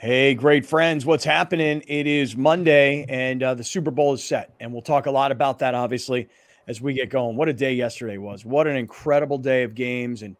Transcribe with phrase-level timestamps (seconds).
[0.00, 1.04] Hey, great friends.
[1.04, 1.82] What's happening?
[1.88, 4.54] It is Monday and uh, the Super Bowl is set.
[4.60, 6.28] And we'll talk a lot about that, obviously,
[6.68, 7.34] as we get going.
[7.34, 8.44] What a day yesterday was.
[8.44, 10.22] What an incredible day of games.
[10.22, 10.36] And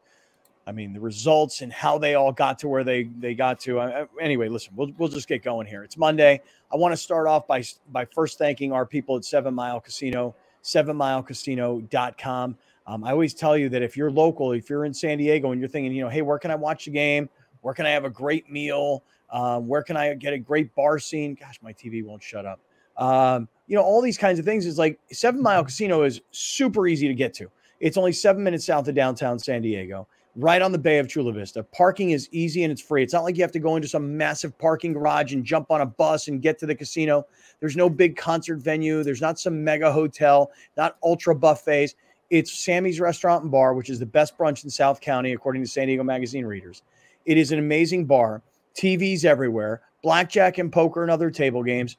[0.64, 3.80] I mean, the results and how they all got to where they, they got to.
[3.80, 5.82] Uh, anyway, listen, we'll, we'll just get going here.
[5.82, 6.40] It's Monday.
[6.72, 10.36] I want to start off by, by first thanking our people at Seven Mile Casino,
[10.62, 12.56] sevenmilecasino.com.
[12.86, 15.60] Um, I always tell you that if you're local, if you're in San Diego and
[15.60, 17.28] you're thinking, you know, hey, where can I watch the game?
[17.62, 19.02] Where can I have a great meal?
[19.30, 21.36] Um, where can I get a great bar scene?
[21.38, 22.60] Gosh, my TV won't shut up.
[22.96, 26.86] Um, you know, all these kinds of things is like Seven Mile Casino is super
[26.86, 27.50] easy to get to.
[27.80, 31.32] It's only seven minutes south of downtown San Diego, right on the Bay of Chula
[31.32, 31.62] Vista.
[31.62, 33.04] Parking is easy and it's free.
[33.04, 35.80] It's not like you have to go into some massive parking garage and jump on
[35.80, 37.24] a bus and get to the casino.
[37.60, 39.04] There's no big concert venue.
[39.04, 41.94] There's not some mega hotel, not ultra buffets.
[42.30, 45.68] It's Sammy's Restaurant and Bar, which is the best brunch in South County, according to
[45.68, 46.82] San Diego Magazine readers.
[47.26, 48.42] It is an amazing bar
[48.78, 51.96] TVs everywhere, blackjack and poker and other table games.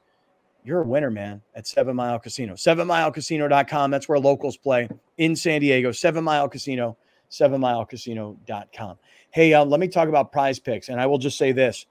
[0.64, 2.54] You're a winner, man, at Seven Mile Casino.
[2.54, 3.90] SevenMileCasino.com.
[3.90, 5.92] That's where locals play in San Diego.
[5.92, 6.96] Seven Mile Casino,
[7.30, 8.98] SevenMileCasino.com.
[9.30, 10.88] Hey, uh, let me talk about prize picks.
[10.88, 11.86] And I will just say this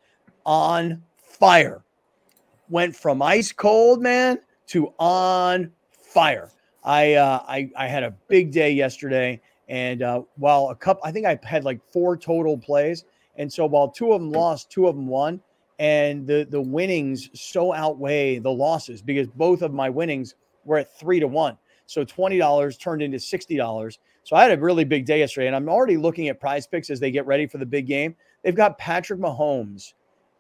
[0.46, 1.84] on fire.
[2.70, 6.50] Went from ice cold, man, to on fire.
[6.84, 9.40] I, uh, I, I had a big day yesterday.
[9.68, 13.06] And uh, while a couple, I think I had like four total plays.
[13.40, 15.42] And so while two of them lost, two of them won,
[15.80, 20.96] and the the winnings so outweigh the losses because both of my winnings were at
[21.00, 21.58] three to one.
[21.88, 23.98] So twenty dollars turned into sixty dollars.
[24.24, 26.90] So I had a really big day yesterday, and I'm already looking at Prize Picks
[26.90, 28.16] as they get ready for the big game.
[28.44, 29.94] They've got Patrick Mahomes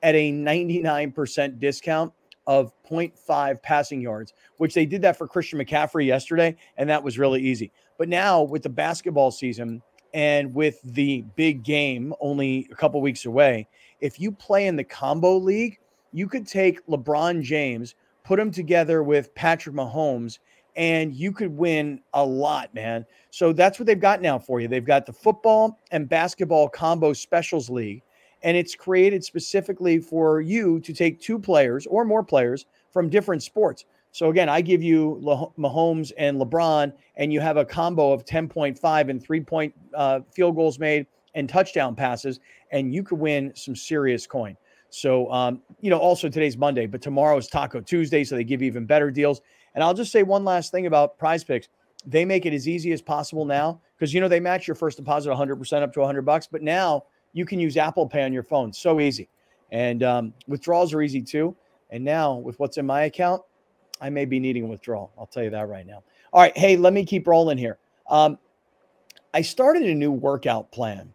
[0.04, 2.14] at a 99% discount
[2.46, 7.18] of 0.5 passing yards, which they did that for Christian McCaffrey yesterday, and that was
[7.18, 7.72] really easy.
[7.98, 9.82] But now with the basketball season,
[10.14, 13.68] and with the big game only a couple weeks away,
[14.02, 15.80] if you play in the combo league,
[16.12, 20.40] you could take LeBron James, put him together with Patrick Mahomes,
[20.76, 23.06] and you could win a lot, man.
[23.32, 24.68] So that's what they've got now for you.
[24.68, 28.02] They've got the football and basketball combo specials league,
[28.44, 33.44] and it's created specifically for you to take two players or more players from different
[33.44, 33.86] sports.
[34.12, 35.20] So again, I give you
[35.58, 40.56] Mahomes and LeBron, and you have a combo of 10.5 and three point uh, field
[40.56, 41.06] goals made
[41.36, 42.40] and touchdown passes,
[42.72, 44.58] and you could win some serious coin.
[44.90, 48.62] So, um, you know, also today's Monday, but tomorrow is Taco Tuesday, so they give
[48.62, 49.42] you even better deals.
[49.76, 51.68] And I'll just say one last thing about prize picks.
[52.06, 54.98] They make it as easy as possible now because, you know, they match your first
[54.98, 57.04] deposit 100% up to 100 bucks, but now
[57.34, 58.74] you can use Apple Pay on your phone.
[58.74, 59.30] So easy.
[59.72, 61.56] And um, withdrawals are easy too.
[61.92, 63.42] And now with what's in my account,
[64.02, 65.12] I may be needing a withdrawal.
[65.18, 66.04] I'll tell you that right now.
[66.34, 66.58] All right.
[66.58, 67.78] Hey, let me keep rolling here.
[68.10, 68.38] Um,
[69.34, 71.14] I started a new workout plan,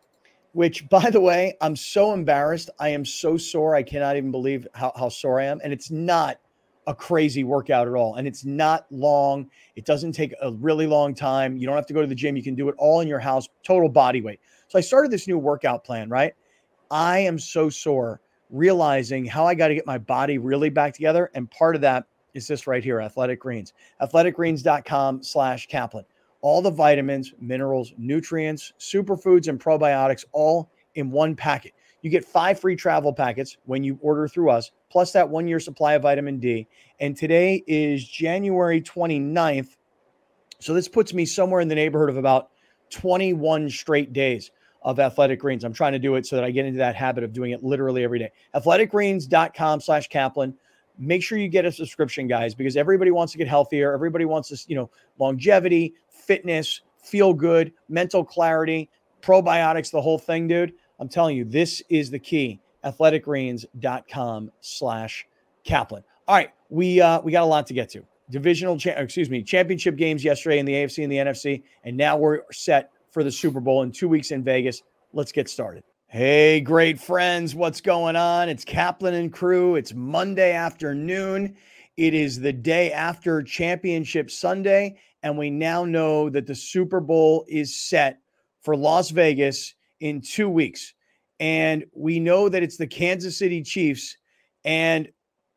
[0.52, 2.70] which, by the way, I'm so embarrassed.
[2.78, 3.74] I am so sore.
[3.74, 5.60] I cannot even believe how, how sore I am.
[5.62, 6.38] And it's not
[6.86, 8.16] a crazy workout at all.
[8.16, 9.48] And it's not long.
[9.74, 11.56] It doesn't take a really long time.
[11.56, 12.36] You don't have to go to the gym.
[12.36, 14.40] You can do it all in your house, total body weight.
[14.68, 16.34] So I started this new workout plan, right?
[16.90, 18.20] I am so sore
[18.50, 21.30] realizing how I got to get my body really back together.
[21.34, 23.72] And part of that is this right here, Athletic Greens.
[24.02, 26.04] Athleticgreens.com slash Kaplan.
[26.40, 31.72] All the vitamins, minerals, nutrients, superfoods, and probiotics all in one packet.
[32.02, 35.58] You get five free travel packets when you order through us, plus that one year
[35.58, 36.68] supply of vitamin D.
[37.00, 39.68] And today is January 29th.
[40.60, 42.50] So this puts me somewhere in the neighborhood of about
[42.90, 44.50] 21 straight days
[44.82, 45.64] of athletic greens.
[45.64, 47.64] I'm trying to do it so that I get into that habit of doing it
[47.64, 48.30] literally every day.
[48.54, 50.54] Athleticgreens.com slash Kaplan
[50.98, 53.92] make sure you get a subscription, guys, because everybody wants to get healthier.
[53.92, 58.88] Everybody wants this, you know, longevity, fitness, feel good, mental clarity,
[59.22, 60.72] probiotics, the whole thing, dude.
[60.98, 62.60] I'm telling you, this is the key.
[62.84, 65.26] Athleticgreens.com slash
[65.64, 66.04] Kaplan.
[66.28, 68.04] All right, we uh, we got a lot to get to.
[68.30, 72.16] Divisional, cha- excuse me, championship games yesterday in the AFC and the NFC, and now
[72.16, 74.82] we're set for the Super Bowl in two weeks in Vegas.
[75.12, 75.84] Let's get started.
[76.16, 78.48] Hey, great friends, what's going on?
[78.48, 79.74] It's Kaplan and crew.
[79.74, 81.56] It's Monday afternoon.
[81.96, 87.44] It is the day after Championship Sunday, and we now know that the Super Bowl
[87.48, 88.20] is set
[88.62, 90.94] for Las Vegas in two weeks.
[91.40, 94.16] And we know that it's the Kansas City Chiefs.
[94.64, 95.08] And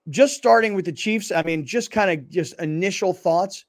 [0.10, 3.64] just starting with the Chiefs, I mean, just kind of just initial thoughts.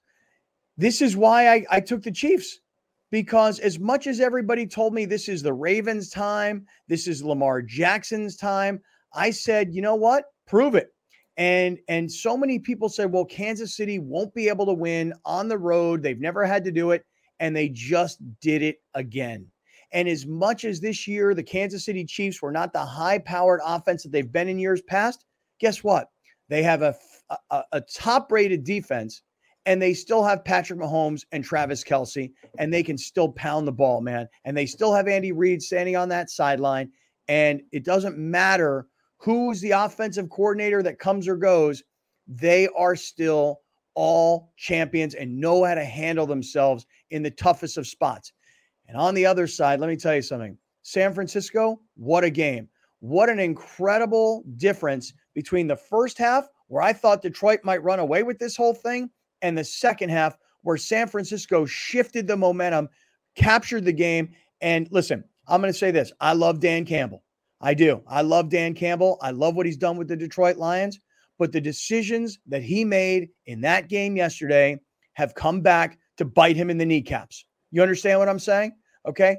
[0.79, 2.61] This is why I, I took the Chiefs
[3.11, 7.63] because as much as everybody told me this is the Ravens' time, this is Lamar
[7.63, 8.81] Jackson's time,
[9.15, 10.25] I said, you know what?
[10.47, 10.93] Prove it.
[11.37, 15.49] And and so many people said, well, Kansas City won't be able to win on
[15.49, 16.03] the road.
[16.03, 17.05] They've never had to do it,
[17.39, 19.47] and they just did it again.
[19.93, 23.61] And as much as this year the Kansas City Chiefs were not the high powered
[23.65, 25.25] offense that they've been in years past,
[25.61, 26.09] guess what?
[26.49, 26.95] They have a,
[27.51, 29.23] a, a top rated defense
[29.69, 33.73] and they still have Patrick Mahomes and Travis Kelce, and they can still pound the
[33.73, 34.27] ball, man.
[34.47, 36.91] And they still have Andy Reid standing on that sideline.
[37.29, 38.87] And it doesn't matter
[39.19, 41.83] who's the offensive coordinator that comes or goes,
[42.27, 43.61] they are still
[43.93, 48.33] all champions and know how to handle themselves in the toughest of spots.
[48.87, 52.71] And on the other side, let me tell you something San Francisco, what a game.
[53.01, 58.23] What an incredible difference between the first half, where I thought Detroit might run away
[58.23, 59.11] with this whole thing,
[59.43, 62.89] and the second half, where San Francisco shifted the momentum,
[63.35, 64.31] captured the game.
[64.61, 67.23] And listen, I'm going to say this I love Dan Campbell.
[67.61, 68.03] I do.
[68.07, 69.19] I love Dan Campbell.
[69.21, 71.01] I love what he's done with the Detroit Lions.
[71.39, 74.79] But the decisions that he made in that game yesterday
[75.15, 77.45] have come back to bite him in the kneecaps.
[77.71, 78.73] You understand what I'm saying?
[79.07, 79.39] Okay.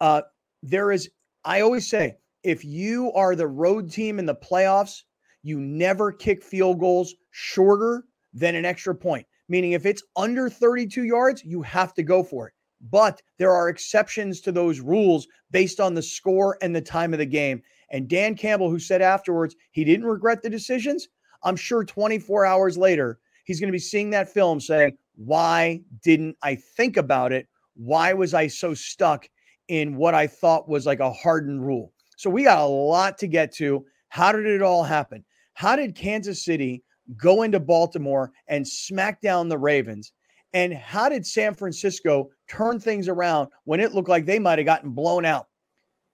[0.00, 0.22] Uh,
[0.62, 1.10] there is,
[1.44, 5.02] I always say, if you are the road team in the playoffs,
[5.42, 9.26] you never kick field goals shorter than an extra point.
[9.50, 12.54] Meaning, if it's under 32 yards, you have to go for it.
[12.88, 17.18] But there are exceptions to those rules based on the score and the time of
[17.18, 17.60] the game.
[17.90, 21.08] And Dan Campbell, who said afterwards he didn't regret the decisions,
[21.42, 26.36] I'm sure 24 hours later, he's going to be seeing that film saying, Why didn't
[26.42, 27.48] I think about it?
[27.74, 29.28] Why was I so stuck
[29.66, 31.92] in what I thought was like a hardened rule?
[32.16, 33.84] So we got a lot to get to.
[34.10, 35.24] How did it all happen?
[35.54, 36.84] How did Kansas City
[37.16, 40.12] go into Baltimore and smack down the Ravens?
[40.52, 44.66] And how did San Francisco turn things around when it looked like they might have
[44.66, 45.46] gotten blown out?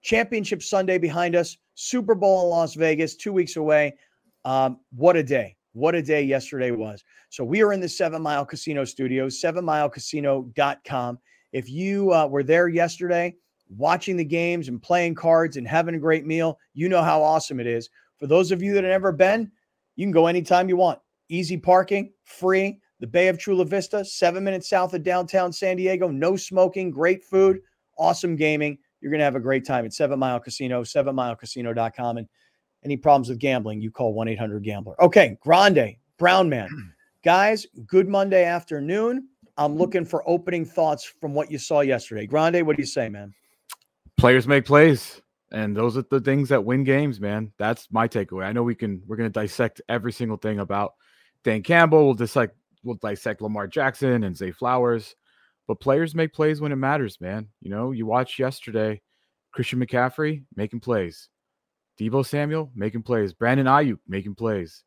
[0.03, 3.95] Championship Sunday behind us, Super Bowl in Las Vegas, two weeks away.
[4.45, 5.57] Um, what a day.
[5.73, 7.03] What a day yesterday was.
[7.29, 11.19] So we are in the Seven Mile Casino studios, sevenmilecasino.com.
[11.53, 13.35] If you uh, were there yesterday
[13.69, 17.61] watching the games and playing cards and having a great meal, you know how awesome
[17.61, 17.91] it is.
[18.19, 19.51] For those of you that have never been,
[19.97, 21.01] you can go anytime you want.
[21.29, 26.09] Easy parking, free the Bay of Chula Vista, seven minutes south of downtown San Diego.
[26.09, 27.61] No smoking, great food,
[27.99, 28.79] awesome gaming.
[29.01, 32.17] You're going to have a great time at Seven Mile Casino, sevenmilecasino.com.
[32.17, 32.29] And
[32.85, 35.01] any problems with gambling, you call 1 800 Gambler.
[35.03, 36.69] Okay, Grande, Brown Man.
[37.25, 39.29] Guys, good Monday afternoon.
[39.59, 42.27] I'm looking for opening thoughts from what you saw yesterday.
[42.27, 43.35] Grande, what do you say, man?
[44.17, 45.21] Players make plays
[45.53, 48.75] and those are the things that win games man that's my takeaway i know we
[48.75, 50.95] can we're going to dissect every single thing about
[51.45, 52.55] dan campbell we'll dissect
[52.87, 55.15] we'll dissect Lamar Jackson and Zay Flowers,
[55.67, 57.49] but players make plays when it matters, man.
[57.61, 59.03] You know, you watched yesterday,
[59.53, 61.29] Christian McCaffrey making plays,
[62.01, 64.83] Deebo Samuel making plays, Brandon Aiyuk making plays.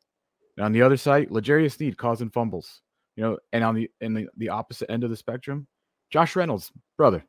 [0.56, 2.80] And on the other side, L'Jarius Sneed causing fumbles.
[3.16, 5.66] You know, and on the in the, the opposite end of the spectrum,
[6.10, 7.24] Josh Reynolds, brother,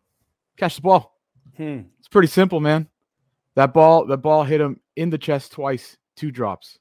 [0.58, 1.18] catch the ball.
[1.58, 1.82] Hmm.
[2.00, 2.88] It's pretty simple, man.
[3.56, 6.80] That ball, that ball hit him in the chest twice, two drops.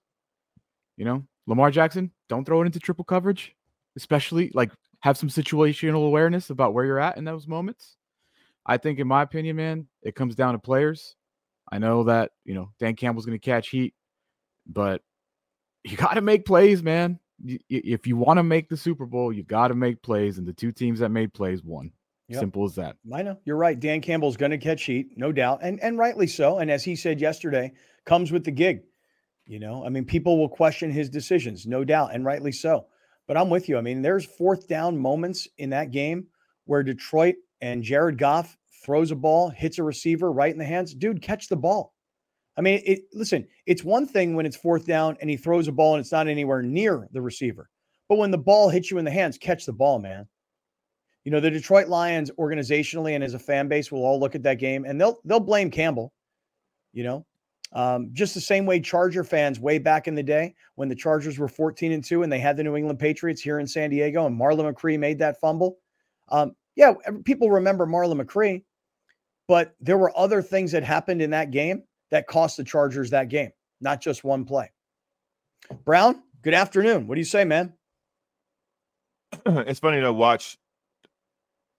[0.97, 3.55] You know, Lamar Jackson, don't throw it into triple coverage
[3.97, 4.71] especially like
[5.01, 7.97] have some situational awareness about where you're at in those moments.
[8.67, 11.17] I think, in my opinion, man, it comes down to players.
[11.73, 13.95] I know that you know Dan Campbell's going to catch heat,
[14.67, 15.03] but
[15.85, 17.19] you got to make plays, man.
[17.71, 20.53] If you want to make the Super Bowl, you got to make plays, and the
[20.53, 21.91] two teams that made plays won.
[22.31, 22.41] Yep.
[22.41, 22.97] Simple as that.
[23.13, 23.79] I know you're right.
[23.79, 26.59] Dan Campbell's going to catch heat, no doubt, and and rightly so.
[26.59, 27.73] And as he said yesterday,
[28.07, 28.83] comes with the gig.
[29.47, 32.87] You know, I mean, people will question his decisions, no doubt, and rightly so.
[33.27, 33.77] But I'm with you.
[33.79, 36.29] I mean, there's fourth down moments in that game
[36.67, 40.95] where Detroit and Jared Goff throws a ball, hits a receiver right in the hands.
[40.95, 41.95] Dude, catch the ball.
[42.57, 45.73] I mean, it, listen, it's one thing when it's fourth down and he throws a
[45.73, 47.71] ball and it's not anywhere near the receiver.
[48.09, 50.29] But when the ball hits you in the hands, catch the ball, man.
[51.25, 54.43] You know, the Detroit Lions organizationally and as a fan base will all look at
[54.45, 56.13] that game and they'll they'll blame Campbell.
[56.93, 57.27] You know,
[57.73, 61.39] um, just the same way Charger fans way back in the day when the Chargers
[61.39, 64.27] were 14 and 2 and they had the New England Patriots here in San Diego
[64.27, 65.79] and Marlon McCree made that fumble.
[66.31, 68.65] Um, yeah, people remember Marlon McCree,
[69.47, 73.29] but there were other things that happened in that game that cost the Chargers that
[73.29, 73.51] game,
[73.81, 74.71] not just one play.
[75.85, 77.07] Brown, good afternoon.
[77.07, 77.75] What do you say, man?
[79.47, 80.59] It's funny to watch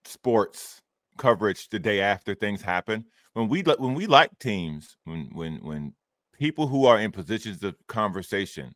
[0.04, 0.82] sports
[1.18, 3.04] coverage the day after things happen
[3.34, 5.94] when we when we like teams, when when when
[6.38, 8.74] people who are in positions of conversation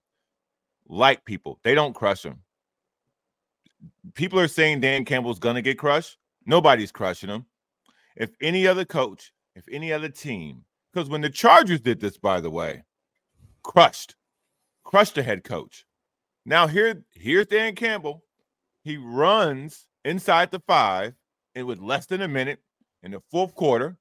[0.88, 2.42] like people, they don't crush them.
[4.14, 6.16] People are saying Dan Campbell's gonna get crushed.
[6.47, 7.47] Nobody's crushing him.
[8.16, 12.40] If any other coach, if any other team, because when the Chargers did this, by
[12.40, 12.85] the way,
[13.62, 14.16] crushed,
[14.85, 15.85] crushed the head coach.
[16.47, 18.23] Now here, here's Dan Campbell.
[18.83, 21.14] He runs inside the five,
[21.54, 22.60] and with less than a minute
[23.02, 23.96] in the fourth quarter,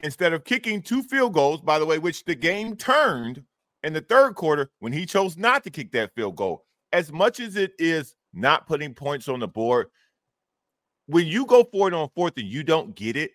[0.00, 3.44] instead of kicking two field goals, by the way, which the game turned
[3.82, 6.64] in the third quarter when he chose not to kick that field goal.
[6.92, 9.88] As much as it is not putting points on the board,
[11.06, 13.32] when you go for it on fourth and you don't get it,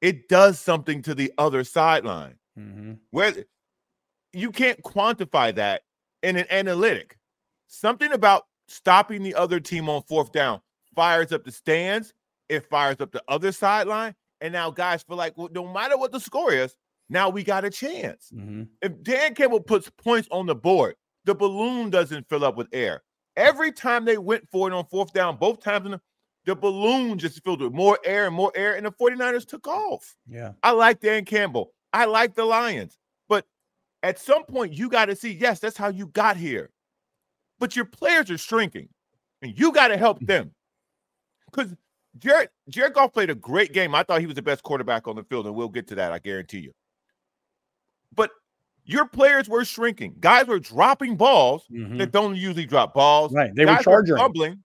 [0.00, 2.36] it does something to the other sideline.
[2.58, 2.94] Mm-hmm.
[3.10, 3.34] Where
[4.32, 5.82] you can't quantify that
[6.22, 7.18] in an analytic.
[7.66, 10.60] Something about stopping the other team on fourth down
[10.98, 12.12] fires up the stands,
[12.48, 14.16] it fires up the other sideline.
[14.40, 16.76] And now guys feel like, well, no matter what the score is,
[17.08, 18.32] now we got a chance.
[18.34, 18.64] Mm-hmm.
[18.82, 23.02] If Dan Campbell puts points on the board, the balloon doesn't fill up with air.
[23.36, 26.00] Every time they went for it on fourth down, both times the,
[26.46, 30.16] the balloon just filled with more air and more air, and the 49ers took off.
[30.26, 30.52] Yeah.
[30.64, 31.72] I like Dan Campbell.
[31.92, 32.98] I like the Lions.
[33.28, 33.46] But
[34.02, 36.70] at some point, you got to see, yes, that's how you got here.
[37.60, 38.88] But your players are shrinking,
[39.42, 40.50] and you got to help them.
[41.50, 41.74] Because
[42.18, 43.94] Jared, Jared Goff played a great game.
[43.94, 46.12] I thought he was the best quarterback on the field, and we'll get to that,
[46.12, 46.72] I guarantee you.
[48.14, 48.30] But
[48.84, 50.16] your players were shrinking.
[50.18, 51.98] Guys were dropping balls mm-hmm.
[51.98, 53.32] that don't usually drop balls.
[53.32, 53.54] Right.
[53.54, 54.12] They Guys were charging.
[54.14, 54.62] Were fumbling.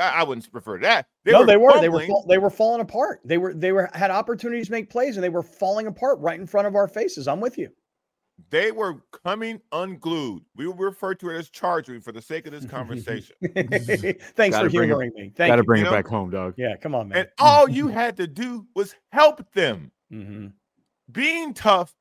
[0.00, 1.06] I wouldn't prefer that.
[1.24, 1.70] They no, were they were.
[1.70, 1.82] Fumbling.
[1.90, 2.22] They were.
[2.28, 3.20] They were falling apart.
[3.24, 3.54] They were.
[3.54, 6.66] They were had opportunities to make plays, and they were falling apart right in front
[6.66, 7.28] of our faces.
[7.28, 7.70] I'm with you.
[8.50, 10.42] They were coming unglued.
[10.54, 13.34] We will refer to it as charging for the sake of this conversation.
[13.54, 15.32] Thanks gotta for humoring it, me.
[15.34, 15.64] Thank gotta you.
[15.64, 15.96] bring you it know?
[15.96, 16.54] back home, dog.
[16.56, 17.18] Yeah, come on, man.
[17.18, 19.90] And all you had to do was help them.
[20.12, 20.48] Mm-hmm.
[21.12, 21.94] Being tough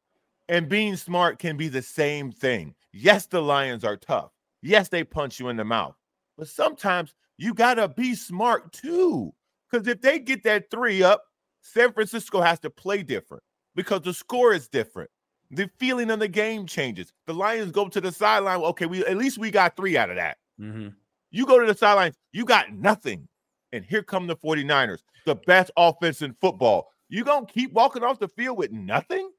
[0.49, 2.75] and being smart can be the same thing.
[2.91, 4.31] Yes, the Lions are tough.
[4.61, 5.95] Yes, they punch you in the mouth.
[6.37, 9.33] But sometimes you got to be smart too.
[9.69, 11.23] Because if they get that three up,
[11.61, 13.43] San Francisco has to play different
[13.75, 15.09] because the score is different.
[15.51, 17.13] The feeling of the game changes.
[17.27, 18.61] The Lions go to the sideline.
[18.61, 20.37] Okay, we at least we got three out of that.
[20.59, 20.89] Mm-hmm.
[21.31, 23.27] You go to the sideline, you got nothing.
[23.71, 26.89] And here come the 49ers, the best offense in football.
[27.09, 29.29] You gonna keep walking off the field with nothing?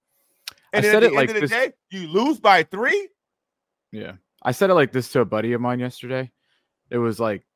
[0.73, 1.51] And I said at the it end like of the this...
[1.51, 3.09] day, you lose by three.
[3.93, 4.13] Yeah.
[4.43, 6.31] I said it like this to a buddy of mine yesterday.
[6.91, 7.47] It was like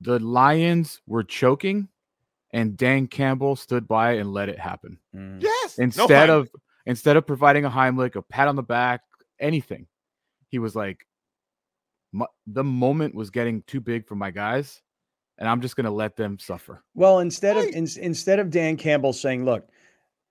[0.00, 1.88] the Lions were choking
[2.52, 4.98] and Dan Campbell stood by and let it happen.
[5.14, 5.42] Mm.
[5.42, 5.78] Yes.
[5.78, 6.50] Instead no of
[6.86, 9.02] instead of providing a Heimlich, a pat on the back,
[9.38, 9.86] anything,
[10.48, 11.06] he was like,
[12.46, 14.82] the moment was getting too big for my guys,
[15.38, 16.82] and I'm just going to let them suffer.
[16.94, 19.68] Well, instead of in, instead of Dan Campbell saying, "Look,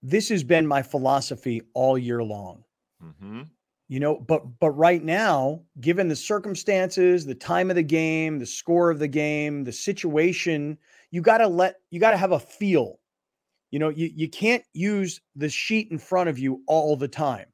[0.04, 2.64] this has been my philosophy all year long,"
[3.04, 3.44] mm-hmm.
[3.88, 8.46] you know, but but right now, given the circumstances, the time of the game, the
[8.46, 10.78] score of the game, the situation,
[11.12, 12.99] you got to let you got to have a feel
[13.72, 17.46] you know, you, you can't use the sheet in front of you all the time.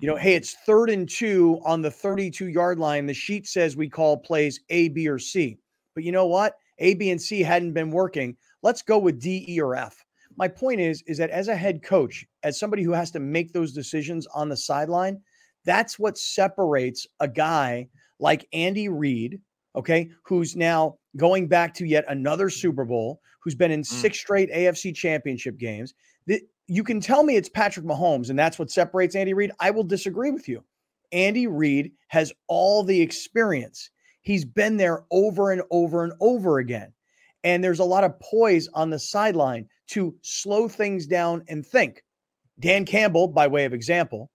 [0.00, 0.36] You know, hey, mm-hmm.
[0.38, 3.06] it's third and two on the 32 yard line.
[3.06, 5.58] The sheet says we call plays A, B, or C.
[5.94, 6.54] But you know what?
[6.78, 8.36] A, B, and C hadn't been working.
[8.62, 10.04] Let's go with D, E, or F.
[10.36, 13.52] My point is, is that as a head coach, as somebody who has to make
[13.52, 15.20] those decisions on the sideline,
[15.64, 17.88] that's what separates a guy
[18.20, 19.40] like Andy Reid,
[19.74, 23.86] okay, who's now going back to yet another Super Bowl, who's been in mm.
[23.86, 25.92] six straight AFC championship games.
[26.26, 29.52] That you can tell me it's Patrick Mahomes and that's what separates Andy Reid.
[29.60, 30.64] I will disagree with you.
[31.12, 33.90] Andy Reid has all the experience.
[34.22, 36.92] He's been there over and over and over again.
[37.44, 42.02] And there's a lot of poise on the sideline to slow things down and think.
[42.60, 44.30] Dan Campbell, by way of example,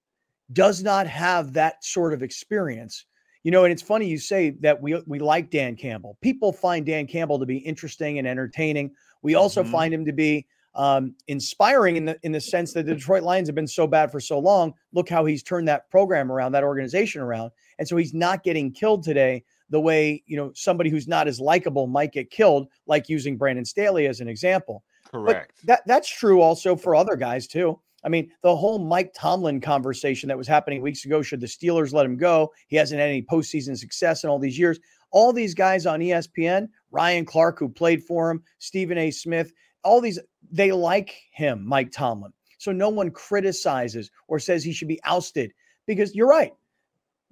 [0.51, 3.05] does not have that sort of experience
[3.43, 6.17] you know, and it's funny you say that we we like Dan Campbell.
[6.21, 8.91] People find Dan Campbell to be interesting and entertaining.
[9.21, 9.71] We also mm-hmm.
[9.71, 13.47] find him to be um, inspiring in the in the sense that the Detroit Lions
[13.47, 14.73] have been so bad for so long.
[14.93, 18.71] Look how he's turned that program around, that organization around, and so he's not getting
[18.71, 23.09] killed today the way you know somebody who's not as likable might get killed, like
[23.09, 24.83] using Brandon Staley as an example.
[25.11, 25.51] Correct.
[25.57, 27.79] But that that's true also for other guys too.
[28.03, 31.93] I mean, the whole Mike Tomlin conversation that was happening weeks ago should the Steelers
[31.93, 32.51] let him go?
[32.67, 34.79] He hasn't had any postseason success in all these years.
[35.11, 39.11] All these guys on ESPN, Ryan Clark, who played for him, Stephen A.
[39.11, 40.19] Smith, all these,
[40.51, 42.33] they like him, Mike Tomlin.
[42.57, 45.53] So no one criticizes or says he should be ousted
[45.85, 46.53] because you're right.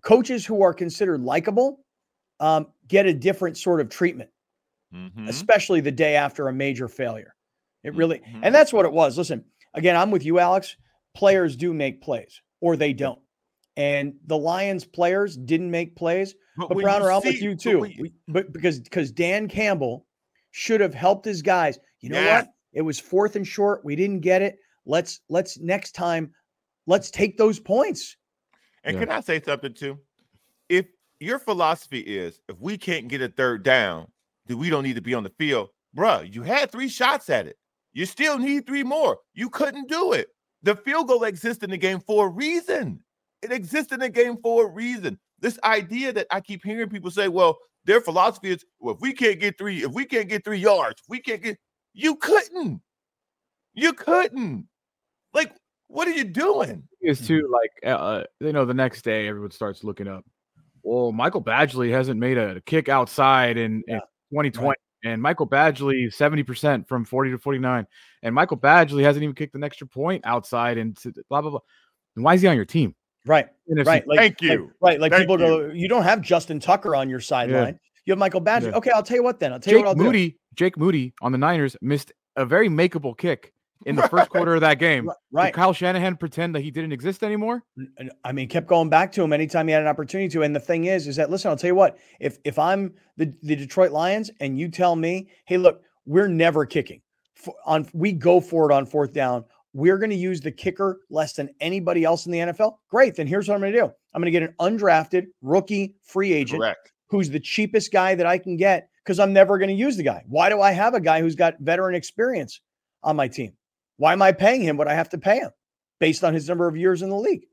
[0.03, 1.79] Coaches who are considered likable
[2.39, 4.29] um, get a different sort of treatment,
[4.93, 5.27] mm-hmm.
[5.27, 7.35] especially the day after a major failure.
[7.83, 8.43] It really, mm-hmm.
[8.43, 9.17] and that's what it was.
[9.17, 10.75] Listen, again, I'm with you, Alex.
[11.13, 13.19] Players do make plays or they don't.
[13.77, 16.35] And the Lions players didn't make plays.
[16.57, 17.79] But, but Browner, I'm with you too.
[17.79, 20.05] But, we, but, because because Dan Campbell
[20.51, 21.79] should have helped his guys.
[22.01, 22.39] You know yeah.
[22.39, 22.49] what?
[22.73, 23.83] It was fourth and short.
[23.83, 24.59] We didn't get it.
[24.85, 26.33] Let's let's next time,
[26.87, 28.17] let's take those points.
[28.83, 29.01] And yeah.
[29.01, 29.97] can I say something too?
[30.69, 30.87] If
[31.19, 34.07] your philosophy is if we can't get a third down,
[34.47, 36.31] then we don't need to be on the field, bruh.
[36.33, 37.57] You had three shots at it.
[37.93, 39.17] You still need three more.
[39.33, 40.27] You couldn't do it.
[40.63, 43.03] The field goal exists in the game for a reason.
[43.41, 45.19] It exists in the game for a reason.
[45.39, 49.11] This idea that I keep hearing people say, well, their philosophy is, well, if we
[49.11, 51.57] can't get three, if we can't get three yards, we can't get,
[51.93, 52.81] you couldn't.
[53.73, 54.67] You couldn't.
[55.33, 55.53] Like,
[55.87, 56.83] what are you doing?
[57.01, 60.23] Is too like uh, uh, you know the next day everyone starts looking up.
[60.83, 63.95] Well, Michael Badgley hasn't made a kick outside in, yeah.
[63.95, 63.99] in
[64.31, 64.67] 2020.
[64.67, 64.77] Right.
[65.03, 67.87] And Michael Badgley, 70% from 40 to 49.
[68.23, 70.97] And Michael Badgley hasn't even kicked an extra point outside and
[71.29, 71.59] blah, blah, blah.
[72.15, 72.95] And why is he on your team?
[73.25, 73.47] Right.
[73.67, 74.07] right.
[74.07, 74.71] Like, Thank you.
[74.81, 74.99] Like, right.
[74.99, 75.71] Like Thank people go, you.
[75.73, 77.73] you don't have Justin Tucker on your sideline.
[77.73, 77.79] Yeah.
[78.05, 78.71] You have Michael Badgley.
[78.71, 78.77] Yeah.
[78.77, 79.53] Okay, I'll tell you what then.
[79.53, 80.35] I'll tell Jake you what I'll Moody, do.
[80.55, 83.53] Jake Moody on the Niners missed a very makeable kick
[83.85, 85.09] in the first quarter of that game.
[85.31, 85.47] Right.
[85.47, 87.63] Did Kyle Shanahan pretend that he didn't exist anymore?
[88.23, 90.43] I mean, kept going back to him anytime he had an opportunity to.
[90.43, 93.33] And the thing is, is that listen, I'll tell you what, if if I'm the,
[93.43, 97.01] the Detroit Lions and you tell me, hey, look, we're never kicking.
[97.35, 99.45] For, on we go for it on fourth down.
[99.73, 102.75] We're going to use the kicker less than anybody else in the NFL.
[102.89, 103.15] Great.
[103.15, 103.85] Then here's what I'm going to do.
[104.13, 106.91] I'm going to get an undrafted rookie free agent Correct.
[107.09, 110.03] who's the cheapest guy that I can get because I'm never going to use the
[110.03, 110.23] guy.
[110.27, 112.59] Why do I have a guy who's got veteran experience
[113.01, 113.53] on my team?
[114.01, 115.51] Why am I paying him what I have to pay him
[115.99, 117.45] based on his number of years in the league?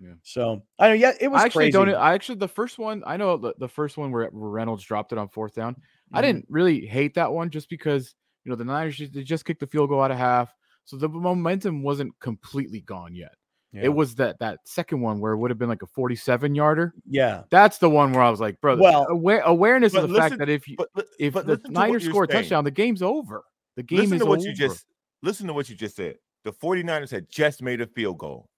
[0.00, 0.14] Yeah.
[0.24, 1.72] So I know, yeah, it was I actually crazy.
[1.72, 1.94] don't.
[1.94, 5.18] I actually the first one I know the, the first one where, Reynolds dropped it
[5.18, 5.74] on fourth down.
[5.74, 6.16] Mm-hmm.
[6.16, 9.60] I didn't really hate that one just because you know the Niners they just kicked
[9.60, 10.52] the field goal out of half,
[10.84, 13.36] so the momentum wasn't completely gone yet.
[13.72, 13.82] Yeah.
[13.84, 16.94] It was that that second one where it would have been like a 47 yarder.
[17.08, 18.82] Yeah, that's the one where I was like, brother.
[18.82, 22.04] Well, aware, awareness of the listen, fact that if you but, if but the Niners
[22.04, 23.44] score a touchdown, the game's over.
[23.76, 24.48] The game listen is to what over.
[24.48, 24.84] you just
[25.22, 26.16] listen to what you just said.
[26.44, 28.48] The 49ers had just made a field goal.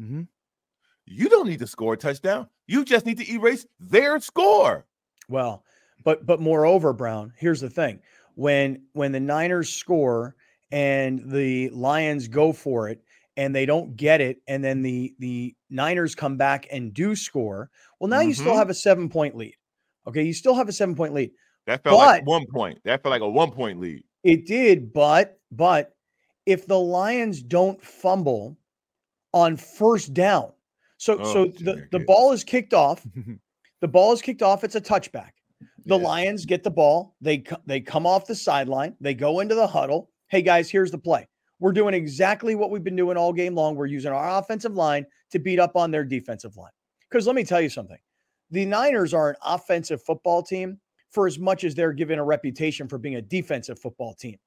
[0.00, 0.22] Mm-hmm.
[1.06, 2.48] You don't need to score a touchdown.
[2.66, 4.86] You just need to erase their score.
[5.28, 5.64] Well,
[6.04, 8.00] but but moreover, Brown, here's the thing.
[8.34, 10.36] When when the Niners score
[10.70, 13.02] and the Lions go for it
[13.36, 17.70] and they don't get it, and then the the Niners come back and do score,
[17.98, 18.28] well, now mm-hmm.
[18.28, 18.58] you still mm-hmm.
[18.58, 19.56] have a seven point lead.
[20.06, 21.32] Okay, you still have a seven point lead.
[21.66, 22.78] That felt but, like one point.
[22.84, 24.02] That felt like a one point lead.
[24.24, 25.94] It did, but but
[26.46, 28.56] if the Lions don't fumble
[29.32, 30.52] on first down.
[30.98, 33.06] So oh, so the, the ball is kicked off.
[33.80, 34.64] the ball is kicked off.
[34.64, 35.30] It's a touchback.
[35.86, 36.06] The yeah.
[36.06, 37.16] Lions get the ball.
[37.20, 38.94] They they come off the sideline.
[39.00, 40.10] They go into the huddle.
[40.28, 41.28] Hey guys, here's the play.
[41.58, 43.76] We're doing exactly what we've been doing all game long.
[43.76, 46.72] We're using our offensive line to beat up on their defensive line.
[47.08, 47.98] Because let me tell you something.
[48.50, 50.78] The Niners are an offensive football team
[51.10, 54.38] for as much as they're given a reputation for being a defensive football team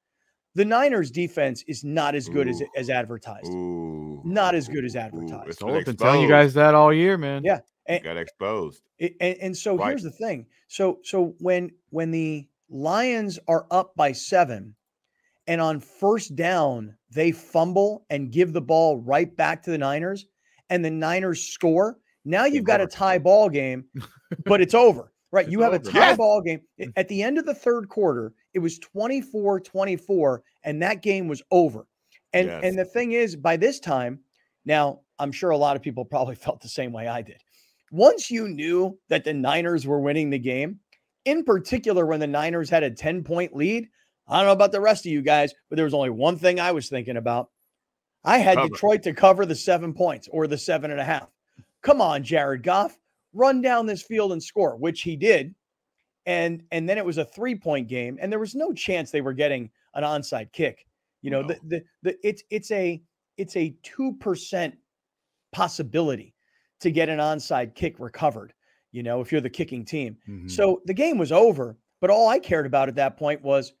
[0.56, 2.50] the Niners defense is not as good Ooh.
[2.50, 3.52] as as advertised.
[3.52, 4.22] Ooh.
[4.24, 5.62] Not as good as advertised.
[5.62, 7.42] I've been telling you guys that all year, man.
[7.44, 7.60] Yeah.
[7.86, 8.82] And, got exposed.
[8.98, 9.90] It, and, and, so right.
[9.90, 10.46] here's the thing.
[10.66, 14.74] So so when when the Lions are up by seven,
[15.46, 20.26] and on first down they fumble and give the ball right back to the Niners,
[20.70, 21.98] and the Niners score.
[22.24, 23.84] Now you've got a tie ball game,
[24.46, 25.12] but it's over.
[25.30, 25.44] Right.
[25.44, 25.88] It's you have over.
[25.88, 26.62] a tie ball game.
[26.96, 31.42] At the end of the third quarter, it was 24 24, and that game was
[31.50, 31.86] over.
[32.32, 32.60] And, yes.
[32.64, 34.20] and the thing is, by this time,
[34.64, 37.36] now I'm sure a lot of people probably felt the same way I did.
[37.92, 40.80] Once you knew that the Niners were winning the game,
[41.26, 43.88] in particular when the Niners had a 10 point lead,
[44.26, 46.58] I don't know about the rest of you guys, but there was only one thing
[46.58, 47.50] I was thinking about.
[48.24, 48.68] I had cover.
[48.70, 51.28] Detroit to cover the seven points or the seven and a half.
[51.82, 52.96] Come on, Jared Goff,
[53.34, 55.54] run down this field and score, which he did
[56.26, 59.20] and and then it was a three point game, and there was no chance they
[59.20, 60.86] were getting an onside kick.
[61.22, 61.48] You know, no.
[61.48, 63.02] the, the the it's it's a
[63.36, 64.76] it's a two percent
[65.52, 66.34] possibility
[66.80, 68.52] to get an onside kick recovered.
[68.92, 70.16] You know, if you're the kicking team.
[70.28, 70.48] Mm-hmm.
[70.48, 73.72] So the game was over, but all I cared about at that point was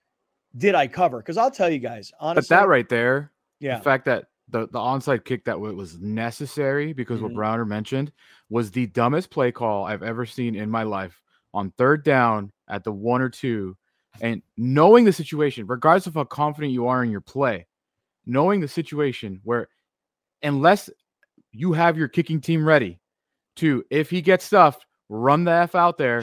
[0.56, 1.18] did I cover?
[1.18, 4.60] Because I'll tell you guys, honestly, but that right there, yeah, the fact that the
[4.68, 7.24] the onside kick that was necessary because mm-hmm.
[7.24, 8.12] what Browner mentioned
[8.48, 11.20] was the dumbest play call I've ever seen in my life
[11.56, 13.76] on third down at the one or two
[14.20, 17.66] and knowing the situation, regardless of how confident you are in your play,
[18.26, 19.68] knowing the situation where
[20.42, 20.90] unless
[21.52, 23.00] you have your kicking team ready
[23.56, 26.22] to, if he gets stuffed, run the F out there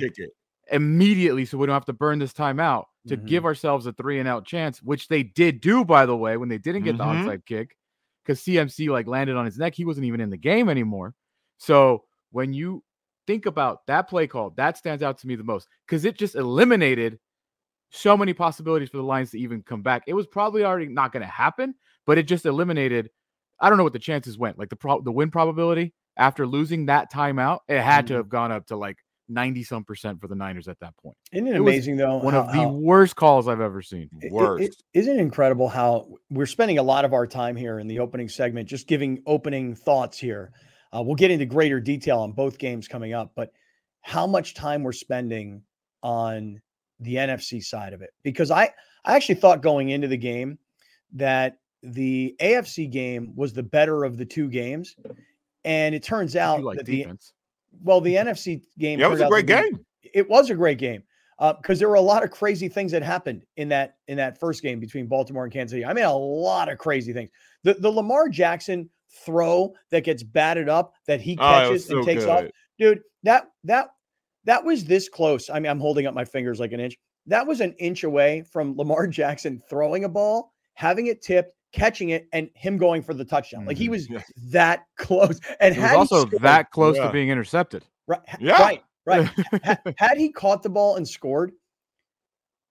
[0.71, 3.25] immediately so we don't have to burn this time out to mm-hmm.
[3.25, 6.49] give ourselves a three and out chance, which they did do, by the way, when
[6.49, 7.25] they didn't get mm-hmm.
[7.25, 7.75] the onside kick
[8.23, 9.73] because CMC like landed on his neck.
[9.75, 11.13] He wasn't even in the game anymore.
[11.57, 12.83] So when you
[13.27, 14.51] think about that play call.
[14.51, 17.19] That stands out to me the most because it just eliminated
[17.89, 20.03] so many possibilities for the Lions to even come back.
[20.07, 23.09] It was probably already not going to happen, but it just eliminated.
[23.59, 24.57] I don't know what the chances went.
[24.57, 28.07] Like the pro- the win probability after losing that timeout, it had mm-hmm.
[28.07, 28.97] to have gone up to like
[29.29, 31.15] 90 some percent for the Niners at that point.
[31.31, 32.17] Isn't it, It amazing though?
[32.17, 34.09] One how- of the how- worst calls I've ever seen.
[34.21, 34.63] it- it- Worst.
[34.63, 37.99] it- isn't it incredible how we're spending a lot of our time here in the
[37.99, 40.51] opening segment just giving opening thoughts here.
[40.95, 43.51] Uh, we'll get into greater detail on both games coming up, but
[44.01, 45.61] how much time we're spending
[46.03, 46.61] on
[46.99, 48.11] the NFC side of it?
[48.23, 48.69] Because I
[49.05, 50.57] I actually thought going into the game
[51.13, 54.95] that the AFC game was the better of the two games,
[55.65, 57.33] and it turns out like that the defense.
[57.83, 59.85] well the NFC game Yeah, it was a out to great be- game.
[60.13, 61.03] it was a great game
[61.57, 64.61] because there were a lot of crazy things that happened in that in that first
[64.61, 65.85] game between Baltimore and Kansas City.
[65.85, 67.31] I mean, a lot of crazy things.
[67.63, 68.89] The the Lamar Jackson
[69.25, 72.45] throw that gets batted up that he Oh, it was catches and so takes off,
[72.79, 73.01] dude.
[73.23, 73.89] That that
[74.45, 75.49] that was this close.
[75.49, 76.97] I mean, I'm holding up my fingers like an inch.
[77.27, 82.09] That was an inch away from Lamar Jackson throwing a ball, having it tipped, catching
[82.09, 83.65] it, and him going for the touchdown.
[83.65, 83.91] Like he Mhm.
[83.91, 84.21] was Yeah.
[84.51, 85.39] that close.
[85.61, 87.07] And It was also scored- that close Yeah.
[87.07, 87.83] to being intercepted.
[88.07, 88.61] right, Yeah.
[88.61, 89.29] right, right.
[89.97, 91.53] Had he caught the ball and scored,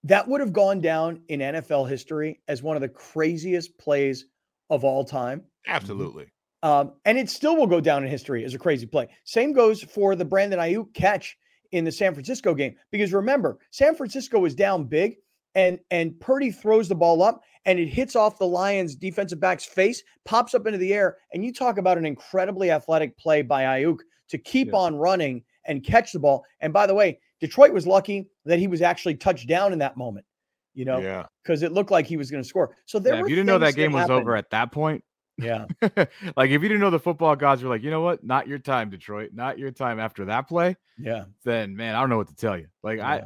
[0.04, 4.26] that would have gone down in NFL history as one of the craziest plays
[4.68, 5.44] of all time.
[5.66, 6.26] Absolutely.
[6.62, 9.08] Um, and it still will go down in history as a crazy play.
[9.24, 11.36] Same goes for the Brandon Aiyuk catch
[11.72, 12.76] in the San Francisco game.
[12.90, 15.16] Because remember, San Francisco was down big
[15.54, 19.64] and and Purdy throws the ball up and it hits off the Lions defensive back's
[19.64, 21.16] face, pops up into the air.
[21.32, 23.98] And you talk about an incredibly athletic play by Aiyuk
[24.28, 24.74] to keep Yes.
[24.74, 26.44] on running and catch the ball.
[26.60, 29.96] And by the way, Detroit was lucky that he was actually touched down in that
[29.96, 30.26] moment,
[30.74, 31.26] you know, Yeah.
[31.42, 32.76] because it looked like he was going to score.
[32.86, 34.20] So there Yeah, if you didn't know that game was happened.
[34.20, 35.04] over at that point,
[35.38, 35.66] Yeah.
[36.36, 38.58] like if you didn't know the football gods were like, you know what, not your
[38.58, 41.24] time, Detroit, not your time after that play, Yeah.
[41.44, 42.66] then man, I don't know what to tell you.
[42.82, 43.24] Like I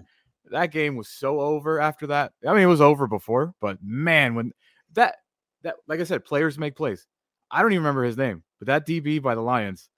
[0.50, 2.32] that game was so over after that.
[2.46, 4.52] I mean, it was over before, but man, when
[4.94, 5.16] that
[5.62, 7.06] that like I said, players make plays.
[7.50, 9.88] I don't even remember his name, but that DB by the Lions,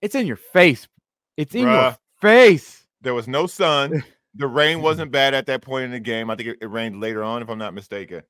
[0.00, 0.88] it's in your face.
[1.36, 2.84] It's in your face.
[3.02, 4.02] There was no sun.
[4.36, 6.30] The rain wasn't bad at that point in the game.
[6.30, 8.22] I think it, it rained later on, if I'm not mistaken.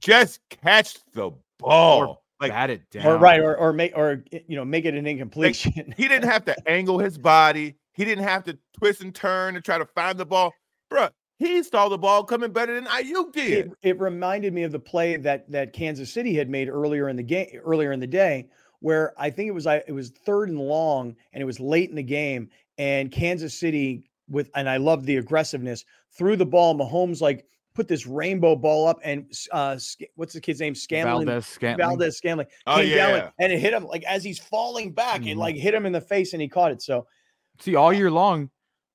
[0.00, 2.22] Just catch the ball.
[2.40, 3.06] Like Bat it down.
[3.06, 6.44] or right or or make or you know make it an incompletion he didn't have
[6.46, 7.76] to angle his body.
[7.92, 10.52] He didn't have to twist and turn and try to find the ball.
[10.92, 13.66] Bruh, he saw the ball coming better than Aiyuk did.
[13.66, 17.16] it, it reminded me of the play that that Kansas City had made earlier in
[17.16, 18.48] the game earlier in the day
[18.80, 21.88] where I think it was I it was third and long and it was late
[21.88, 26.74] in the game and Kansas City with and I love the aggressiveness threw the ball
[26.74, 31.26] Mahomes like put this rainbow ball up and uh Sc- what's the kid's name Scanlon
[31.26, 31.86] Valdez Scantling.
[31.88, 33.08] Valdez Scanlon Oh, came yeah.
[33.16, 35.36] and- and it hit him like as he's falling back it Mhm.
[35.36, 37.06] like hit him in the face and he caught it so
[37.60, 38.50] See, all year long,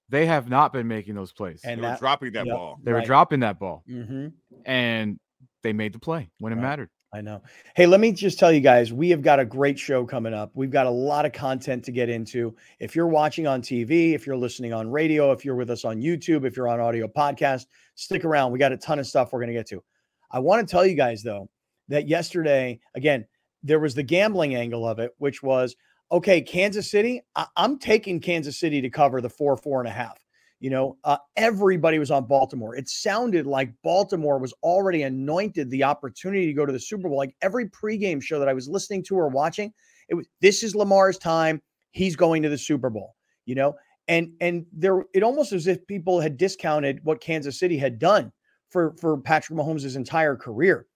[0.09, 1.61] they have not been making those plays.
[1.63, 2.55] and they were dropping that yep.
[2.55, 2.77] ball.
[2.83, 4.33] they were dropping that ball, mhm.
[4.65, 5.17] and
[5.63, 6.61] they made the play when it Right.
[6.63, 6.89] mattered.
[7.11, 7.41] I know.
[7.75, 10.51] Hey, let me just tell you guys, we have got a great show coming up.
[10.53, 12.55] We've got a lot of content to get into.
[12.79, 15.99] If you're watching on TV, if you're listening on radio, if you're with us on
[15.99, 18.51] YouTube, if you're on audio podcast, stick around.
[18.51, 19.83] We got a ton of stuff we're going to get to.
[20.31, 21.49] I want to tell you guys, though,
[21.87, 23.25] that yesterday, again,
[23.63, 25.75] there was the gambling angle of it, which was
[26.11, 29.91] okay, Kansas City, I- I'm taking Kansas City to cover the four, four and a
[29.91, 30.17] half.
[30.59, 32.75] You know, uh, everybody was on Baltimore.
[32.75, 37.17] It sounded like Baltimore was already anointed the opportunity to go to the Super Bowl.
[37.17, 39.71] Like every pregame show that I was listening to or watching,
[40.09, 41.61] it was this is Lamar's time.
[41.91, 43.15] He's going to the Super Bowl.
[43.45, 43.75] You know,
[44.09, 48.31] and and there it almost as if people had discounted what Kansas City had done
[48.69, 50.87] for for Patrick Mahomes' entire career.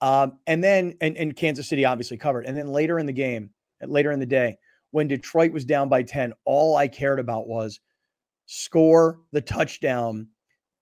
[0.00, 2.46] Um, and then and and Kansas City obviously covered.
[2.46, 3.50] And then later in the game,
[3.82, 4.56] later in the day,
[4.90, 7.80] when Detroit was down by 10, all I cared about was
[8.46, 10.28] score the touchdown,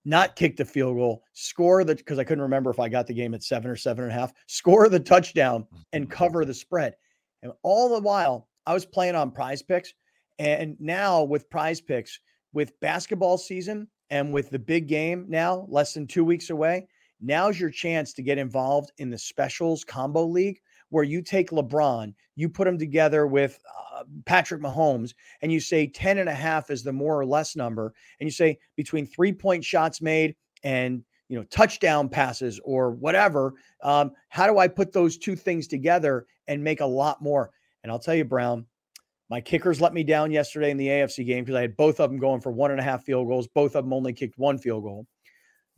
[0.04, 3.14] not kick the field goal, score the because I couldn't remember if I got the
[3.14, 6.12] game at seven or seven and a half, score the touchdown and mm-hmm.
[6.12, 6.94] cover the spread.
[7.42, 9.92] And all the while, I was playing on prize picks.
[10.38, 12.18] And now with prize picks,
[12.52, 16.86] with basketball season and with the big game now, less than two weeks away,
[17.20, 20.60] now's your chance to get involved in the specials combo league
[20.92, 23.58] where you take LeBron, you put him together with
[23.94, 27.56] uh, Patrick Mahomes, and you say 10 and a half is the more or less
[27.56, 27.94] number.
[28.20, 33.54] And you say between three point shots made and you know touchdown passes or whatever
[33.82, 37.50] um, how do i put those two things together and make a lot more
[37.82, 38.66] and i'll tell you brown
[39.30, 42.10] my kickers let me down yesterday in the afc game because i had both of
[42.10, 44.58] them going for one and a half field goals both of them only kicked one
[44.58, 45.06] field goal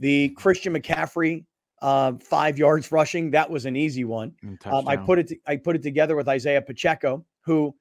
[0.00, 1.44] the christian mccaffrey
[1.82, 4.32] uh, five yards rushing that was an easy one
[4.64, 7.74] um, I put it to, I put it together with Isaiah Pacheco, who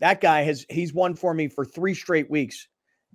[0.00, 2.68] that guy has he's won for me for three straight weeks,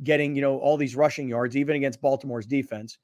[0.04, 2.98] getting you know all these rushing yards, even against Baltimore's defense.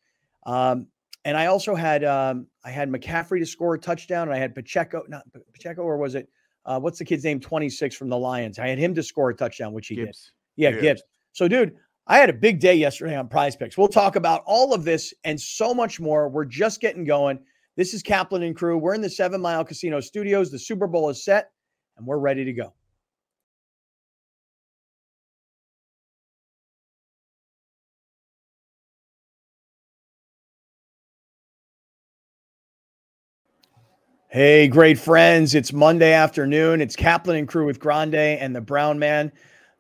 [0.46, 0.88] Um,
[1.26, 4.56] and I also had um, I had McCaffrey to score a touchdown, and I had
[4.56, 6.30] Pacheco, not Pacheco, or was it
[6.66, 7.40] uh, what's the kid's name?
[7.40, 8.60] Twenty six from the Lions.
[8.60, 10.16] I had him to score a touchdown, which he did.
[10.56, 10.82] Yeah, Gibbs.
[10.82, 11.02] Gibbs.
[11.34, 11.76] So, dude,
[12.10, 13.78] I had a big day yesterday on prize picks.
[13.78, 16.30] We'll talk about all of this and so much more.
[16.30, 17.38] We're just getting going.
[17.76, 18.78] This is Kaplan and crew.
[18.78, 20.50] We're in the Seven Mile Casino studios.
[20.50, 21.52] The Super Bowl is set
[21.98, 22.74] and we're ready to go.
[34.30, 35.56] Hey, great friends.
[35.56, 36.80] It's Monday afternoon.
[36.80, 39.32] It's Kaplan and crew with Grande and the Brown Man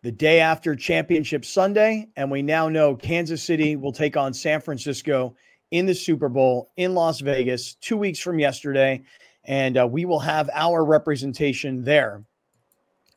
[0.07, 2.07] the day after Championship Sunday.
[2.15, 5.35] And we now know Kansas City will take on San Francisco
[5.71, 9.03] in the Super Bowl in Las Vegas two weeks from yesterday.
[9.43, 12.23] And uh, we will have our representation there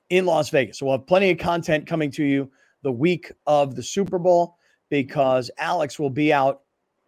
[0.09, 0.81] in Las Vegas.
[0.81, 2.51] So we'll have plenty of content coming to you
[2.83, 4.57] the week of the Super Bowl
[4.89, 6.63] because Alex will be out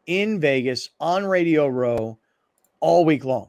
[0.07, 2.21] in Vegas on Radio Row
[2.79, 3.49] all week long.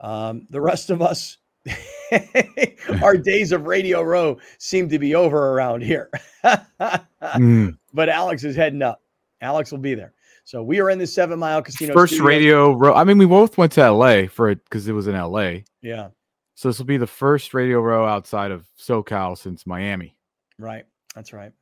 [0.00, 1.38] Um, the rest of us,
[3.02, 6.10] our days of Radio Row seem to be over around here.
[6.44, 7.78] mm.
[7.94, 9.00] But Alex is heading up.
[9.40, 10.12] Alex will be there.
[10.44, 11.94] So we are in the Seven Mile Casino.
[11.94, 12.28] First studio.
[12.28, 12.94] Radio Row.
[12.94, 15.60] I mean, we both went to LA for it because it was in LA.
[15.80, 16.08] Yeah.
[16.54, 20.14] So this will be the first Radio Row outside of SoCal since Miami.
[20.58, 20.84] Right.
[21.14, 21.52] That's right.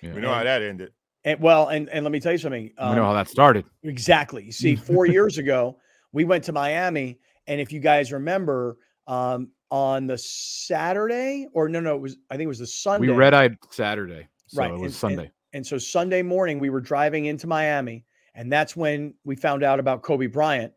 [0.00, 0.14] Yeah.
[0.14, 0.92] We know how that ended.
[1.24, 2.72] And well, and, and let me tell you something.
[2.78, 3.66] Um, we know how that started.
[3.82, 4.44] Exactly.
[4.44, 5.76] You see, four years ago,
[6.12, 7.18] we went to Miami
[7.50, 8.78] and if you guys remember,
[9.10, 13.08] um, on the Saturday, or no, no, it was I think it was the Sunday.
[13.08, 14.70] We red eyed Saturday, so right?
[14.70, 15.22] It was and, Sunday.
[15.22, 19.62] And, and so Sunday morning, we were driving into Miami, and that's when we found
[19.62, 20.72] out about Kobe Bryant.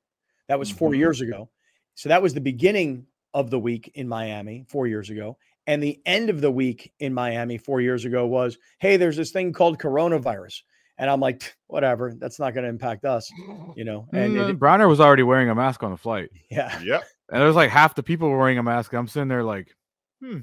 [0.49, 0.99] That was 4 mm-hmm.
[0.99, 1.49] years ago.
[1.95, 5.37] So that was the beginning of the week in Miami four years ago.
[5.65, 9.31] And the end of the week in Miami four years ago was, hey, there's this
[9.31, 10.61] thing called coronavirus.
[10.97, 13.31] And I'm like, whatever, that's not going to impact us,
[13.75, 14.07] you know.
[14.13, 16.29] And mm, it, Browner was already wearing a mask on the flight.
[16.51, 16.79] Yeah.
[16.81, 17.03] Yep.
[17.31, 18.93] And there's like half the people were wearing a mask.
[18.93, 19.75] I'm sitting there like,
[20.21, 20.39] hmm.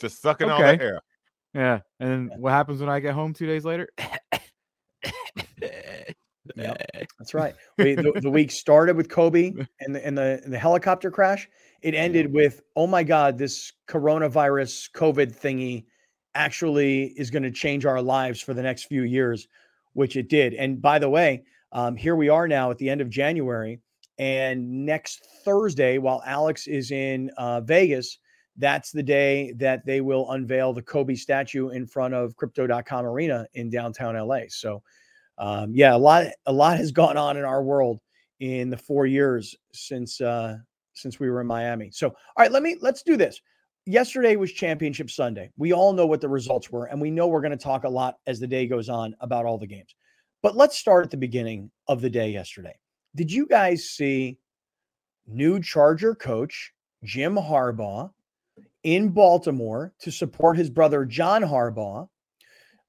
[0.00, 0.54] Just sucking okay.
[0.54, 1.00] all the air.
[1.52, 1.80] Yeah.
[1.98, 2.38] And then yeah.
[2.38, 3.88] what happens when I get home two days later?
[6.56, 6.74] yeah,
[7.18, 7.54] that's right.
[7.78, 11.48] We, the, the, week started with Kobe and the, and the and the helicopter crash.
[11.82, 15.84] It ended with, oh my God, this coronavirus COVID thingy
[16.34, 19.48] actually is going to change our lives for the next few years
[19.92, 20.54] which it did.
[20.54, 23.80] And by the way, um, here we are now at the end of January.
[24.18, 28.18] And next Thursday, while Alex is in uh, Vegas,
[28.56, 33.46] that's the day that they will unveil the Kobe statue in front of crypto.com arena
[33.54, 34.40] in downtown LA.
[34.48, 34.82] So,
[35.38, 38.00] um, yeah, a lot, a lot has gone on in our world
[38.40, 40.58] in the four years since, uh,
[40.92, 41.90] since we were in Miami.
[41.90, 43.40] So, all right, let me, let's do this
[43.90, 45.50] yesterday was championship Sunday.
[45.56, 47.88] We all know what the results were, and we know we're going to talk a
[47.88, 49.94] lot as the day goes on about all the games.
[50.42, 52.74] But let's start at the beginning of the day yesterday.
[53.16, 54.38] Did you guys see
[55.26, 56.72] new Charger coach
[57.04, 58.10] Jim Harbaugh
[58.84, 62.08] in Baltimore to support his brother John Harbaugh,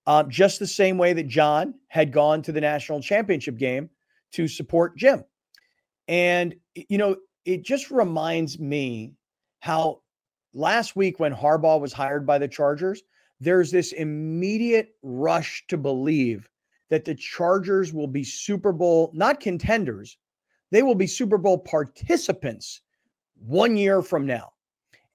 [0.05, 3.89] uh, just the same way that John had gone to the national championship game
[4.33, 5.23] to support Jim?
[6.07, 9.13] And, you know, it just reminds me
[9.59, 10.00] how
[10.53, 13.03] last week when Harbaugh was hired by the Chargers,
[13.39, 16.49] there's this immediate rush to believe
[16.89, 20.17] that the Chargers will be Super Bowl, not contenders,
[20.71, 22.81] they will be Super Bowl participants
[23.45, 24.53] one year from now.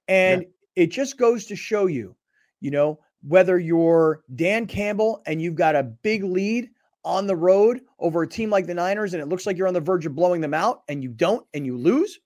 [0.09, 0.85] And yeah.
[0.85, 2.15] it just goes to show you,
[2.61, 6.71] you know, whether you're Dan Campbell and you've got a big lead
[7.05, 9.75] on the road over a team like the Niners and it looks like you're on
[9.75, 12.21] the verge of blowing them out and you don't and you lose,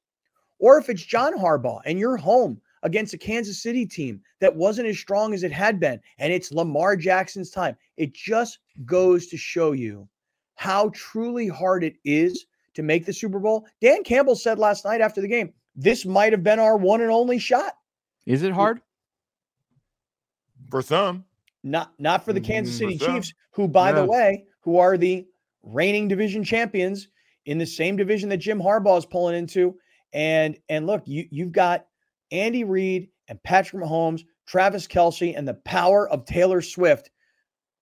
[0.59, 4.89] or if it's John Harbaugh and you're home against a Kansas City team that wasn't
[4.89, 6.01] as strong as it had been.
[6.19, 7.77] And it's Lamar Jackson's time.
[7.97, 10.09] It just goes to show you
[10.55, 13.67] how truly hard it is to make the Super Bowl.
[13.81, 17.11] Dan Campbell said last night after the game, this might have been our one and
[17.11, 17.75] only shot.
[18.27, 18.81] Is it hard?
[20.71, 21.25] For some.
[21.63, 23.97] Not not for the Kansas mm, City Chiefs, who, by yeah.
[23.97, 25.27] the way, who are the
[25.63, 27.09] reigning division champions
[27.47, 29.77] in the same division that Jim Harbaugh is pulling into.
[30.13, 31.87] And and look, you you've got
[32.31, 37.11] Andy Reid and Patrick Mahomes, Travis Kelce, and the power of Taylor Swift.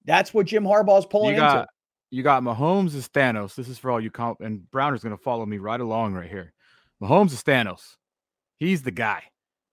[0.04, 1.68] That's what Jim Harbaugh is pulling you got, into.
[2.10, 3.54] You got Mahomes is Thanos.
[3.54, 6.28] This is for all you comp, and Browner's going to follow me right along right
[6.28, 6.52] here.
[7.02, 7.96] Mahomes is Thanos.
[8.58, 9.22] He's the guy.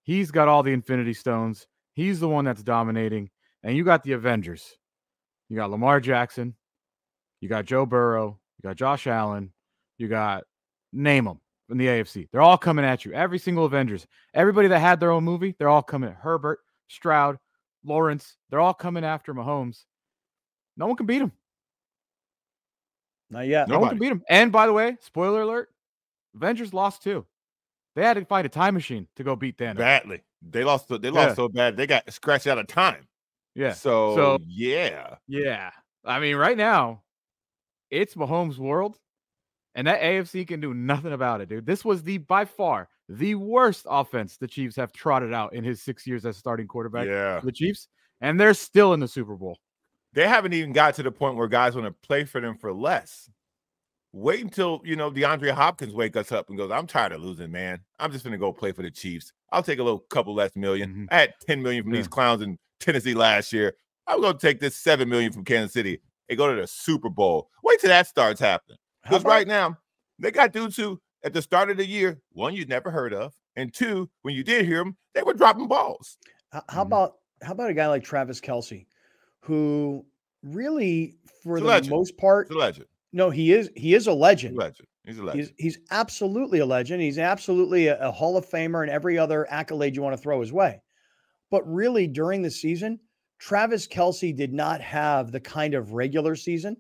[0.04, 1.68] He's got all the Infinity Stones.
[1.94, 3.30] He's the one that's dominating.
[3.64, 4.78] And you got the Avengers.
[5.50, 6.56] You got Lamar Jackson.
[7.42, 8.40] You got Joe Burrow.
[8.58, 9.52] You got Josh Allen.
[9.98, 10.44] You got
[10.94, 12.28] name them in the AFC.
[12.32, 13.14] They're all coming at you.
[13.14, 14.06] Every single Avengers.
[14.34, 17.38] Everybody that had their own movie, they're all coming at Herbert, Stroud,
[17.84, 18.38] Lawrence.
[18.50, 19.84] They're all coming after Mahomes.
[20.78, 21.32] No one can beat him.
[23.30, 23.68] Not yet.
[23.68, 23.82] No Nobody.
[23.82, 24.24] one can beat him.
[24.30, 25.70] And by the way, spoiler alert,
[26.36, 27.26] Avengers lost too.
[27.96, 29.78] They had to find a time machine to go beat Thanos.
[29.78, 30.22] Badly.
[30.42, 30.90] They lost.
[30.90, 31.34] They lost yeah.
[31.34, 31.78] so bad.
[31.78, 33.08] They got scratched out of time.
[33.56, 33.74] Yeah.
[33.74, 35.16] So, So- yeah.
[35.28, 35.72] Yeah.
[36.04, 37.02] I mean, right now,
[37.90, 39.00] it's Mahomes' world,
[39.76, 41.66] and that AFC can do nothing about it, dude.
[41.66, 45.82] This was the by far the worst offense the Chiefs have trotted out in his
[45.82, 47.40] six years as starting quarterback Yeah.
[47.40, 47.88] for the Chiefs,
[48.22, 49.60] and they're still in the Super Bowl.
[50.14, 52.74] They haven't even got to the point where guys want to play for them for
[52.74, 53.30] less.
[54.14, 57.52] Wait until you know DeAndre Hopkins wake us up and goes, I'm tired of losing,
[57.52, 57.82] man.
[58.00, 59.34] I'm just gonna go play for the Chiefs.
[59.52, 61.08] I'll take a little couple less 1000000 Mhm.
[61.12, 62.00] I had 10 million from Yeah.
[62.00, 63.76] these clowns in Tennessee last year.
[64.08, 67.50] I'm gonna take this seven million from Kansas City and go to the Super Bowl.
[67.62, 68.78] Wait till that starts happening.
[69.06, 69.78] How Because right now,
[70.20, 73.34] they got dudes who at the start of the year, one you'd never heard of,
[73.56, 76.18] and two, when you did hear them, they were dropping balls.
[76.54, 76.88] H- How Mhm.
[76.88, 78.86] about how about a guy like Travis Kelce,
[79.42, 80.06] who
[80.44, 81.90] really, for the legend.
[81.92, 82.86] most part, He's a legend.
[83.14, 84.56] no, he is he is a He's legend.
[84.58, 84.88] a legend.
[85.06, 85.52] He's a legend.
[85.58, 87.02] He's he's absolutely a legend.
[87.02, 90.40] He's absolutely a, a Hall of Famer and every other accolade you want to throw
[90.42, 90.82] his way.
[91.52, 93.00] But really, during the season,
[93.38, 96.78] Travis Kelce did not have the kind of regular season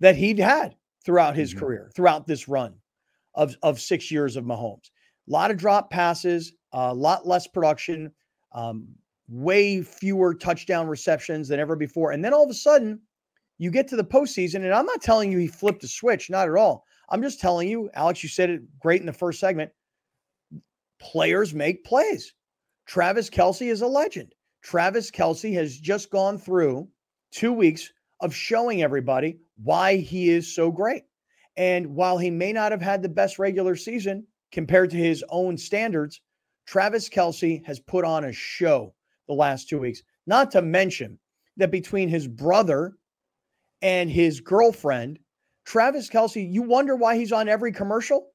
[0.00, 0.74] that he'd had
[1.06, 1.58] throughout his Mhm.
[1.58, 2.74] career, throughout this run
[3.34, 4.90] of, of six years of Mahomes.
[5.28, 8.12] A lot of drop passes, a lot less production,
[8.52, 8.94] um,
[9.28, 12.10] way fewer touchdown receptions than ever before.
[12.12, 13.00] And then all of a sudden,
[13.58, 16.48] you get to the postseason, and I'm not telling you he flipped a switch, not
[16.48, 16.84] at all.
[17.08, 19.72] I'm just telling you, Alex, you said it great in the first segment.
[20.98, 22.34] Players make plays.
[22.86, 24.34] Travis Kelce is a legend.
[24.62, 26.88] Travis Kelce has just gone through
[27.30, 31.04] two weeks of showing everybody why he is so great.
[31.56, 35.56] And while he may not have had the best regular season compared to his own
[35.56, 36.20] standards,
[36.66, 38.94] Travis Kelce has put on a show
[39.28, 40.02] the last two weeks.
[40.26, 41.18] Not to mention
[41.56, 42.96] that between his brother
[43.82, 45.18] and his girlfriend,
[45.64, 48.28] Travis Kelce, you wonder why he's on every commercial.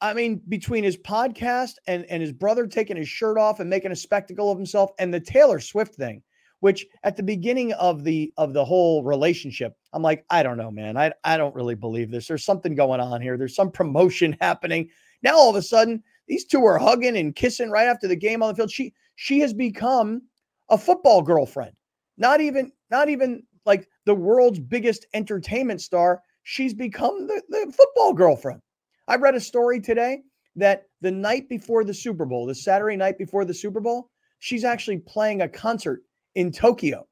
[0.00, 3.92] I mean, between his podcast and, and his brother taking his shirt off and making
[3.92, 6.22] a spectacle of himself, and the Taylor Swift thing,
[6.60, 10.70] which at the beginning of the of the whole relationship, I'm like, I don't know,
[10.70, 10.96] man.
[10.96, 12.26] I, I don't really believe this.
[12.26, 13.36] There's something going on here.
[13.36, 14.88] There's some promotion happening.
[15.22, 18.42] Now all of a sudden, these two are hugging and kissing right after the game
[18.42, 18.70] on the field.
[18.70, 20.22] She she has become
[20.68, 21.72] a football girlfriend.
[22.16, 26.22] Not even not even like the world's biggest entertainment star.
[26.42, 28.62] She's become the, the football girlfriend.
[29.06, 30.22] I read a story today
[30.56, 34.64] that the night before the Super Bowl, the Saturday night before the Super Bowl, she's
[34.64, 36.02] actually playing a concert
[36.34, 37.06] in Tokyo.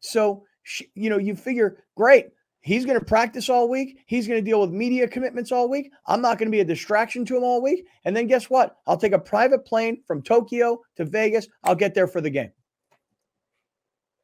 [0.00, 2.26] So, she, you know, you figure, great,
[2.60, 3.98] he's going to practice all week.
[4.06, 5.90] He's going to deal with media commitments all week.
[6.06, 7.86] I'm not going to be a distraction to him all week.
[8.04, 8.76] And then guess what?
[8.86, 11.48] I'll take a private plane from Tokyo to Vegas.
[11.64, 12.50] I'll get there for the game.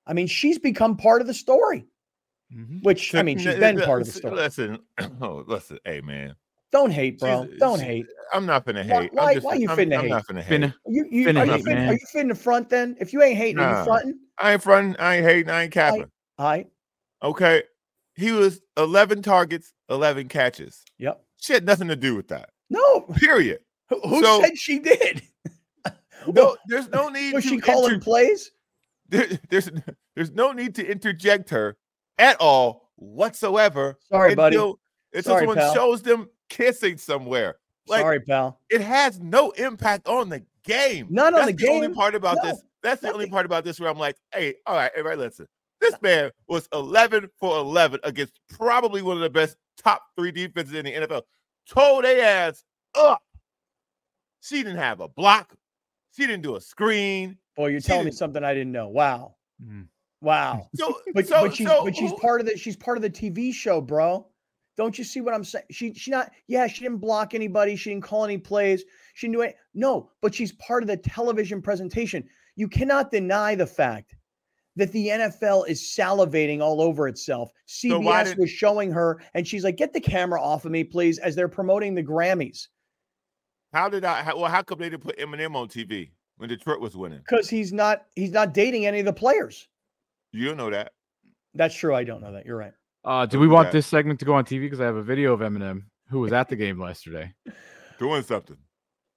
[0.07, 1.87] I mean, she's become part of the story,
[2.55, 2.83] Mhm.
[2.85, 4.37] which I mean, she's been part of the story.
[4.37, 4.79] Listen,
[5.20, 6.37] oh, listen, hey man,
[6.73, 7.45] Don't hate, bro.
[7.47, 8.07] She's- Don't she- hate.
[8.33, 9.13] I'm not finna Why- hate.
[9.15, 10.09] why- I'm just, why you I'm, finna I'm hate?
[10.11, 10.61] not finna hate.
[10.63, 12.97] Finna- You, you, Finna are, you hate, fin- are you fitting the front then?
[13.01, 13.79] If you ain't hating, are Nah.
[13.81, 14.19] you fronting?
[14.39, 14.97] I ain't fronting.
[14.99, 15.51] I ain't hating.
[15.51, 16.11] I ain't capping.
[16.39, 16.67] All right.
[17.23, 17.63] Okay,
[18.15, 20.83] he was 11 targets, 11 catches.
[20.99, 21.23] Yep.
[21.39, 22.51] She had nothing to do with that.
[22.69, 23.03] No.
[23.17, 23.61] Period.
[23.89, 25.23] Who, who So- said she did?
[26.29, 27.35] No, there's no need.
[27.35, 28.51] Was to she calling inter- plays?
[29.09, 29.71] there- there's
[30.17, 31.77] there's no need to interject her
[32.19, 33.97] at all whatsoever.
[34.11, 34.57] Sorry, buddy.
[34.57, 34.81] until,
[35.13, 35.73] until Sorry, someone pal.
[35.75, 37.57] shows them kissing somewhere.
[37.89, 38.61] Like Sorry, pal.
[38.71, 41.07] it has no impact on the game.
[41.11, 41.95] Not on That's the only game.
[41.95, 42.63] part about No, this.
[42.83, 45.47] That's the only part about this where I'm like, hey, all right, everybody, listen.
[45.81, 50.75] This man was 11 for 11 against probably one of the best top three defenses
[50.75, 51.23] in the NFL.
[51.69, 52.65] Told they ass
[52.97, 53.21] up.
[54.41, 55.55] She didn't have a block.
[56.17, 57.37] She didn't do a screen.
[57.57, 58.89] Boy, you're She telling me didn't- something I didn't know.
[58.89, 59.37] Wow.
[59.63, 59.89] Mhm.
[60.21, 60.69] Wow.
[60.75, 63.11] So, But so, but she's so but she's part of the she's part of the
[63.11, 64.27] TV show, bro.
[64.77, 65.65] Don't you see what I'm saying?
[65.71, 68.85] She she not yeah, she didn't block anybody, she didn't call any plays,
[69.15, 69.57] she didn't do it.
[69.75, 72.25] No, but she's part of the television presentation.
[72.57, 74.15] You cannot deny the fact
[74.77, 77.51] that the NFL is salivating all over itself.
[77.65, 80.85] So CBS did- was showing her, and she's like, "Get the camera off of me,
[80.85, 82.69] please," as they're promoting the Grammys
[83.73, 84.23] How did I?
[84.23, 87.21] How, well, how come they didn't put Eminem on TV when Detroit was winning?
[87.21, 89.69] because he's not he's not dating any of the players.
[90.33, 90.93] You don't know that.
[91.55, 91.95] That's true.
[91.95, 92.45] I don't know that.
[92.45, 92.73] You're right.
[93.07, 93.73] Uh, do we want that.
[93.73, 94.62] this segment to go on TV?
[94.62, 97.33] Because I have a video of Eminem who was at the game yesterday.
[97.99, 98.57] Doing something.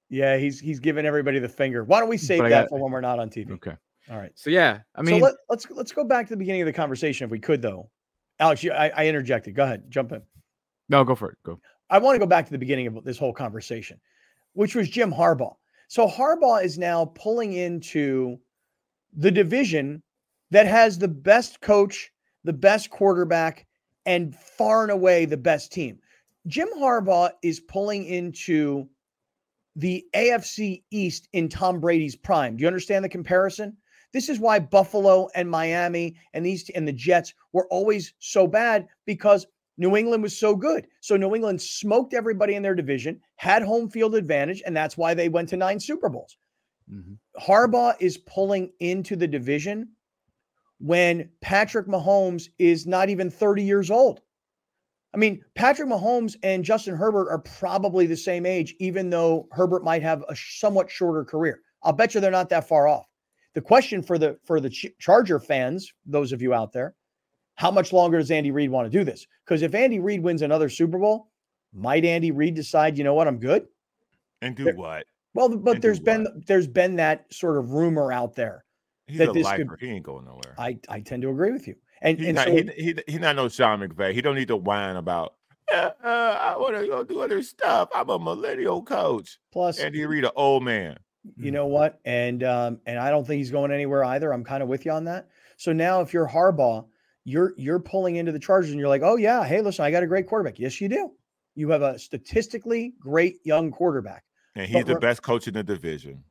[0.08, 1.84] Yeah, he's he's giving everybody the finger.
[1.84, 3.52] Why don't we save But that got- for when we're not on TV?
[3.52, 3.74] Okay.
[4.10, 4.32] All right.
[4.34, 6.72] So yeah, I mean, so let, let's let's go back to the beginning of the
[6.72, 7.90] conversation if we could, though.
[8.38, 9.54] Alex, you, I, I interjected.
[9.54, 10.22] Go ahead, jump in.
[10.88, 11.38] no, go for it.
[11.44, 11.60] Go.
[11.90, 14.00] I want to go back to the beginning of this whole conversation,
[14.54, 15.54] which was Jim Harbaugh.
[15.88, 18.38] So Harbaugh is now pulling into
[19.12, 20.02] the division
[20.50, 22.10] that has the best coach,
[22.44, 23.66] the best quarterback,
[24.10, 25.96] and far and away the best team.
[26.48, 28.88] Jim Harbaugh is pulling into
[29.76, 32.56] the AFC East in Tom Brady's prime.
[32.56, 33.76] Do you understand the comparison?
[34.12, 38.88] This is why Buffalo and Miami and these and the Jets were always so bad
[39.06, 39.46] because
[39.78, 40.88] New England was so good.
[41.00, 45.14] So New England smoked everybody in their division, had home field advantage, and that's why
[45.14, 46.36] they went to nine Super Bowls.
[46.92, 47.14] Mm-hmm.
[47.40, 49.90] Harbaugh is pulling into the division
[50.80, 54.22] when Patrick Mahomes is not even 30 years old.
[55.12, 59.84] I mean, Patrick Mahomes and Justin Herbert are probably the same age, even though Herbert
[59.84, 61.60] might have a somewhat shorter career.
[61.82, 63.06] I'll bet you they're not that far off.
[63.54, 66.94] The question for the for the Charger fans, those of you out there,
[67.56, 69.26] how much longer does Andy Reid want to do this?
[69.44, 71.30] Because if Andy Reid wins another Super Bowl,
[71.74, 73.66] might Andy Reid decide, you know what, I'm good?
[74.40, 75.04] And do there, what?
[75.34, 76.46] Well, but and there's been what?
[76.46, 78.64] there's been that sort of rumor out there
[79.10, 79.64] He's that this lifer.
[79.64, 80.54] Could, he ain't going nowhere.
[80.58, 81.76] I, I tend to agree with you.
[82.02, 84.14] And, he's and not, so, he, he, he's not no Sean McVay.
[84.14, 85.34] He don't need to whine about
[85.72, 87.90] uh, I want to go do other stuff.
[87.94, 89.38] I'm a millennial coach.
[89.52, 90.98] Plus, Andy Reid, an old man.
[91.36, 92.00] You know what?
[92.04, 94.32] And um, and I don't think he's going anywhere either.
[94.32, 95.28] I'm kind of with you on that.
[95.58, 96.86] So now, if you're Harbaugh,
[97.24, 100.02] you're you're pulling into the Chargers, and you're like, oh yeah, hey, listen, I got
[100.02, 100.58] a great quarterback.
[100.58, 101.12] Yes, you do.
[101.54, 104.24] You have a statistically great young quarterback,
[104.56, 106.24] and he's the best coach in the division.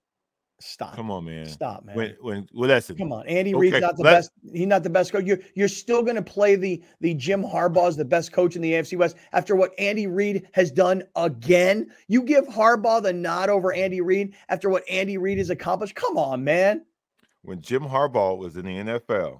[0.61, 0.95] Stop.
[0.95, 1.45] Come on, man.
[1.45, 1.95] Stop, man.
[1.95, 2.97] When when well, listen.
[2.97, 4.31] Come on, Andy okay, Reid's not the best.
[4.51, 5.23] He's not the best coach.
[5.23, 8.73] You're you're still going to play the the Jim Harbaugh's the best coach in the
[8.73, 11.89] AFC West after what Andy Reid has done again.
[12.07, 15.95] You give Harbaugh the nod over Andy Reid after what Andy Reid has accomplished.
[15.95, 16.85] Come on, man.
[17.43, 19.39] When Jim Harbaugh was in the NFL,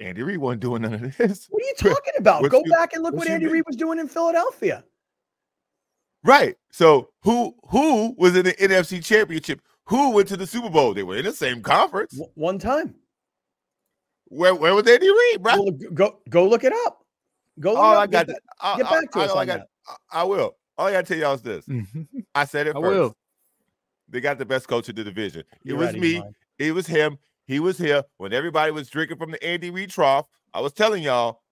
[0.00, 1.46] Andy Reid wasn't doing none of this.
[1.50, 2.50] What are you talking about?
[2.50, 4.82] Go you, back and look what Andy Reid was doing in Philadelphia.
[6.24, 6.56] Right.
[6.72, 9.62] So who who was in the NFC Championship?
[9.86, 10.94] Who went to the Super Bowl?
[10.94, 12.12] They were in the same conference.
[12.12, 12.94] W- one time.
[14.28, 15.62] Where where was Andy Reid, bro?
[15.62, 17.04] Well, go go look it up.
[17.60, 19.30] Go look all I got get, I, get back to I, us.
[19.30, 19.60] I, I, got,
[20.10, 20.56] I will.
[20.76, 21.68] All I gotta tell y'all is this.
[22.34, 22.96] I said it I first.
[22.96, 23.16] Will.
[24.08, 25.44] They got the best coach in the division.
[25.62, 26.22] You're it was me.
[26.58, 27.18] It was him.
[27.46, 30.26] He was here when everybody was drinking from the Andy Reid trough.
[30.52, 31.42] I was telling y'all,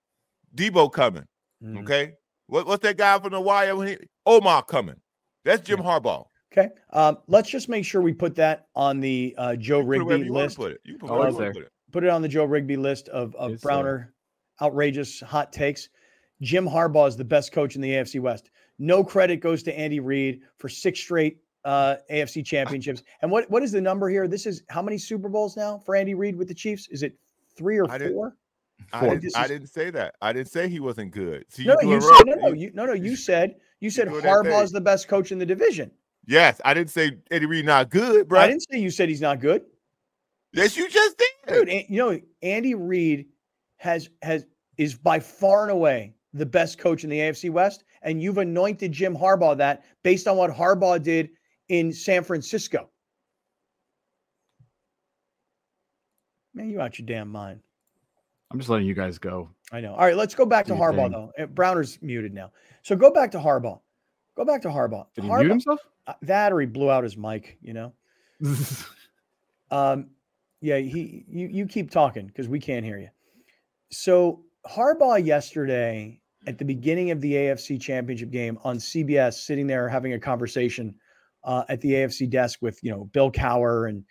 [0.54, 1.26] Deebo coming.
[1.62, 1.78] Mm-hmm.
[1.78, 2.12] Okay.
[2.46, 4.96] What, what's that guy from the wire when he Omar coming?
[5.44, 5.86] That's Jim yeah.
[5.86, 6.26] Harbaugh.
[6.56, 6.68] Okay.
[6.92, 10.56] Um, let's just make sure we put that on the uh, Joe Rigby list.
[10.56, 10.80] Put it.
[10.84, 11.32] You put, oh.
[11.32, 11.72] Put, it.
[11.90, 14.12] put it on the Joe Rigby list of, of yes, Browner
[14.60, 14.66] sir.
[14.66, 15.88] outrageous hot takes.
[16.42, 18.50] Jim Harbaugh is the best coach in the AFC West.
[18.78, 23.02] No credit goes to Andy Reid for six straight uh, AFC championships.
[23.22, 24.28] And what what is the number here?
[24.28, 26.86] This is how many Super Bowls now for Andy Reid with the Chiefs?
[26.88, 27.16] Is it
[27.56, 28.36] three or I four?
[28.92, 30.14] I didn't, I didn't, say that.
[30.20, 31.44] I didn't say he wasn't good.
[31.48, 32.92] So no, you said, no, no, you, no, no.
[32.92, 35.90] You said you said Harbaugh's the best coach in the division.
[36.26, 38.40] Yes, I didn't say Eddie Reid not good, bro.
[38.40, 39.62] I didn't say you said he's not good.
[40.52, 41.28] Yes, you just did,
[41.66, 41.84] dude.
[41.88, 43.26] You know, Andy Reid
[43.76, 44.46] has has
[44.78, 48.92] is by far and away the best coach in the AFC West, and you've anointed
[48.92, 51.30] Jim Harbaugh that based on what Harbaugh did
[51.68, 52.88] in San Francisco.
[56.54, 57.60] Man, you out your damn mind.
[58.52, 59.50] I'm just letting you guys go.
[59.72, 59.92] I know.
[59.94, 61.12] All right, let's go back to Harbaugh thing.
[61.12, 61.32] though.
[61.36, 62.52] Eh, Browner's muted now,
[62.82, 63.80] so go back to Harbaugh.
[64.36, 65.06] Go back to Harbaugh.
[65.14, 65.80] Did he Harbaugh, mute himself?
[66.06, 67.58] Uh, that or he blew out his mic.
[67.62, 67.92] You know.
[69.70, 70.10] um,
[70.60, 70.78] yeah.
[70.78, 71.24] He.
[71.28, 71.48] You.
[71.48, 73.10] You keep talking because we can't hear you.
[73.90, 79.88] So Harbaugh yesterday at the beginning of the AFC Championship game on CBS, sitting there
[79.88, 80.94] having a conversation
[81.44, 84.04] uh, at the AFC desk with you know Bill Cowher and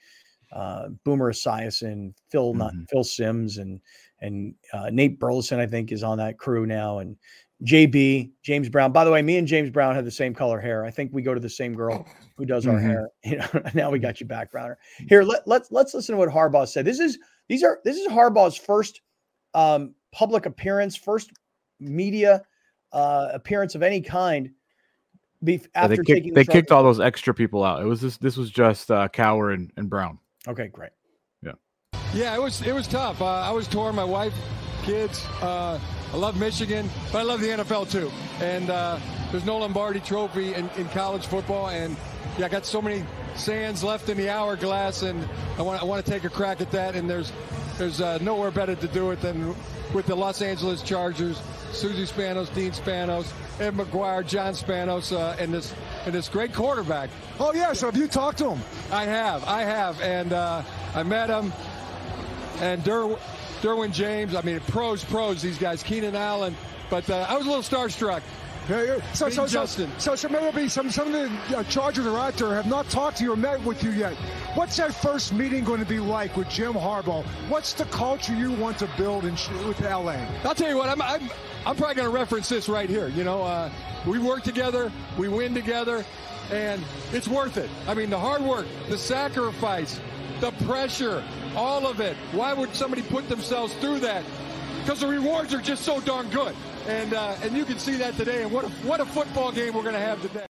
[0.51, 2.59] uh, Boomer Esiason, Phil mm-hmm.
[2.59, 3.79] not, Phil Simms, and
[4.19, 7.17] and uh, Nate Burleson, I think, is on that crew now, and
[7.63, 8.91] JB, James Brown.
[8.91, 10.85] By the way, me and James Brown have the same color hair.
[10.85, 12.87] I think we go to the same girl who does our mm-hmm.
[12.87, 13.09] hair.
[13.23, 14.77] You know, now we got you back, Browner.
[15.07, 16.83] Here, let, let's let's listen to what Harbaugh said.
[16.83, 19.01] This is these are this is Harbaugh's first
[19.53, 21.31] um, public appearance, first
[21.79, 22.43] media
[22.91, 24.51] uh, appearance of any kind.
[25.43, 27.81] Be, after yeah, they kicked, they kicked all those extra people out.
[27.81, 30.19] It was this this was just uh, Cowher and, and Brown.
[30.47, 30.91] Okay, great.
[31.41, 31.53] Yeah.
[32.13, 33.21] Yeah, it was it was tough.
[33.21, 33.95] Uh, I was torn.
[33.95, 34.33] My wife,
[34.83, 35.25] kids.
[35.41, 35.79] Uh,
[36.13, 38.11] I love Michigan, but I love the NFL too.
[38.39, 38.99] And uh,
[39.31, 41.97] there's no Lombardi Trophy in, in college football, and
[42.37, 43.03] yeah, I got so many
[43.35, 46.69] sands left in the hourglass, and I want I want to take a crack at
[46.69, 46.95] that.
[46.95, 47.33] And there's
[47.79, 49.55] there's uh, nowhere better to do it than
[49.91, 51.41] with the Los Angeles Chargers,
[51.71, 55.73] Susie Spanos, Dean Spanos, Ed McGuire, John Spanos, uh, and this
[56.05, 57.09] and this great quarterback.
[57.39, 58.61] Oh yeah, so have you talked to him?
[58.91, 60.61] I have, I have, and uh,
[60.93, 61.51] I met him.
[62.59, 63.17] And Der-
[63.63, 64.35] Derwin James.
[64.35, 66.55] I mean, pros, pros, these guys, Keenan Allen.
[66.89, 68.21] But uh, I was a little starstruck.
[68.69, 68.99] Yeah.
[69.13, 69.89] So, so, Justin.
[69.97, 72.89] So, so, so maybe some some of the uh, Chargers are out there have not
[72.89, 74.13] talked to you or met with you yet.
[74.55, 77.25] What's that first meeting going to be like with Jim Harbaugh?
[77.49, 79.33] What's the culture you want to build in
[79.67, 80.25] with LA?
[80.43, 80.89] I'll tell you what.
[80.89, 81.29] I'm I'm,
[81.65, 83.09] I'm probably going to reference this right here.
[83.09, 83.69] You know, uh,
[84.05, 86.05] we work together, we win together,
[86.51, 87.69] and it's worth it.
[87.87, 89.99] I mean, the hard work, the sacrifice,
[90.39, 91.23] the pressure,
[91.55, 92.15] all of it.
[92.31, 94.23] Why would somebody put themselves through that?
[94.81, 96.55] Because the rewards are just so darn good,
[96.87, 98.43] and uh, and you can see that today.
[98.43, 100.45] And what a, what a football game we're going to have today.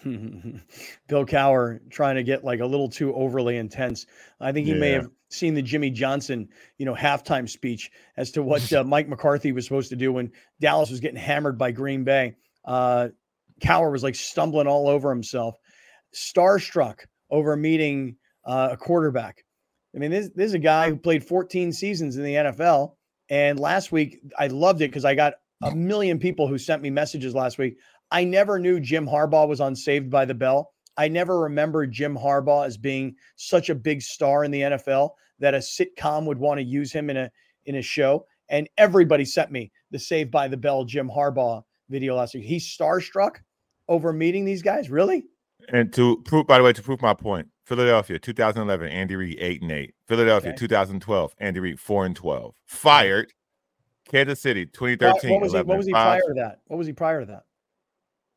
[1.08, 4.06] Bill Cowher trying to get like a little too overly intense.
[4.40, 8.42] I think he may have seen the Jimmy Johnson, you know, halftime speech as to
[8.42, 10.30] what uh, Mike McCarthy was supposed to do when
[10.60, 12.36] Dallas was getting hammered by Green Bay.
[12.64, 13.08] Uh,
[13.60, 15.56] Cowher was like stumbling all over himself,
[16.14, 19.44] starstruck over meeting uh, a quarterback.
[19.94, 22.92] I mean, this, this is a guy who played 14 seasons in the NFL.
[23.30, 26.90] And last week, I loved it because I got a million people who sent me
[26.90, 27.76] messages last week.
[28.10, 30.72] I never knew Jim Harbaugh was on Saved by the Bell.
[30.96, 35.54] I never remembered Jim Harbaugh as being such a big star in the NFL that
[35.54, 37.30] a sitcom would want to use him in a
[37.66, 38.24] in a show.
[38.48, 42.44] And everybody sent me the Saved by the Bell Jim Harbaugh video last week.
[42.44, 43.36] He's starstruck
[43.88, 44.90] over meeting these guys.
[44.90, 45.24] Really?
[45.72, 49.60] And to prove, by the way, to prove my point, Philadelphia, 2011, Andy Reid, eight
[49.60, 49.94] and eight.
[50.06, 50.58] Philadelphia, Okay.
[50.58, 52.54] 2012, Andy Reid, four and 12.
[52.64, 53.32] Fired.
[54.08, 55.58] Kansas City, 2013, what was he?
[55.58, 56.60] 11 What and was he prior to that?
[56.68, 57.44] What was he prior to that?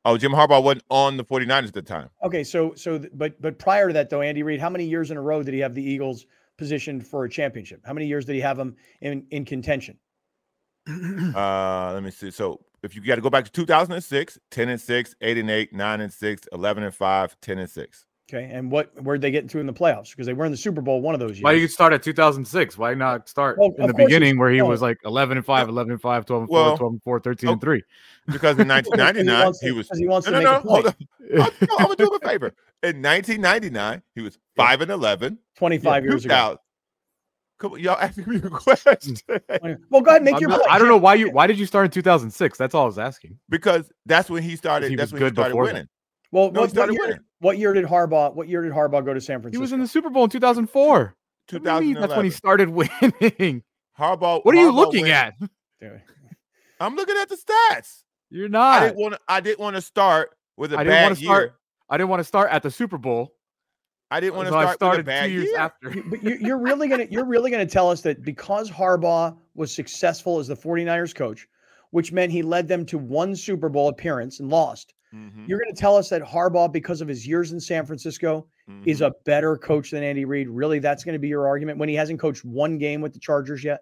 [0.03, 2.09] Oh, Jim Harbaugh wasn't on the 49ers at the time.
[2.23, 5.17] Okay, so so but but prior to that though, Andy Reid, how many years in
[5.17, 6.25] a row did he have the Eagles
[6.57, 7.81] positioned for a championship?
[7.85, 9.97] How many years did he have them in in contention?
[10.87, 12.31] Uh, let me see.
[12.31, 15.73] So if you got to go back to 2006, 10 and 6, 8 and 8,
[15.73, 18.05] 9 and 6, 11 and 5, 10 and 6.
[18.33, 20.11] Okay, and what where'd they get into in the playoffs?
[20.11, 21.43] Because they were in the Super Bowl one of those years.
[21.43, 22.77] Why you start at 2006?
[22.77, 25.91] Why not start Well, in the beginning where he was like 11 and 5, 11
[25.91, 27.83] and 5, 12 and 4, Well, 12 and 4, 13 oh, and 3?
[28.27, 29.87] Because in Because he 1999, wants he was.
[29.87, 30.69] because he wants No, to no, make no.
[30.69, 30.93] a Hold on.
[30.93, 32.47] I'm, no, I'm gonna do him a favor.
[32.83, 35.37] In 1999, he was five and 11.
[35.57, 36.33] 25 years ago.
[36.33, 36.57] 2000
[37.59, 39.17] Come on, y'all asking me a question
[39.89, 40.71] Well, go ahead, and make I'm your not- point.
[40.71, 42.57] I don't know why you why did you start in 2006?
[42.57, 43.37] That's all I was asking.
[43.49, 44.89] because that's when he started.
[44.89, 45.73] He that's was when he started before that.
[45.73, 45.87] winning.
[46.31, 47.19] Well, No, he what, what, started winning.
[47.41, 48.33] What year did Harbaugh?
[48.33, 49.59] What year did Harbaugh go to San Francisco?
[49.59, 51.15] He was in the Super Bowl in 2004.
[51.51, 51.93] What do you mean?
[51.95, 53.63] That's when he started winning.
[53.99, 54.45] Harbaugh.
[54.45, 55.33] What are you looking went- at?
[56.79, 58.03] I'm looking at the stats.
[58.29, 58.79] You're I not.
[58.81, 59.13] didn't want.
[59.15, 59.19] to.
[59.27, 61.43] I didn't want to start with a I didn't bad want start.
[61.43, 61.53] year.
[61.89, 63.33] I didn't want to start at the Super Bowl.
[64.09, 65.57] I didn't want to so I start with a started bad two years year.
[65.57, 65.89] after.
[66.09, 70.39] But you, you're really gonna you're really gonna tell us that because Harbaugh was successful
[70.39, 71.47] as the 49ers coach,
[71.91, 74.93] which meant he led them to one Super Bowl appearance and lost.
[75.13, 78.47] Mhm, You're going to tell us that Harbaugh, because of his years in San Francisco,
[78.85, 79.07] is mhm.
[79.07, 80.47] a better coach than Andy Reid.
[80.47, 83.19] Really, that's going to be your argument when he hasn't coached one game with the
[83.19, 83.81] Chargers yet.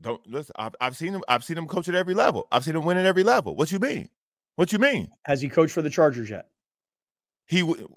[0.00, 0.54] Don't listen.
[0.58, 1.22] I've, I've seen him.
[1.28, 2.48] I've seen him coach at every level.
[2.52, 3.54] I've seen him win at every level.
[3.54, 4.08] What you mean?
[4.56, 5.10] What you mean?
[5.24, 6.48] Has he coached for the Chargers yet?
[7.46, 7.88] He w-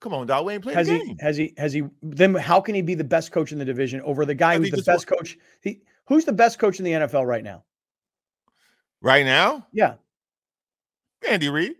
[0.00, 0.46] come on, dog.
[0.46, 1.16] We ain't playing Has he?
[1.20, 1.54] Has he?
[1.56, 1.84] Has he?
[2.02, 4.70] Then how can he be the best coach in the division over the guy who's
[4.70, 5.36] the best coach?
[5.62, 7.64] He who's the best coach in the NFL right now?
[9.00, 9.94] right now, Yeah.
[11.28, 11.76] Andy Reid.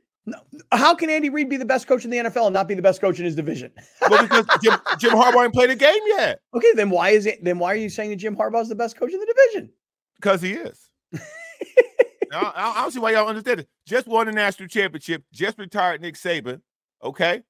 [0.73, 2.83] How can Andy Reid be the best coach in the NFL and not be the
[2.83, 3.73] best coach in his division?
[4.07, 6.41] Well, because Jim, Jim Harbaugh ain't played a game yet.
[6.55, 7.43] Okay, then why is it?
[7.43, 9.73] Then why are you saying that Jim Harbaugh is the best coach in the division?
[10.17, 10.91] Because he is.
[12.33, 13.69] I, I, don't see why y'all understand it.
[13.87, 15.25] Just won a national championship.
[15.33, 16.61] Just retired Nick Saban.
[17.03, 17.43] Okay.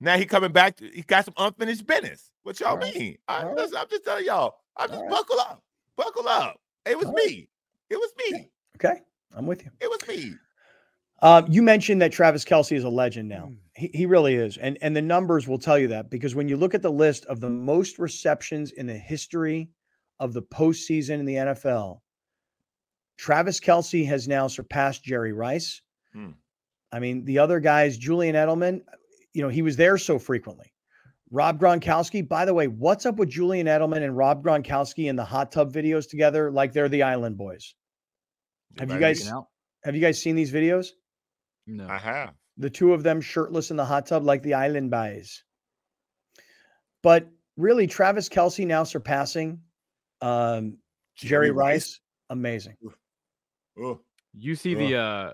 [0.00, 0.76] Now he coming back.
[0.76, 2.30] To, he got some unfinished business.
[2.42, 2.94] What y'all All right.
[2.94, 3.18] mean?
[3.28, 3.56] I, All right.
[3.56, 4.56] listen, I'm just telling y'all.
[4.76, 5.10] I'm just All right.
[5.10, 5.62] buckle up.
[5.96, 6.60] Buckle up.
[6.86, 7.48] It was All me.
[7.90, 8.50] It was me.
[8.76, 9.00] Okay,
[9.36, 9.70] I'm with you.
[9.80, 10.34] It was me.
[11.22, 13.50] Um, you mentioned that Travis Kelce is a legend now.
[13.50, 13.56] Mm.
[13.76, 16.56] He, he really is, and and the numbers will tell you that because when you
[16.56, 19.70] look at the list of the most receptions in the history
[20.18, 22.00] of the postseason in the NFL,
[23.18, 25.82] Travis Kelce has now surpassed Jerry Rice.
[26.12, 26.30] Hmm.
[26.92, 28.80] I mean, the other guys, Julian Edelman,
[29.32, 30.72] you know, he was there so frequently.
[31.30, 35.24] Rob Gronkowski, by the way, what's up with Julian Edelman and Rob Gronkowski in the
[35.24, 37.74] hot tub videos together like they're the Island Boys?
[38.78, 39.26] Have you guys-
[39.84, 40.88] Have you guys seen these videos?
[41.76, 41.86] No.
[41.88, 42.34] I have.
[42.56, 45.44] the two of them shirtless in the hot tub like the island boys.
[47.02, 49.60] But really, Travis Kelce now surpassing
[50.20, 50.76] um,
[51.14, 52.00] Jerry Rice.
[52.28, 52.76] Amazing.
[53.78, 54.00] Oh,
[54.34, 55.32] You see the uh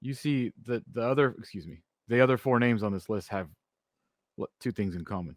[0.00, 1.80] you see the the other excuse me.
[2.08, 3.48] The other four names on this list have
[4.60, 5.36] two things in common.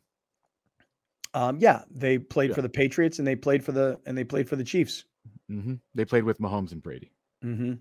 [1.34, 2.56] Um, yeah, they played Yeah.
[2.56, 5.06] for the Patriots and they played for the and they played for the Chiefs.
[5.50, 7.12] hmm They played with Mahomes and Brady.
[7.44, 7.74] Mm-hmm.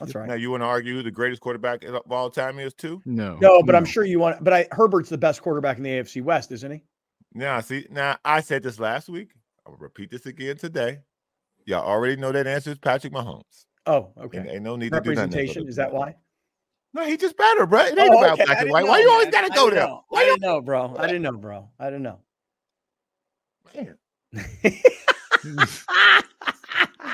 [0.00, 0.06] Yeah.
[0.06, 0.28] that's right.
[0.28, 3.00] Now you want to argue who the greatest quarterback of all time is too?
[3.04, 3.36] No.
[3.40, 4.42] No, but I'm sure you want.
[4.42, 6.82] But I Herbert's the best quarterback in the AFC West, isn't he?
[7.32, 9.30] Now, see, now I said this last week.
[9.66, 11.00] I will repeat this again today.
[11.66, 13.64] Y'all already know that answer is Patrick Mahomes.
[13.86, 14.46] Oh, And okay.
[14.50, 15.30] ain't no need to do nothing.
[15.30, 16.14] Representation is that why?
[16.92, 17.80] No, he just better, bro.
[17.80, 18.44] It ain't Oh, about okay.
[18.44, 18.84] Black and white.
[18.84, 19.86] know, Why you always gotta go didn't there?
[19.88, 20.04] know.
[20.08, 20.94] Why I you didn't know, bro.
[20.98, 21.68] I didn't know, bro.
[21.78, 22.18] I didn't know.
[23.74, 23.96] Man,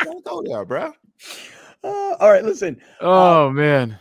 [0.05, 0.93] don't go there, bro.
[1.83, 2.81] Uh, all right, listen.
[3.01, 3.99] Oh man.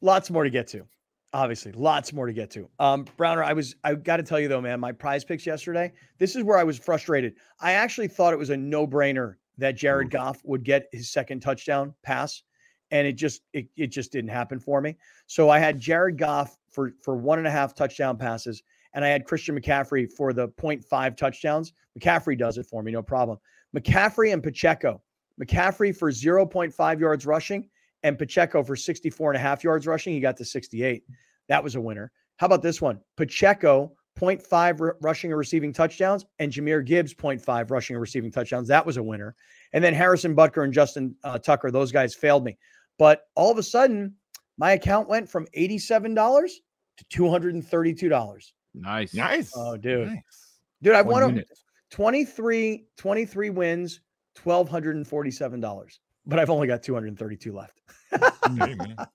[0.00, 0.86] Lots more to get to.
[1.34, 2.70] Obviously, lots more to get to.
[2.78, 5.92] Um, Browner, I was I got to tell you though, man, my prize picks yesterday.
[6.18, 7.34] This is where I was frustrated.
[7.60, 11.40] I actually thought it was a no brainer that Jared Goff would get his second
[11.40, 12.42] touchdown pass,
[12.90, 14.96] and it just it, it just didn't happen for me.
[15.26, 18.62] So I had Jared Goff for for one and a half touchdown passes,
[18.94, 21.72] and I had Christian McCaffrey for the 0.5 touchdowns.
[21.98, 23.38] McCaffrey does it for me, no problem.
[23.76, 25.02] McCaffrey and Pacheco.
[25.40, 27.68] McCaffrey for 0.5 yards rushing
[28.02, 30.12] and Pacheco for 64 and a half yards rushing.
[30.14, 31.04] He got to 68.
[31.48, 32.12] That was a winner.
[32.36, 33.00] How about this one?
[33.16, 38.68] Pacheco 0.5 r- rushing and receiving touchdowns and Jahmyr Gibbs 0.5 rushing and receiving touchdowns.
[38.68, 39.34] That was a winner.
[39.72, 42.58] And then Harrison Butker and Justin uh, Tucker, those guys failed me.
[42.98, 44.14] But all of a sudden,
[44.56, 46.50] my account went from $87
[46.96, 48.52] to $232.
[48.74, 49.14] Nice.
[49.14, 49.52] Nice.
[49.54, 50.08] Oh, dude.
[50.08, 50.58] Nice.
[50.82, 51.48] Dude, I won a minute.
[51.90, 54.00] 23, 23 wins,
[54.44, 55.98] $1,247.
[56.26, 57.80] But I've only got 232 left.
[58.10, 58.96] Hey, man.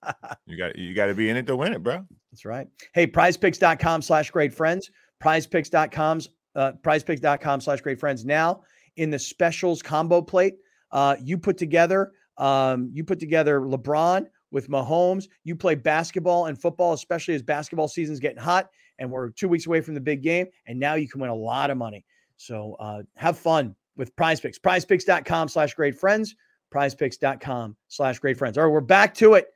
[0.46, 2.04] You got you got to be in it to win it, bro.
[2.30, 2.68] That's right.
[2.92, 4.90] Hey, prizepicks.com slash great friends.
[5.22, 8.26] Prizepicks.com's uh, prizepicks.com slash great friends.
[8.26, 8.60] Now
[8.96, 10.56] in the specials combo plate,
[10.92, 15.28] uh, you put together um, you put together LeBron with Mahomes.
[15.44, 18.68] You play basketball and football, especially as basketball season's getting hot,
[18.98, 20.46] and we're two weeks away from the big game.
[20.66, 22.04] And now you can win a lot of money.
[22.36, 24.58] So uh, have fun with Prize Picks.
[24.58, 26.34] Prizepicks.com slash great friends.
[26.72, 28.58] Prizepicks.com slash great friends.
[28.58, 29.48] All right, we're back to it.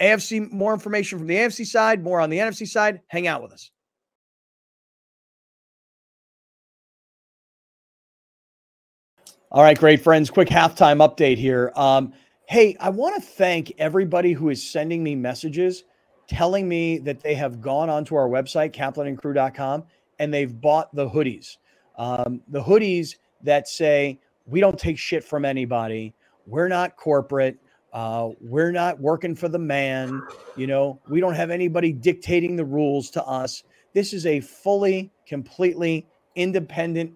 [0.00, 3.00] AFC, more information from the AFC side, more on the NFC side.
[3.08, 3.70] Hang out with us.
[9.50, 10.28] All right, great friends.
[10.28, 11.72] Quick halftime update here.
[11.76, 12.12] Um,
[12.48, 15.84] hey, I want to thank everybody who is sending me messages
[16.28, 19.84] telling me that they have gone onto our website, kaplanandcrew.com,
[20.18, 21.56] and they've bought the hoodies.
[21.96, 26.14] Um, the hoodies that say, we don't take shit from anybody.
[26.46, 27.58] We're not corporate.
[27.92, 30.22] Uh, we're not working for the man.
[30.56, 33.62] You know, we don't have anybody dictating the rules to us.
[33.94, 37.12] This is a fully, completely independent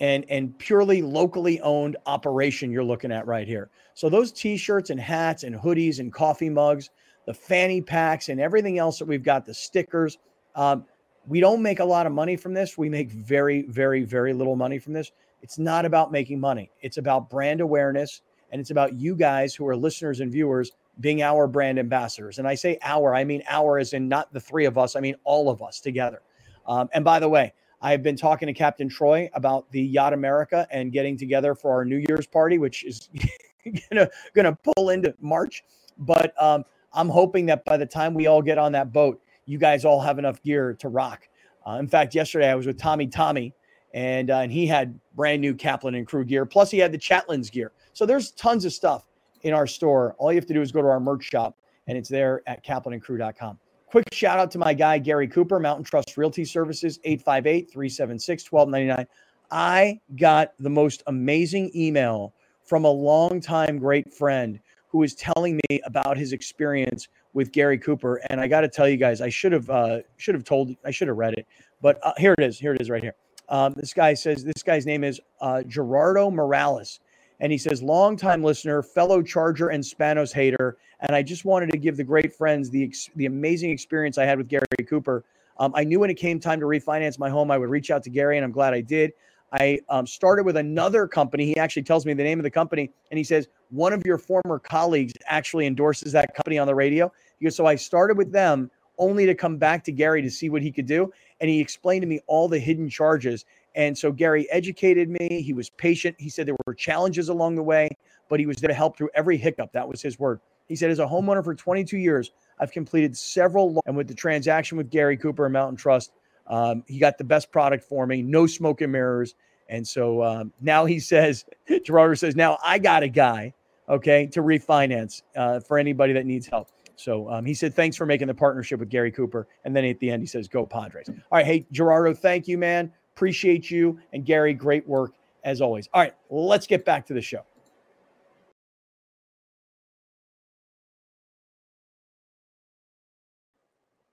[0.00, 3.70] and and purely locally owned operation you're looking at right here.
[3.94, 6.90] So those t-shirts and hats and hoodies and coffee mugs,
[7.26, 10.18] the fanny packs and everything else that we've got, the stickers.
[10.54, 10.84] Um,
[11.26, 12.76] we don't make a lot of money from this.
[12.76, 15.12] We make very, very, very little money from this.
[15.42, 16.70] It's not about making money.
[16.80, 21.22] It's about brand awareness and it's about you guys who are listeners and viewers being
[21.22, 22.38] our brand ambassadors.
[22.38, 25.00] And I say our, I mean our as in not the three of us, I
[25.00, 26.22] mean all of us together.
[26.66, 30.68] Um, and by the way, I've been talking to Captain Troy about the Yacht America
[30.70, 33.08] and getting together for our New Year's party, which is
[33.90, 35.64] gonna gonna pull into March.
[35.98, 39.58] But um, I'm hoping that by the time we all get on that boat, you
[39.58, 41.28] guys all have enough gear to rock.
[41.66, 43.52] Uh, in fact, yesterday I was with Tommy Tommy,
[43.92, 46.46] and uh, and he had brand new Kaplan and Crew gear.
[46.46, 47.72] Plus, he had the Chatlin's gear.
[47.92, 49.06] So there's tons of stuff
[49.42, 50.14] in our store.
[50.18, 51.56] All you have to do is go to our merch shop,
[51.86, 53.58] and it's there at kaplanandcrew.com.
[53.86, 59.06] Quick shout out to my guy, Gary Cooper, Mountain Trust Realty Services, 858 376 1299.
[59.50, 62.32] I got the most amazing email
[62.64, 64.58] from a longtime great friend
[64.88, 68.20] who is telling me about his experience with Gary Cooper.
[68.30, 70.90] And I got to tell you guys, I should have uh, should have told, I
[70.90, 71.46] should have read it,
[71.82, 72.58] but uh, here it is.
[72.58, 73.14] Here it is, right here.
[73.52, 77.00] Um, this guy says this guy's name is uh, Gerardo Morales,
[77.38, 81.76] and he says longtime listener, fellow Charger and Spanos hater, and I just wanted to
[81.76, 85.22] give the great friends the ex- the amazing experience I had with Gary Cooper.
[85.58, 88.02] Um, I knew when it came time to refinance my home, I would reach out
[88.04, 89.12] to Gary, and I'm glad I did.
[89.52, 91.44] I um, started with another company.
[91.44, 94.16] He actually tells me the name of the company, and he says one of your
[94.16, 97.12] former colleagues actually endorses that company on the radio.
[97.38, 98.70] He goes, so I started with them
[99.02, 102.02] only to come back to Gary to see what he could do, and he explained
[102.02, 103.44] to me all the hidden charges.
[103.74, 105.42] And so Gary educated me.
[105.42, 106.16] He was patient.
[106.18, 107.88] He said there were challenges along the way,
[108.28, 109.72] but he was there to help through every hiccup.
[109.72, 110.40] That was his word.
[110.68, 112.30] He said, as a homeowner for 22 years,
[112.60, 116.12] I've completed several, lo- and with the transaction with Gary Cooper and Mountain Trust,
[116.46, 119.34] um, he got the best product for me, no smoke and mirrors.
[119.68, 121.44] And so um, now he says,
[121.84, 123.54] Gerardo says, now I got a guy,
[123.88, 126.68] okay, to refinance uh, for anybody that needs help.
[127.02, 129.48] So um, he said, thanks for making the partnership with Gary Cooper.
[129.64, 131.08] And then at the end, he says, go Padres.
[131.08, 131.44] All right.
[131.44, 132.92] Hey, Gerardo, thank you, man.
[133.16, 133.98] Appreciate you.
[134.12, 135.12] And Gary, great work
[135.44, 135.88] as always.
[135.92, 136.14] All right.
[136.30, 137.42] Let's get back to the show.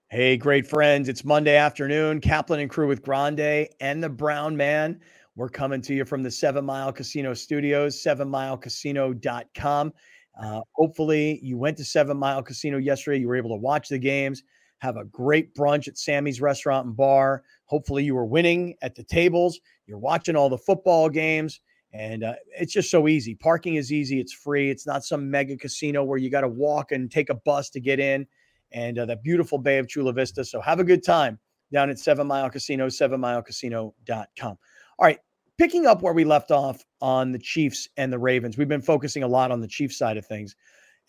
[0.09, 1.07] Hey, great friends.
[1.07, 2.19] It's Monday afternoon.
[2.19, 4.99] Kaplan and crew with Grande and the Brown Man.
[5.35, 9.93] We're coming to you from the Seven Mile Casino Studios, sevenmilecasino.com.
[10.41, 13.19] Uh, hopefully, you went to Seven Mile Casino yesterday.
[13.19, 14.43] You were able to watch the games,
[14.79, 17.43] have a great brunch at Sammy's Restaurant and Bar.
[17.65, 19.59] Hopefully, you were winning at the tables.
[19.85, 21.59] You're watching all the football games,
[21.91, 23.35] and uh, it's just so easy.
[23.35, 24.69] Parking is easy, it's free.
[24.69, 27.79] It's not some mega casino where you got to walk and take a bus to
[27.79, 28.25] get in.
[28.71, 30.45] and uh, that beautiful bay of Chula Vista.
[30.45, 31.39] So have a good time
[31.71, 34.57] down at Seven Mile Casino, sevenmilecasino.com.
[34.99, 35.19] All right,
[35.59, 39.23] picking up where we left off on the Chiefs and the Ravens, we've been focusing
[39.23, 40.55] a lot on the Chiefs side of things.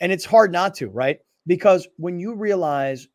[0.00, 1.18] And it's hard not to, right?
[1.46, 3.06] Because when you realize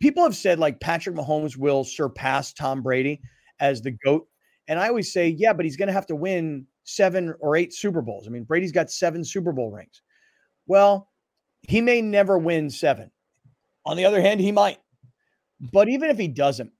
[0.00, 3.20] people have said like Patrick Mahomes will surpass Tom Brady
[3.60, 4.26] as the GOAT.
[4.66, 7.74] And I always say, yeah, but he's going to have to win seven or eight
[7.74, 8.26] Super Bowls.
[8.26, 10.02] I mean, Brady's got seven Super Bowl rings.
[10.66, 11.08] Well,
[11.62, 13.10] he may never win seven.
[13.84, 14.78] On the other hand, he might.
[15.72, 16.72] But even if he doesn't,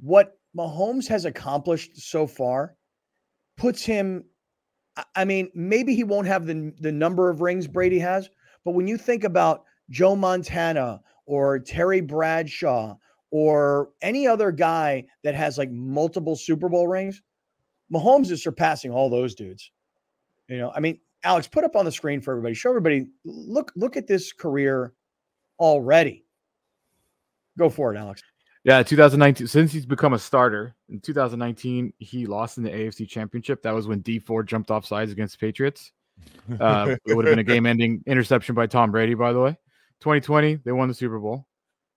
[0.00, 2.74] what Mahomes has accomplished so far
[3.58, 4.24] puts him.
[5.14, 8.30] I mean, maybe he won't have the, the number of rings Brady has,
[8.64, 12.96] but when you think about Joe Montana or Terry Bradshaw
[13.30, 17.22] or any other guy that has like multiple Super Bowl rings,
[17.92, 19.70] Mahomes is surpassing all those dudes.
[20.48, 22.54] You know, I mean, Alex, put up on the screen for everybody.
[22.54, 23.06] Show everybody.
[23.24, 24.94] Look, look at this career
[25.60, 26.24] already.
[27.58, 28.22] Go for it, Alex.
[28.64, 29.46] Yeah, 2019.
[29.46, 33.62] Since he's become a starter in 2019, he lost in the AFC Championship.
[33.62, 35.92] That was when Dee Ford jumped off sides against Patriots.
[36.60, 39.56] Uh, it would have been a game-ending interception by Tom Brady, by the way.
[40.00, 41.46] 2020, they won the Super Bowl.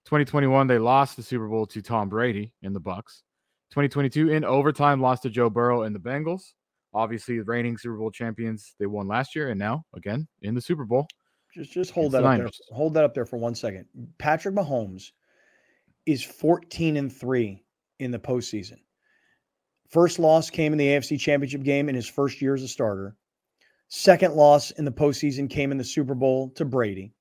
[0.06, 3.24] 2021, they lost the Super Bowl to Tom Brady in the Bucks.
[3.72, 6.54] 2022, in overtime, lost to Joe Burrow and the Bengals.
[6.94, 8.76] Obviously, the reigning Super Bowl champions.
[8.80, 11.08] They won last year, and now again in the Super Bowl.
[11.54, 12.50] Just, just hold that up there.
[12.72, 13.86] Hold that up there for one second.
[14.18, 15.12] Patrick Mahomes
[16.06, 17.64] is 14 and three
[18.00, 18.78] in the postseason.
[19.90, 23.16] First loss came in the AFC Championship game in his first year as a starter.
[23.90, 27.14] Second loss in the postseason came in the Super Bowl to Brady.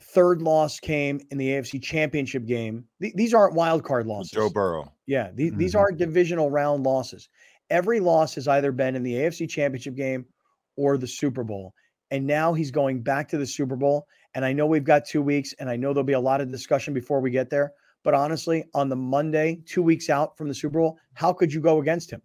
[0.00, 2.84] Third loss came in the AFC Championship game.
[3.02, 4.30] Th- these aren't wild card losses.
[4.30, 4.90] Joe Burrow.
[5.06, 5.58] Yeah, th- mm-hmm.
[5.58, 7.28] these aren't divisional round losses.
[7.68, 10.24] Every loss has either been in the AFC Championship game
[10.76, 11.74] or the Super Bowl.
[12.10, 14.06] And now he's going back to the Super Bowl.
[14.34, 16.50] And I know we've got two weeks, and I know there'll be a lot of
[16.50, 17.74] discussion before we get there.
[18.02, 21.60] But honestly, on the Monday, two weeks out from the Super Bowl, how could you
[21.60, 22.22] go against him?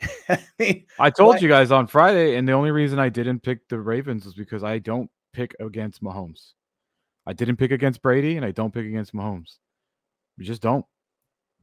[0.28, 1.42] I, mean, I told what?
[1.42, 4.62] you guys on Friday, and the only reason I didn't pick the Ravens was because
[4.62, 6.52] I don't pick against Mahomes.
[7.26, 9.56] I didn't pick against Brady, and I don't pick against Mahomes.
[10.38, 10.86] You just don't.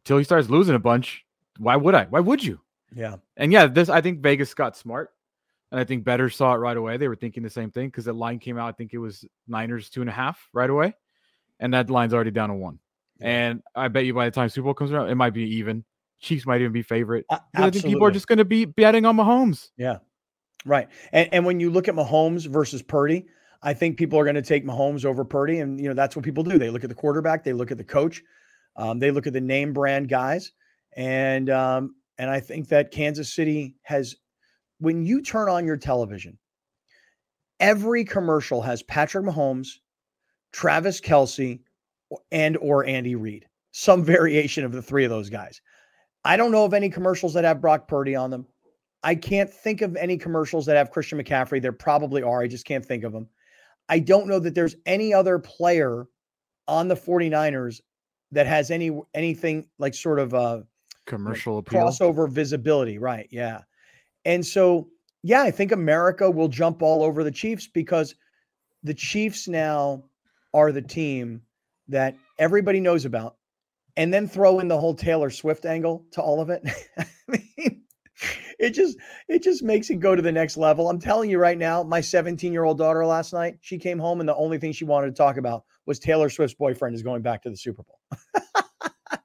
[0.02, 1.26] Until he starts losing a bunch,
[1.58, 2.06] why would I?
[2.06, 2.60] Why would you?
[2.96, 3.16] Yeah.
[3.36, 5.12] And yeah, this I think Vegas got smart.
[5.72, 6.96] And I think better saw it right away.
[6.96, 8.70] They were thinking the same thing because the line came out.
[8.70, 10.96] I think it was Niners two and a half right away.
[11.60, 12.80] And that line's already down to one.
[13.22, 15.84] And I bet you by the time Super Bowl comes around, it might be even.
[16.20, 17.26] Chiefs might even be favorite.
[17.30, 19.70] Uh, I think people are just going to be betting on Mahomes.
[19.78, 19.98] Yeah.
[20.66, 20.88] Right.
[21.12, 23.26] And, and when you look at Mahomes versus Purdy,
[23.62, 25.60] I think people are going to take Mahomes over Purdy.
[25.60, 26.58] And, you know, that's what people do.
[26.58, 28.24] They look at the quarterback, they look at the coach,
[28.76, 30.52] um, they look at the name brand guys.
[30.96, 34.16] And, um, and I think that Kansas City has,
[34.80, 36.40] when you turn on your television,
[37.60, 39.68] every commercial has Patrick Mahomes,
[40.52, 41.60] Travis Kelce,
[42.32, 45.62] and or Andy Reid, some variation of the three of those guys.
[46.26, 48.46] I don't know of any commercials that have Brock Purdy on them.
[49.04, 51.62] I can't think of any commercials that have Christian McCaffrey.
[51.62, 52.42] There probably are.
[52.42, 53.28] I just can't think of them.
[53.90, 56.08] I don't know that there's any other player
[56.68, 57.80] on the 49ers
[58.32, 60.64] that has any anything like sort of uh, a
[61.06, 61.80] commercial appeal.
[61.80, 63.28] crossover visibility, right?
[63.32, 63.62] Yeah.
[64.26, 64.90] And so,
[65.24, 68.16] yeah, I think America will jump all over the Chiefs because
[68.84, 70.04] the Chiefs now
[70.54, 71.42] are the team
[71.90, 73.36] that everybody knows about.
[73.96, 76.62] And then throw in the whole Taylor Swift angle to all of it.
[77.00, 77.82] I mean,
[78.60, 80.90] it just it just makes it go to the next level.
[80.90, 84.20] I'm telling you right now, my 17 year old daughter last night, she came home
[84.20, 87.22] and the only thing she wanted to talk about was Taylor Swift's boyfriend is going
[87.22, 88.00] back to the Super Bowl.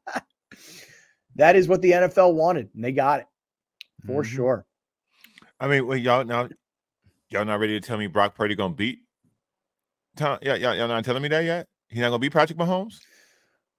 [1.36, 3.26] that is what the NFL wanted, and they got it
[4.06, 4.34] for mm-hmm.
[4.34, 4.66] sure.
[5.58, 6.48] I mean, well, y'all now
[7.30, 9.00] y'all not ready to tell me Brock Purdy gonna beat?
[10.20, 11.68] Yeah, yeah, y'all not telling me that yet?
[11.93, 13.01] He's not gonna beat Patrick Mahomes.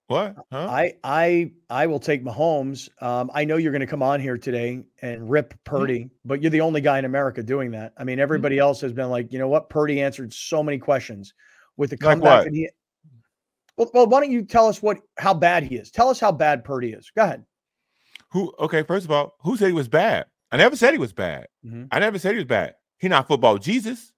[0.07, 0.35] What?
[0.51, 0.67] Huh?
[0.69, 2.89] I I I will take Mahomes.
[3.01, 6.15] Um, I know you're going to come on here today and rip Purdy, mm-hmm.
[6.25, 7.93] but you're the only guy in America doing that.
[7.97, 8.63] I mean, everybody mm-hmm.
[8.63, 9.69] else has been like, you know what?
[9.69, 11.33] Purdy answered so many questions
[11.77, 12.45] with the comeback.
[12.45, 12.69] Like he,
[13.77, 15.89] well, well, why don't you tell us what how bad he is?
[15.89, 17.09] Tell us how bad Purdy is.
[17.15, 17.45] Go ahead.
[18.31, 18.53] Who?
[18.59, 20.25] Okay, first of all, who said he was bad?
[20.51, 21.47] I never said he was bad.
[21.65, 21.85] Mm-hmm.
[21.91, 22.75] I never said he was bad.
[22.99, 24.11] He not football Jesus.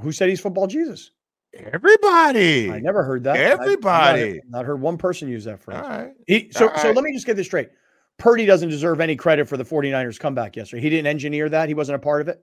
[0.00, 1.10] Who said he's football Jesus?
[1.54, 2.70] Everybody.
[2.70, 3.36] I never heard that.
[3.36, 4.40] Everybody.
[4.46, 5.80] Not, not, heard one person use that phrase.
[5.82, 6.12] All right.
[6.26, 6.96] He, so, All so right.
[6.96, 7.68] let me just get this straight.
[8.18, 10.82] Purdy doesn't deserve any credit for the 49ers comeback yesterday.
[10.82, 11.68] He didn't engineer that.
[11.68, 12.42] He wasn't a part of it.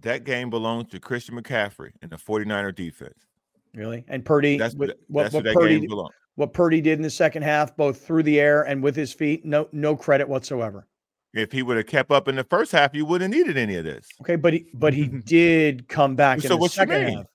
[0.00, 3.26] That game belongs to Christian McCaffrey and the 49er defense.
[3.74, 4.04] Really?
[4.08, 5.86] And Purdy, that's what, what, what Purdy,
[6.34, 9.44] what Purdy did in the second half, both through the air and with his feet,
[9.44, 10.86] no, no credit whatsoever.
[11.34, 13.76] If he would have kept up in the first half, you wouldn't have needed any
[13.76, 14.08] of this.
[14.22, 17.26] Okay, but he, but he did come back so in the second half.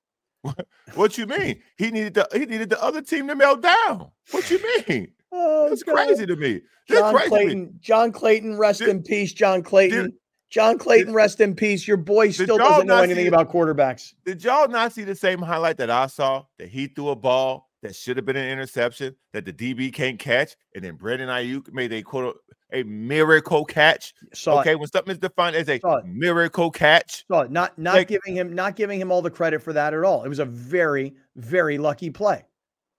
[0.95, 1.61] What you mean?
[1.77, 4.11] He needed the he needed the other team to melt down.
[4.31, 5.11] What you mean?
[5.31, 5.95] Oh, That's God.
[5.95, 6.61] crazy to me.
[6.89, 7.29] That's John crazy.
[7.29, 7.79] Clayton.
[7.79, 9.31] John Clayton, rest Did- in peace.
[9.33, 10.11] John Clayton.
[10.49, 11.87] John Clayton, rest in peace.
[11.87, 14.13] Your boy still doesn't know anything see- about quarterbacks.
[14.25, 16.43] Did y'all not see the same highlight that I saw?
[16.59, 20.19] That he threw a ball that should have been an interception that the DB can't
[20.19, 22.35] catch, and then Brandon Aiyuk made a quote
[22.73, 24.13] a miracle catch.
[24.33, 24.79] Saw okay, it.
[24.79, 27.51] when something is defined as a miracle catch, Saw it.
[27.51, 30.23] Not not Like- giving him not giving him all the credit for that at all.
[30.23, 32.45] It was a very very lucky play.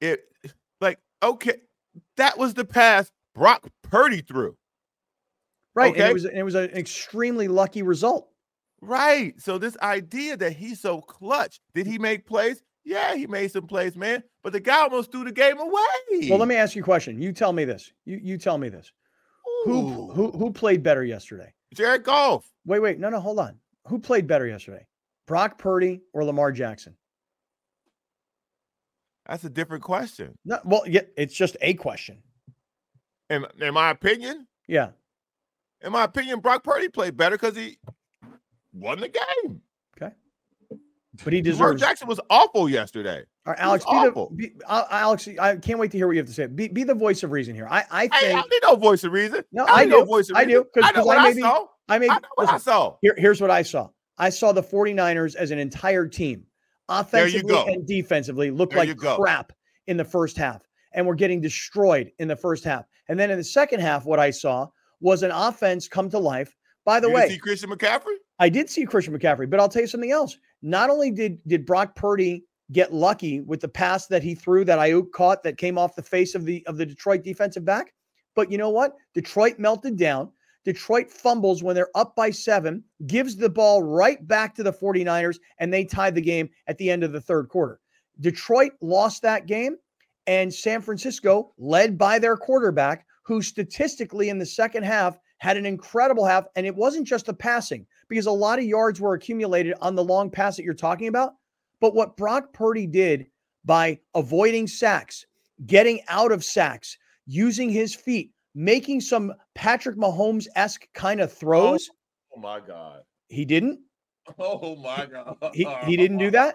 [0.00, 0.24] it
[0.80, 1.60] like okay,
[2.16, 4.56] that was the pass Brock Purdy threw.
[5.74, 5.92] Right.
[5.92, 6.10] Okay.
[6.10, 8.28] it was it was an extremely lucky result.
[8.80, 9.40] Right.
[9.40, 12.62] So this idea that he's so clutch, did he make plays?
[12.84, 14.24] Yeah, he made some plays, man.
[14.42, 16.28] But the guy almost threw the game away.
[16.28, 17.22] Well, let me ask you a question.
[17.22, 17.92] You tell me this.
[18.04, 18.92] You you tell me this.
[19.64, 21.52] Who who who played better yesterday?
[21.74, 22.44] Jared Goff.
[22.66, 22.98] Wait, wait.
[22.98, 23.58] No, no, hold on.
[23.88, 24.86] Who played better yesterday?
[25.26, 26.96] Brock Purdy or Lamar Jackson?
[29.26, 30.34] That's a different question.
[30.44, 32.18] No, well, yeah, it's just a question.
[33.30, 34.90] In, in my opinion, Yeah.
[35.80, 37.78] in my opinion, Brock Purdy played better because he
[38.72, 39.62] won the game.
[41.24, 43.22] But he deserves Jackson was awful yesterday.
[43.46, 46.20] All right, Alex, be the, be, uh, Alex, I can't wait to hear what you
[46.20, 46.46] have to say.
[46.46, 47.66] Be, be the voice of reason here.
[47.70, 49.44] I, I I, I think don't need no voice of reason.
[49.52, 50.62] No, I, I need no voice of I reason.
[50.74, 51.66] do, I know 'cause what I I, may saw.
[51.88, 52.96] I may I know what I saw.
[53.02, 53.88] here, here's what I saw.
[54.16, 56.44] I saw the 49ers as an entire team,
[56.88, 59.52] offensively and defensively, look There like crap
[59.86, 60.62] in the first half.
[60.94, 62.84] And we're getting destroyed in the first half.
[63.08, 64.68] And then in the second half, what I saw
[65.00, 66.54] was an offense come to life.
[66.84, 68.16] By the you way, see Christian McCaffrey?
[68.38, 70.36] I did see Christian McCaffrey, but I'll tell you something else.
[70.62, 74.78] Not only did did Brock Purdy get lucky with the pass that he threw that
[74.78, 77.92] Aiyuk caught that came off the face of the of the Detroit defensive back,
[78.34, 78.94] but you know what?
[79.14, 80.30] Detroit melted down.
[80.64, 85.38] Detroit fumbles when they're up by 7, gives the ball right back to the 49ers
[85.58, 87.80] and they tied the game at the end of the third quarter.
[88.20, 89.76] Detroit lost that game
[90.28, 95.66] and San Francisco led by their quarterback who statistically in the second half had an
[95.66, 99.72] incredible half and it wasn't just the passing because a lot of yards were accumulated
[99.80, 101.32] on the long pass that you're talking about.
[101.80, 103.26] But what Brock Purdy did
[103.64, 105.24] by avoiding sacks,
[105.64, 111.88] getting out of sacks, using his feet, making some Patrick Mahomes esque kind of throws,
[112.36, 113.00] Oh my God.
[113.30, 113.80] he didn't.
[114.38, 115.36] Oh my God.
[115.54, 116.54] He, he didn't do that.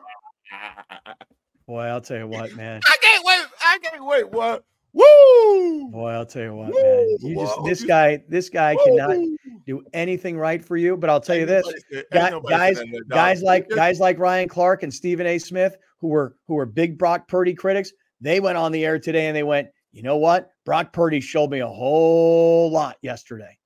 [1.68, 2.82] Boy, I'll tell you what, man.
[2.88, 3.46] I can't wait.
[3.62, 4.32] I can't wait.
[4.32, 4.64] What?
[4.98, 5.90] Woo!
[5.92, 7.18] Boy, I'll tell you what, man.
[7.20, 9.16] You just Whoa, this guy, this guy cannot
[9.66, 10.98] do anything right for you.
[10.98, 13.16] But I'll tell you this: nobody said- ain't guy- guys, said that, dog.
[13.16, 15.38] guys like guys like Ryan Clark and Stephen A.
[15.38, 17.92] Smith, who were who were big Brock Purdy critics,
[18.22, 20.50] they went on the air today and they went, you know what?
[20.66, 23.58] Brock Purdy showed me a whole lot yesterday.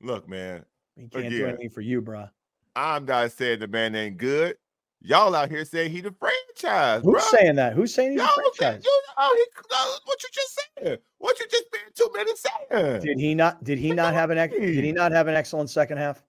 [0.00, 0.64] Look, man.
[0.96, 2.30] He can't do anything for you, bruh.
[2.74, 4.56] I'm not saying the man ain't good.
[5.04, 7.30] Y'all out here saying he the franchise, Who's bruh.
[7.36, 7.72] saying that?
[7.72, 8.84] Who's saying he's Y'all a saying- franchise?
[8.84, 11.00] you know, he, uh, what you just said?
[11.18, 13.00] What you just spent two minutes saying?
[13.02, 13.64] Did he not?
[13.64, 14.38] Did he not have an?
[14.38, 16.22] ex- Did he not have an excellent second half?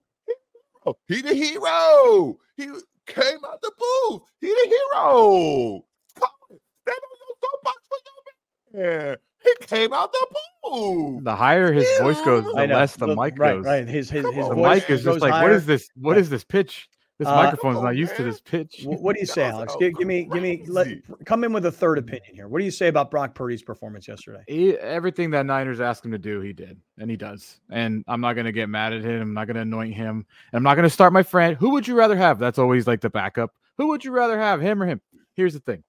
[0.86, 2.38] Oh, he the hero.
[2.58, 2.66] He
[3.06, 4.22] came out the booth.
[4.42, 5.86] He the hero.
[6.20, 9.18] Come on, stand on your soapbox for your man.
[9.44, 10.28] He came out the
[10.64, 11.24] booth.
[11.24, 13.66] The higher his voice goes, the less the Look, mic right, goes.
[13.66, 15.52] Right, his his, Come his on, The voice mic is goes just like, what higher.
[15.52, 15.90] is this?
[15.96, 16.20] What Right.
[16.22, 16.90] is this pitch?
[17.20, 18.82] This Uh, microphone's not used to this pitch.
[18.86, 19.76] What do you say, Alex?
[19.80, 21.04] Give, give me, give me, let, crazy.
[21.26, 22.48] come in with a third opinion here.
[22.48, 24.44] What do you say about Brock Purdy's performance yesterday?
[24.48, 27.60] He, everything that Niners asked him to do, he did, and he does.
[27.70, 29.22] And I'm not going to get mad at him.
[29.22, 30.26] I'm not going to anoint him.
[30.52, 31.56] And I'm not going to start my friend.
[31.58, 32.40] Who would you rather have?
[32.40, 33.52] That's always like the backup.
[33.78, 35.00] Who would you rather have, him or him?
[35.36, 35.84] Here's the thing: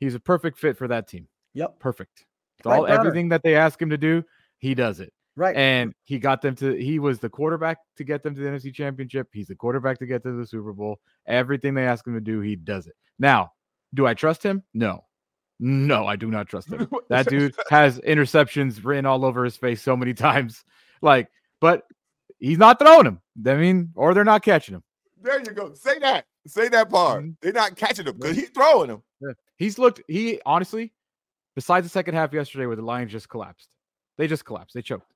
[0.00, 1.28] he's a perfect fit for that team.
[1.54, 1.78] Yep.
[1.78, 2.26] Perfect.
[2.58, 2.98] It's Right, all Browner.
[3.00, 4.24] everything that they ask him to do,
[4.58, 5.12] he does it.
[5.36, 5.56] Right.
[5.56, 6.74] And he got them to.
[6.74, 9.28] He was the quarterback to get them to the NFC Championship.
[9.32, 11.00] He's the quarterback to get to the Super Bowl.
[11.26, 12.94] Everything they ask him to do, he does it.
[13.18, 13.52] Now,
[13.94, 14.62] do I trust him?
[14.74, 15.04] No.
[15.60, 16.88] No, I do not trust him.
[17.08, 20.64] That dude has interceptions written all over his face so many times.
[21.02, 21.28] Like,
[21.60, 21.82] but
[22.38, 23.20] he's not throwing them.
[23.46, 24.82] I mean, or they're not catching him.
[25.20, 25.72] There you go.
[25.74, 26.26] Say that.
[26.46, 27.24] Say that part.
[27.24, 27.36] Mhm.
[27.40, 29.02] They're not catching him because he's throwing them.
[29.56, 30.02] He's looked.
[30.08, 30.92] He honestly,
[31.54, 33.68] besides the second half yesterday, where the Lions just collapsed,
[34.18, 34.74] they just collapsed.
[34.74, 35.13] They choked.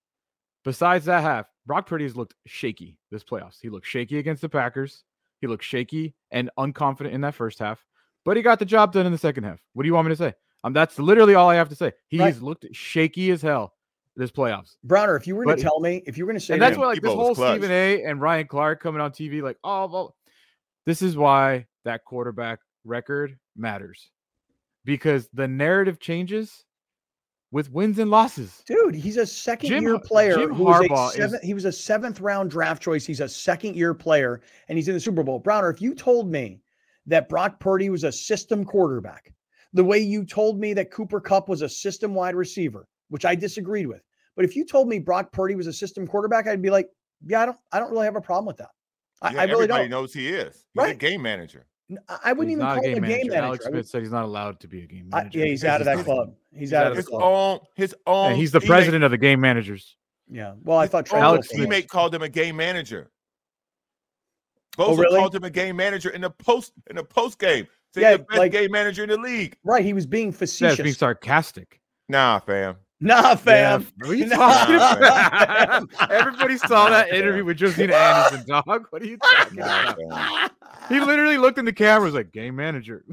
[0.65, 3.59] Besides that half, Brock Purdy has looked shaky this playoffs.
[3.61, 5.05] He looked shaky against the Packers.
[5.41, 7.85] He looked shaky and unconfident in that first half,
[8.25, 9.61] but he got the job done in the second half.
[9.75, 10.35] What do you want me to say?
[10.65, 11.93] Um, that's literally all I have to say.
[12.09, 12.41] He's Right.
[12.43, 13.75] looked shaky as hell
[14.17, 14.77] this playoffs.
[14.83, 16.63] Browner, if you were But- to tell me, if you were going to say, and
[16.63, 17.53] that's me, what like this Deebo was whole clutch.
[17.61, 18.03] Stephen A.
[18.03, 20.17] and Ryan Clark coming on TV, like, oh, well,
[20.87, 24.11] this is why that quarterback record matters
[24.85, 26.65] because the narrative changes
[27.51, 28.63] with wins and losses.
[28.67, 31.65] dude, he's a second Jim year player Jim who was a Harbaugh is- he was
[31.65, 33.07] a seventh round draft choice.
[33.07, 35.39] He's a second year player and he's in the Super Bowl.
[35.39, 36.61] Browner, if you told me
[37.07, 39.33] that Brock Purdy was a system quarterback,
[39.73, 43.35] the way you told me that Cooper Kupp was a system wide receiver, which I
[43.35, 44.03] disagreed with.
[44.37, 46.89] But if you told me Brock Purdy was a system quarterback, I'd be like,
[47.27, 48.71] yeah, I don't, I don't really have a problem with that.
[49.23, 49.91] I, Yeah, I really everybody don't.
[49.91, 50.55] knows he is.
[50.75, 50.99] He's a Right.
[50.99, 51.67] game manager.
[51.91, 53.35] N- I I wouldn't He's even not call him a game manager.
[53.37, 55.39] Alex I would- Smith said he's not allowed to be a game I- manager.
[55.39, 56.35] yeah, he's out of that club.
[56.51, 57.23] He's, he's out out of of His club.
[57.23, 58.33] own, his own.
[58.33, 59.97] And he's the teammate- president of the game managers.
[60.31, 60.55] Yeah.
[60.63, 61.77] Well, I thought his Trent Alex Wilson was.
[61.79, 63.11] Teammate called him a game manager.
[64.77, 65.19] Oh, Bosa really?
[65.19, 67.67] called him a game manager in the post in the post game.
[67.95, 69.57] Say Yeah, the best like- game manager in the league.
[69.65, 69.85] Right.
[69.85, 70.79] He was being Yeah, facetious.
[70.79, 71.81] it's being sarcastic.
[72.09, 72.77] Nah, fam.
[73.01, 73.81] Nah, fam.
[73.83, 75.83] Yeah, what are you Nah, talking fam.
[75.85, 76.11] about?
[76.11, 78.87] Everybody saw that interview with Josina Anderson, dog.
[78.91, 80.51] What are you talking Nah, about?
[80.51, 80.51] fam.
[80.89, 83.05] He literally looked in the camera, was like, "Game manager."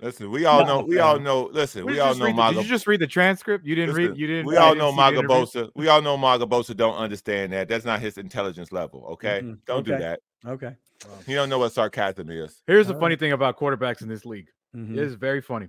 [0.00, 0.80] Listen, we all know.
[0.82, 1.50] We all know.
[1.52, 2.56] Listen, Did we all know the- Maga.
[2.56, 3.66] Did you just read the transcript?
[3.66, 4.18] You didn't Listen, read.
[4.20, 4.46] You didn't.
[4.46, 5.36] we all know Maga interview.
[5.36, 5.70] Bosa.
[5.74, 7.68] We all know Maga Bosa don't understand that.
[7.68, 9.04] That's not his intelligence level.
[9.12, 9.58] Okay, Mhm.
[9.66, 10.20] don't do that.
[10.46, 10.74] Okay.
[11.26, 12.62] He don't know what sarcasm is.
[12.66, 14.48] Here's the All funny thing about quarterbacks in this league.
[14.74, 14.92] Mhm.
[14.92, 15.68] It is very funny.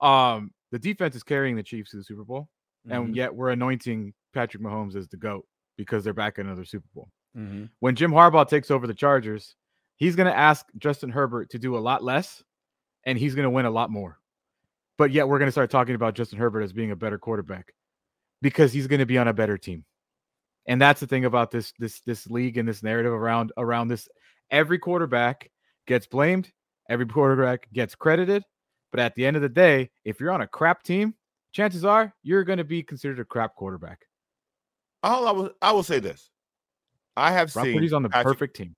[0.00, 2.48] Um, the defense is carrying the Chiefs to the Super Bowl,
[2.88, 3.16] and Mhm.
[3.16, 5.46] yet we're anointing Patrick Mahomes as the GOAT
[5.76, 7.10] because they're back in another Super Bowl.
[7.36, 7.70] Mhm.
[7.80, 9.56] When Jim Harbaugh takes over the Chargers,
[9.96, 12.42] he's going to ask Justin Herbert to do a lot less,
[13.04, 14.18] and he's going to win a lot more.
[14.98, 17.74] But yet we're going to start talking about Justin Herbert as being a better quarterback
[18.40, 19.84] because he's going to be on a better team.
[20.66, 24.08] And that's the thing about this this this league and this narrative around around this.
[24.50, 25.50] Every quarterback
[25.86, 26.52] gets blamed,
[26.88, 28.42] every quarterback gets credited,
[28.90, 31.14] but at the end of the day, if you're on a crap team,
[31.52, 34.06] chances are you're going to be considered a crap quarterback.
[35.02, 36.30] All I will, I will say this:
[37.16, 38.74] I have Brock seen Purdy's on the Patrick- perfect team.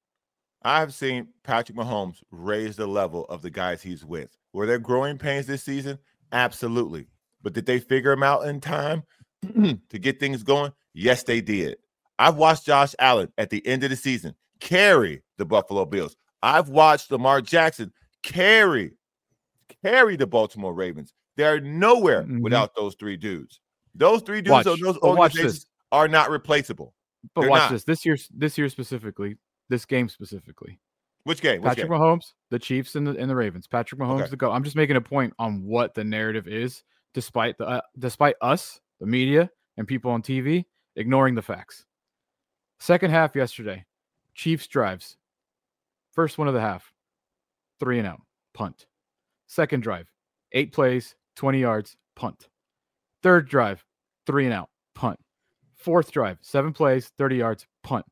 [0.63, 4.37] I have seen Patrick Mahomes raise the level of the guys he's with.
[4.53, 5.99] Were there growing pains this season?
[6.33, 7.07] Absolutely.
[7.43, 9.05] But did they figure him out in time
[9.55, 10.73] to get things going?
[10.95, 11.77] Yes, they did.
[12.19, 16.17] I've watched Josh Allen at the end of the season carry the Buffalo Bills.
[16.43, 17.93] I've watched Lamar Jackson
[18.25, 18.93] carry
[19.83, 21.13] carry the Baltimore Ravens.
[21.37, 22.41] They're nowhere Mhm.
[22.43, 23.61] without those three dudes.
[23.95, 26.95] Those three dudes Watch, those watch organizations are not replaceable.
[27.35, 27.71] But They're watch not.
[27.73, 27.85] this.
[27.85, 29.37] This year, this year specifically,
[29.69, 30.79] this game specifically.
[31.25, 31.61] Which game?
[31.61, 31.99] Which Patrick game?
[31.99, 33.67] Mahomes, the Chiefs, and the and the Ravens.
[33.67, 34.31] Patrick Mahomes, Okay.
[34.31, 34.51] the go.
[34.53, 38.81] I'm just making a point on what the narrative is, despite the uh, despite us,
[39.01, 40.65] the media, and people on TV
[40.97, 41.85] ignoring the facts.
[42.81, 43.85] Second half yesterday,
[44.35, 45.17] Chiefs drives.
[46.13, 46.93] First one of the half,
[47.81, 48.21] three and out,
[48.55, 48.87] punt.
[49.49, 50.07] Second drive,
[50.53, 52.49] eight plays, 20 yards, punt.
[53.23, 53.85] Third drive,
[54.27, 55.19] three and out, punt.
[55.75, 58.05] Fourth drive, seven plays, 30 yards, punt.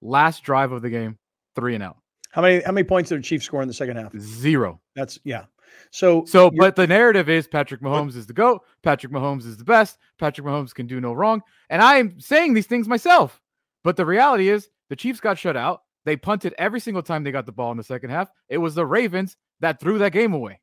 [0.00, 1.18] Last drive of the game,
[1.56, 1.96] three and out,
[2.30, 4.16] How many how many points did the Chiefs score in the second half?
[4.18, 4.80] zero.
[4.94, 5.44] That's yeah.
[5.90, 8.62] So So, but the narrative is Patrick Mahomes is the GOAT.
[8.82, 9.98] Patrick Mahomes is the best.
[10.18, 11.42] Patrick Mahomes can do no wrong.
[11.70, 13.40] And I am saying these things myself.
[13.82, 15.82] But the reality is the Chiefs got shut out.
[16.04, 18.30] They punted every single time they got the ball in the second half.
[18.48, 20.60] It was the Ravens that threw that game away.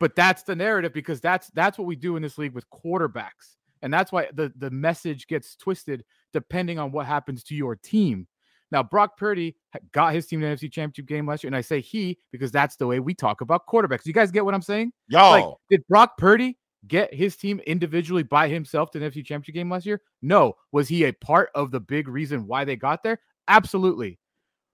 [0.00, 3.56] But that's the narrative because that's that's what we do in this league with quarterbacks.
[3.82, 8.26] And that's why the, the message gets twisted depending on what happens to your team.
[8.72, 9.56] Now, Brock Purdy
[9.92, 12.52] got his team to the NFC Championship game last year, and I say he because
[12.52, 14.06] that's the way we talk about quarterbacks.
[14.06, 14.92] You guys get what I'm saying?
[15.08, 15.32] Y'all.
[15.32, 19.70] Like, did Brock Purdy get his team individually by himself to the NFC Championship game
[19.70, 20.00] last year?
[20.22, 20.54] No.
[20.72, 23.18] Was he a part of the big reason why they got there?
[23.48, 24.18] Absolutely.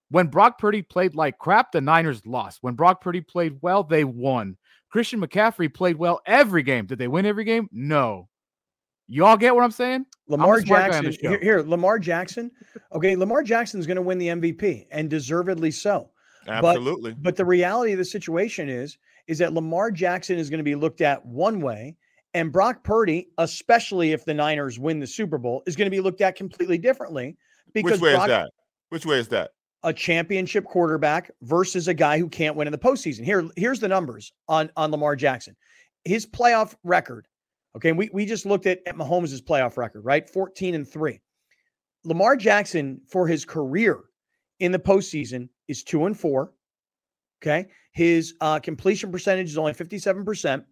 [0.09, 2.59] When Brock Purdy played like crap, the Niners lost.
[2.61, 4.57] When Brock Purdy played well, they won.
[4.97, 6.87] Christian McCaffrey played well every game.
[6.87, 7.69] Did they win every game?
[7.71, 8.29] No.
[9.05, 10.07] Y'all get what I'm saying?
[10.27, 12.49] Lamar smart guy on Jackson here, here, Lamar Jackson.
[12.93, 16.09] Okay, Lamar Jackson's going to win the MVP and deservedly so.
[16.47, 17.13] Absolutely.
[17.13, 20.73] But the reality of the situation is is that Lamar Jackson is going to be
[20.73, 21.95] looked at one way
[22.33, 26.01] and Brock Purdy, especially if the Niners win the Super Bowl, is going to be
[26.01, 27.37] looked at completely differently
[27.71, 28.49] because Which way Brock, is that?
[28.89, 29.51] Which way is that?
[29.83, 33.23] A championship quarterback versus a guy who can't win in the postseason.
[33.23, 35.55] Here, here's the numbers on on Lamar Jackson.
[36.03, 37.27] His playoff record.
[37.75, 40.27] Okay, we we just looked at, at Mahomes' playoff record, right?
[40.29, 41.19] 14 and 3.
[42.03, 43.99] Lamar Jackson for his career
[44.59, 46.53] in the postseason is two and four.
[47.41, 47.67] Okay.
[47.91, 50.63] His uh, completion percentage is only 57%.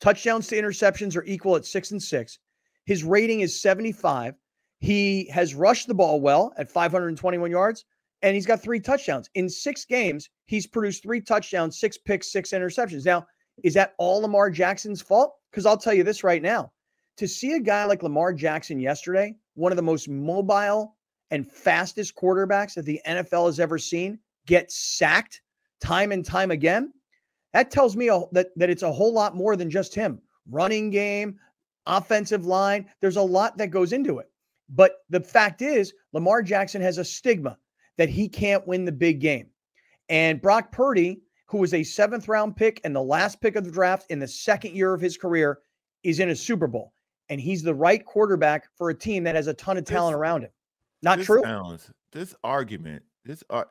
[0.00, 2.38] Touchdowns to interceptions are equal at six and six.
[2.86, 4.34] His rating is 75.
[4.80, 7.84] He has rushed the ball well at 521 yards,
[8.22, 9.30] and he's got three touchdowns.
[9.34, 13.04] In six games, he's produced three touchdowns, six picks, six interceptions.
[13.04, 13.26] Now,
[13.62, 15.34] is that all Lamar Jackson's fault?
[15.50, 16.72] Because I'll tell you this right now
[17.16, 20.96] to see a guy like Lamar Jackson yesterday, one of the most mobile
[21.30, 25.42] and fastest quarterbacks that the NFL has ever seen, get sacked
[25.82, 26.92] time and time again,
[27.52, 30.20] that tells me that, that it's a whole lot more than just him.
[30.50, 31.38] Running game,
[31.86, 34.30] offensive line, there's a lot that goes into it.
[34.68, 37.58] But the fact is, Lamar Jackson has a stigma
[37.98, 39.46] that he can't win the big game.
[40.08, 43.70] And Brock Purdy, who was a seventh round pick and the last pick of the
[43.70, 45.58] draft in the second year of his career,
[46.02, 46.92] is in a Super Bowl.
[47.28, 50.18] And he's the right quarterback for a team that has a ton of talent This-
[50.20, 50.50] around him.
[51.02, 51.42] Not this true?
[51.42, 53.70] Sounds, this argument, this ar-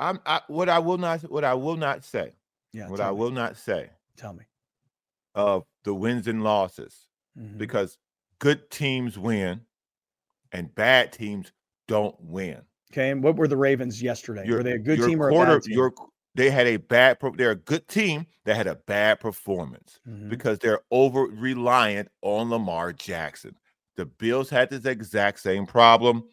[0.00, 2.34] I'm I, what I will not what I will not say,
[2.72, 2.88] Yeah.
[2.88, 3.16] what I me.
[3.16, 4.44] will not say tell me.
[5.34, 7.06] of the wins and losses
[7.38, 7.56] Mhm.
[7.56, 7.96] because
[8.38, 9.64] good teams win
[10.50, 11.52] and bad teams
[11.88, 12.62] don't win.
[12.92, 13.10] Okay.
[13.10, 14.46] And what were the Ravens yesterday?
[14.46, 15.74] Your- were they a good team or a quarter, bad team?
[15.74, 15.92] Your,
[16.34, 17.18] they had a bad.
[17.36, 20.28] They're a good team that had a bad performance Mhm.
[20.28, 23.56] because they're over reliant on Lamar Jackson.
[23.96, 26.24] The Bills had this exact same problem.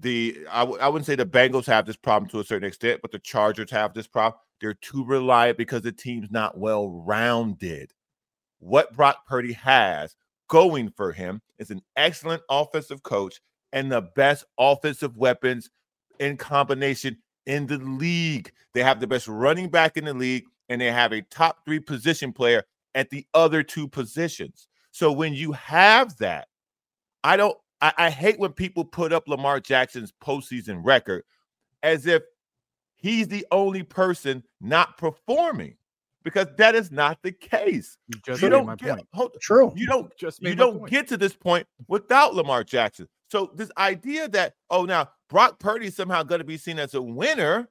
[0.00, 3.00] The I w- I wouldn't say the Bengals have this problem to a certain extent,
[3.00, 4.40] but the Chargers have this problem.
[4.60, 7.92] They're too reliant because the team's not well rounded.
[8.58, 10.16] What Brock Purdy has
[10.48, 13.40] going for him is an excellent offensive coach
[13.72, 15.70] and the best offensive weapons
[16.18, 18.52] in combination in the league.
[18.72, 21.80] They have the best running back in the league, and they have a top three
[21.80, 24.68] position player at the other two positions.
[24.90, 26.48] So when you have that,
[27.22, 27.56] I don't.
[27.80, 31.24] I, I hate when people put up Lamar Jackson's postseason record
[31.82, 32.22] as if
[32.96, 35.76] he's the only person not performing,
[36.22, 37.98] because that is not the case.
[38.08, 39.08] You just you made don't my get, point.
[39.12, 39.72] hold- True.
[39.76, 40.90] you don't Just you don't point.
[40.90, 43.08] get to this point without Lamar Jackson.
[43.30, 46.94] So this idea that oh now Brock Purdy is somehow going to be seen as
[46.94, 47.68] a winner,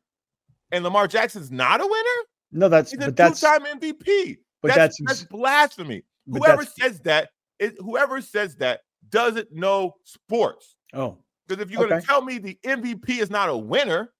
[0.73, 2.27] and Lamar Jackson's not a winner.
[2.51, 4.35] No, that's He's a but two-time MVP.
[4.61, 6.03] but that's, that's, that's blasphemy.
[6.29, 10.75] Whoever that's- says that, is, whoever says that doesn't know sports.
[10.93, 14.11] oh Because if you're going to tell me the MVP is not a winner,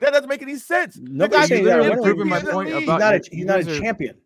[0.00, 0.96] that doesn't make any sense.
[0.96, 1.80] The Nobody's guy's saying that.
[1.80, 2.74] MVP You're proving my point league.
[2.80, 4.18] he's about not a you- he's not a guys are- champion.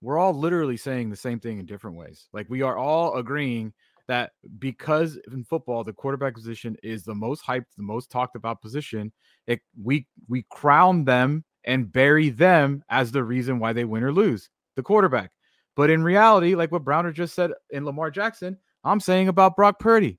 [0.00, 2.28] we're all literally saying the same thing in different ways.
[2.32, 3.74] Like we are all agreeing
[4.10, 8.60] that because in football the quarterback position is the most hyped, the most talked about
[8.60, 9.12] position,
[9.46, 14.12] it we we crown them and bury them as the reason why they win or
[14.12, 15.30] lose, the quarterback.
[15.76, 19.78] But in reality, like what Browner just said in Lamar Jackson, I'm saying about Brock
[19.78, 20.18] Purdy.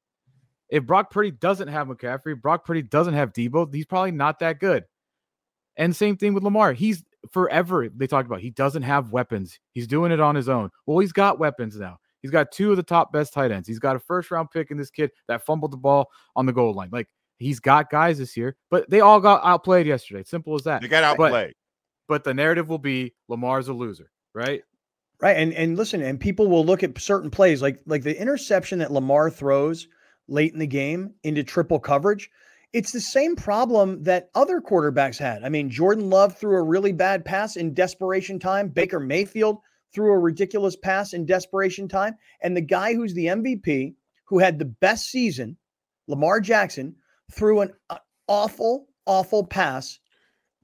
[0.70, 4.60] If Brock Purdy doesn't have McCaffrey, Brock Purdy doesn't have Deebo, he's probably not that
[4.60, 4.86] good.
[5.76, 6.72] And same thing with Lamar.
[6.72, 9.60] He's forever they talked about he doesn't have weapons.
[9.74, 10.70] He's doing it on his own.
[10.86, 12.00] Well, he's got weapons now.
[12.22, 13.67] He's got two of the top best tight ends.
[13.67, 16.53] He's got a first round pick in this kid that fumbled the ball on the
[16.53, 16.89] goal line.
[16.91, 17.07] Like
[17.38, 20.24] he's got guys this year, but they all got outplayed yesterday.
[20.24, 20.82] Simple as that.
[20.82, 21.53] They got But- outplayed.
[22.07, 24.61] But the narrative will be Lamar's a loser, right?
[25.22, 25.38] Right.
[25.38, 28.91] And and listen, and people will look at certain plays like like the interception that
[28.91, 29.88] Lamar throws
[30.28, 32.30] late in the game into triple coverage.
[32.74, 35.43] It's the same problem that other quarterbacks had.
[35.43, 38.69] I mean, Jordan Love threw a really bad pass in desperation time.
[38.69, 39.59] Baker Mayfield
[39.94, 42.16] threw a ridiculous pass in desperation time.
[42.42, 43.94] And the guy who's the MVP,
[44.26, 45.58] who had the best season,
[46.08, 46.96] Lamar Jackson,
[47.32, 50.00] threw an uh, awful, awful pass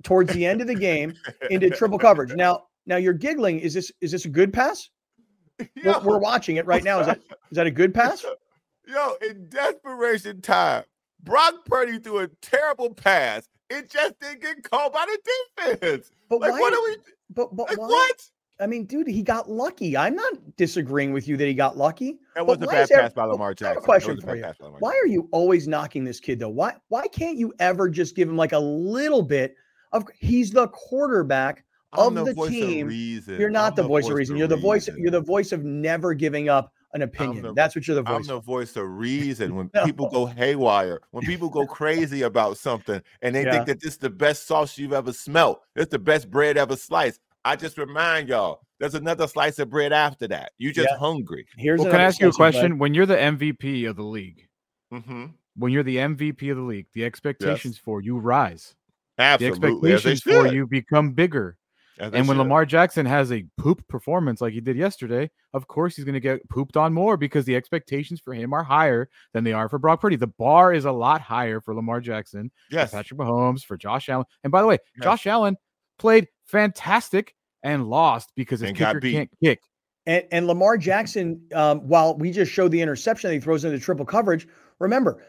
[0.04, 1.14] towards the end of the game
[1.50, 2.34] into triple coverage.
[2.36, 3.60] Now, now you're giggling.
[3.60, 4.90] Is this is this a good pass?
[5.60, 7.00] We're, Yo, we're watching it right now.
[7.00, 8.24] Is that is that a good pass?
[8.88, 10.84] yo, in desperation time,
[11.24, 13.50] Brock Purdy threw a terrible pass.
[13.70, 16.12] It just didn't get called by the defense.
[16.30, 16.60] But Like, why?
[16.60, 16.98] what are we?
[17.32, 17.88] but but Like, why?
[17.88, 18.24] what?
[18.60, 19.96] I mean, dude, he got lucky.
[19.96, 22.18] I'm not disagreeing with you that he got lucky.
[22.36, 23.84] That was a bad pass by Lamar I have a Jackson.
[23.84, 24.42] Question for you.
[24.44, 26.50] pass by Lamar Why are you always knocking this kid though?
[26.50, 29.56] Why why can't you ever just give him like a little bit
[29.94, 30.06] of?
[30.18, 31.64] He's the quarterback.
[31.94, 33.40] Of the voice team, reason.
[33.40, 34.36] You're not I'm the voice of reason.
[34.36, 34.88] You're the voice.
[34.90, 35.02] reason.
[35.02, 37.44] You're the voice of never giving up an opinion.
[37.44, 38.16] the- That's what you're the voice.
[38.16, 38.44] I'm the of.
[38.46, 39.56] voice of reason.
[39.56, 39.86] When No.
[39.86, 43.52] people go haywire, when people go crazy about something, and they Yeah.
[43.54, 46.76] think that this is the best sauce you've ever smelt, it's the best bread ever
[46.76, 47.22] sliced.
[47.48, 50.52] I just remind y'all, there's another slice of bread after that.
[50.58, 50.98] You just Yeah.
[50.98, 51.48] hungry.
[51.56, 52.62] Here's Well, can I ask you a slice of bread.
[52.62, 52.78] question?
[52.80, 54.48] When you're the MVP of the league,
[54.92, 58.76] hmm when you're the MVP of the league, the expectations for you rise.
[59.18, 61.58] Absolutely, as they expectations for you become bigger.
[62.00, 62.38] And when should.
[62.38, 66.20] Lamar Jackson has a poop performance like he did yesterday, of course he's going to
[66.20, 69.80] get pooped on more because the expectations for him are higher than they are for
[69.80, 70.16] Brock Purdy.
[70.18, 74.10] The bar is a lot higher for Lamar Jackson, yes, for Patrick Mahomes, for Josh
[74.10, 74.26] Allen.
[74.44, 75.06] And by the way, Yes.
[75.06, 75.58] Josh Allen
[75.98, 77.34] played fantastic
[77.64, 79.62] and lost because his And kicker can't kick.
[80.06, 83.80] And, and Lamar Jackson, um, while we just showed the interception that he throws into
[83.80, 84.48] triple coverage,
[84.80, 85.24] remember,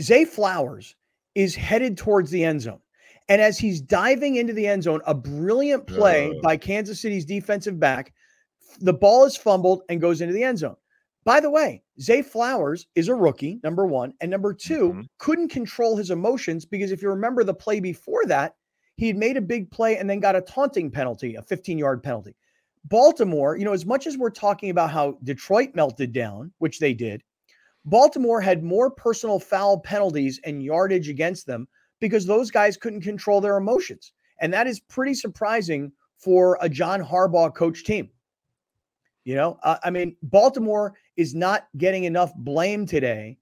[0.00, 0.96] Zay Flowers
[1.34, 2.80] is headed towards the end zone.
[3.28, 6.40] And as he's diving into the end zone, a brilliant play Yeah.
[6.42, 8.12] by Kansas City's defensive back,
[8.80, 10.76] the ball is fumbled and goes into the end zone.
[11.24, 14.12] By the way, Zay Flowers is a rookie, number one.
[14.20, 15.06] And number 2 Mhm.
[15.18, 18.54] couldn't control his emotions because if you remember the play before that,
[18.96, 22.02] he had made a big play and then got a taunting penalty, a 15 yard
[22.02, 22.34] penalty.
[22.84, 26.94] Baltimore, you know, as much as we're talking about how Detroit melted down, which they
[26.94, 27.22] did,
[27.84, 31.68] Baltimore had more personal foul penalties and yardage against them
[32.00, 34.12] because those guys couldn't control their emotions.
[34.40, 38.10] And that is pretty surprising for a John Harbaugh coach team.
[39.24, 43.38] You know, uh, I mean, Baltimore is not getting enough blame today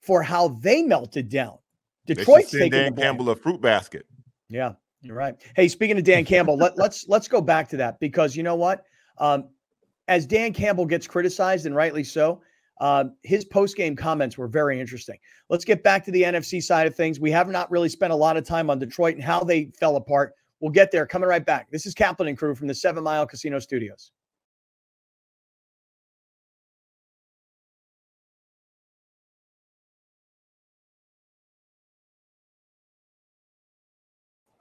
[0.00, 1.58] for how they melted down.
[2.06, 4.06] Detroit's taking Dan Campbell a fruit basket.
[4.48, 4.72] Yeah,
[5.02, 5.34] you're right.
[5.56, 8.42] Hey, speaking of Dan Campbell, let, us let's, let's go back to that because you
[8.42, 8.84] know what?
[9.18, 9.48] Um,
[10.08, 12.40] as Dan Campbell gets criticized and rightly so,
[12.80, 15.18] um, his post game comments were very interesting.
[15.48, 17.18] Let's get back to the NFC side of things.
[17.18, 19.96] We have not really spent a lot of time on Detroit and how they fell
[19.96, 20.34] apart.
[20.60, 21.06] We'll get there.
[21.06, 21.70] Coming right back.
[21.70, 24.12] This is Kaplan and crew from the Seven Mile Casino Studios.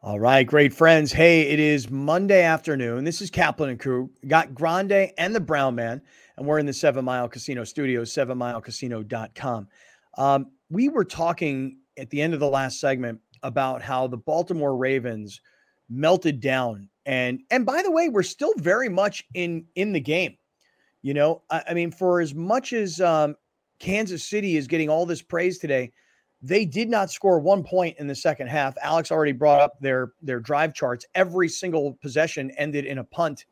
[0.08, 1.12] All right, great friends.
[1.12, 3.04] Hey, it is Monday afternoon.
[3.04, 4.10] This is Kaplan and crew.
[4.26, 6.02] Got Grande and the Brown Man,
[6.38, 9.68] and we're in the Seven Mile Casino Studios, sevenmilecasino.com.
[10.18, 14.78] Um, we were talking at the end of the last segment about how the Baltimore
[14.78, 15.42] Ravens
[15.90, 20.38] melted down, and and by the way, we're still very much in in the game.
[21.02, 23.36] You know, I, I mean, for as much as um,
[23.80, 25.92] Kansas City is getting all this praise today
[26.42, 28.76] they did not score one point in the second half.
[28.82, 31.06] Alex already brought up their their drive charts.
[31.16, 33.46] Every single possession ended in a punt.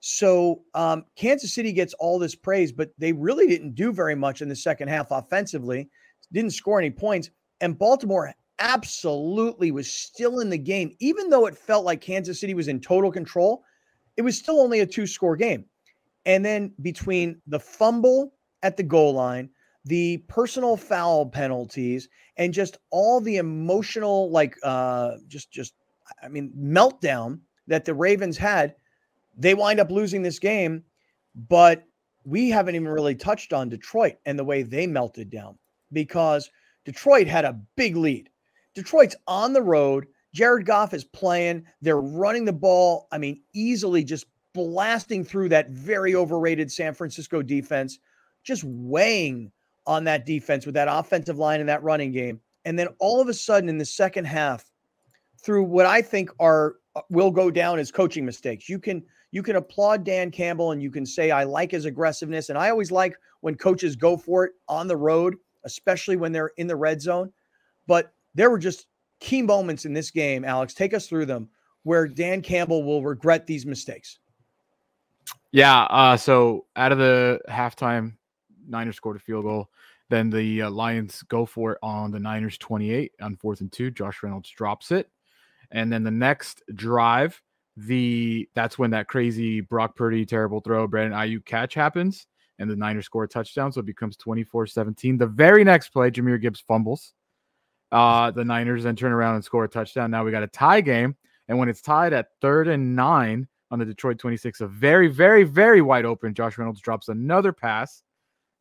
[0.00, 4.42] So um, Kansas City gets all this praise, but they really didn't do very much
[4.42, 5.88] in the second half offensively.
[6.32, 7.30] Didn't score any points,
[7.60, 12.54] and Baltimore absolutely was still in the game, even though it felt like Kansas City
[12.54, 13.64] was in total control.
[14.16, 15.64] It was still only a two score game.
[16.26, 19.48] And then between the fumble at the goal line,
[19.88, 25.74] the personal foul penalties and just all the emotional like uh just just
[26.22, 28.74] i mean meltdown that the ravens had
[29.36, 30.84] they wind up losing this game
[31.48, 31.84] but
[32.24, 35.56] we haven't even really touched on detroit and the way they melted down
[35.92, 36.50] because
[36.84, 38.28] detroit had a big lead.
[38.74, 40.06] Detroit's on the road.
[40.34, 41.64] Jared goff is playing.
[41.80, 47.42] They're running the ball i mean easily just blasting through that very overrated san francisco
[47.42, 47.98] defense
[48.42, 49.50] just weighing
[49.88, 52.38] on that defense with that offensive line and that running game.
[52.64, 54.70] And then all of a sudden in the second half,
[55.40, 58.68] through what I think are uh, will go down as coaching mistakes.
[58.68, 62.50] You can you can applaud Dan Campbell and you can say I like his aggressiveness
[62.50, 66.52] and I always like when coaches go for it on the road, especially when they're
[66.58, 67.32] in the red zone.
[67.86, 68.86] But there were just
[69.20, 70.74] key moments in this game, Alex.
[70.74, 71.48] Take us through them
[71.84, 74.18] where Dan Campbell will regret these mistakes.
[75.52, 75.82] Yeah.
[75.84, 78.14] Uh, so out of the halftime,
[78.68, 79.70] Niners scored a field goal.
[80.10, 83.90] Then the uh, Lions go for it on the Niners 28 on fourth and two.
[83.90, 85.10] Josh Reynolds drops it.
[85.70, 87.40] And then the next drive,
[87.76, 92.26] the that's when that crazy Brock Purdy terrible throw, Brandon Aiyuk catch happens,
[92.58, 93.70] and the Niners score a touchdown.
[93.70, 95.18] So it becomes 24 17.
[95.18, 97.12] The very next play, Jahmyr Gibbs fumbles.
[97.92, 100.10] Uh, the Niners then turn around and score a touchdown.
[100.10, 101.16] Now we got a tie game.
[101.48, 105.44] And when it's tied at third and nine on the Detroit 26, a very, very,
[105.44, 108.02] very wide open, Josh Reynolds drops another pass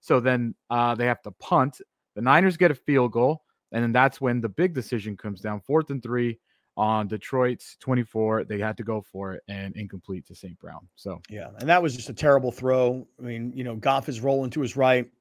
[0.08, 1.82] so then uh, they have to punt.
[2.16, 3.44] The Niners get a field goal,
[3.74, 5.60] and then that's when the big decision comes down.
[5.60, 6.40] Fourth and three
[6.78, 8.46] on Detroit's 24.
[8.46, 10.58] They had to go for it and incomplete to St.
[10.60, 10.88] Brown.
[10.96, 13.06] So yeah, and that was just a terrible throw.
[13.20, 15.12] I mean, you know, Goff is rolling to his right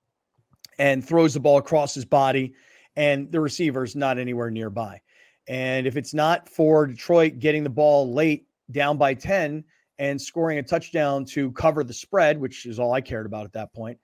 [0.78, 2.54] and throws the ball across his body,
[2.94, 5.00] and the receiver's not anywhere nearby.
[5.48, 9.64] And if it's not for Detroit getting the ball late down by 10
[9.98, 13.52] and scoring a touchdown to cover the spread, which is all I cared about at
[13.54, 13.98] that point,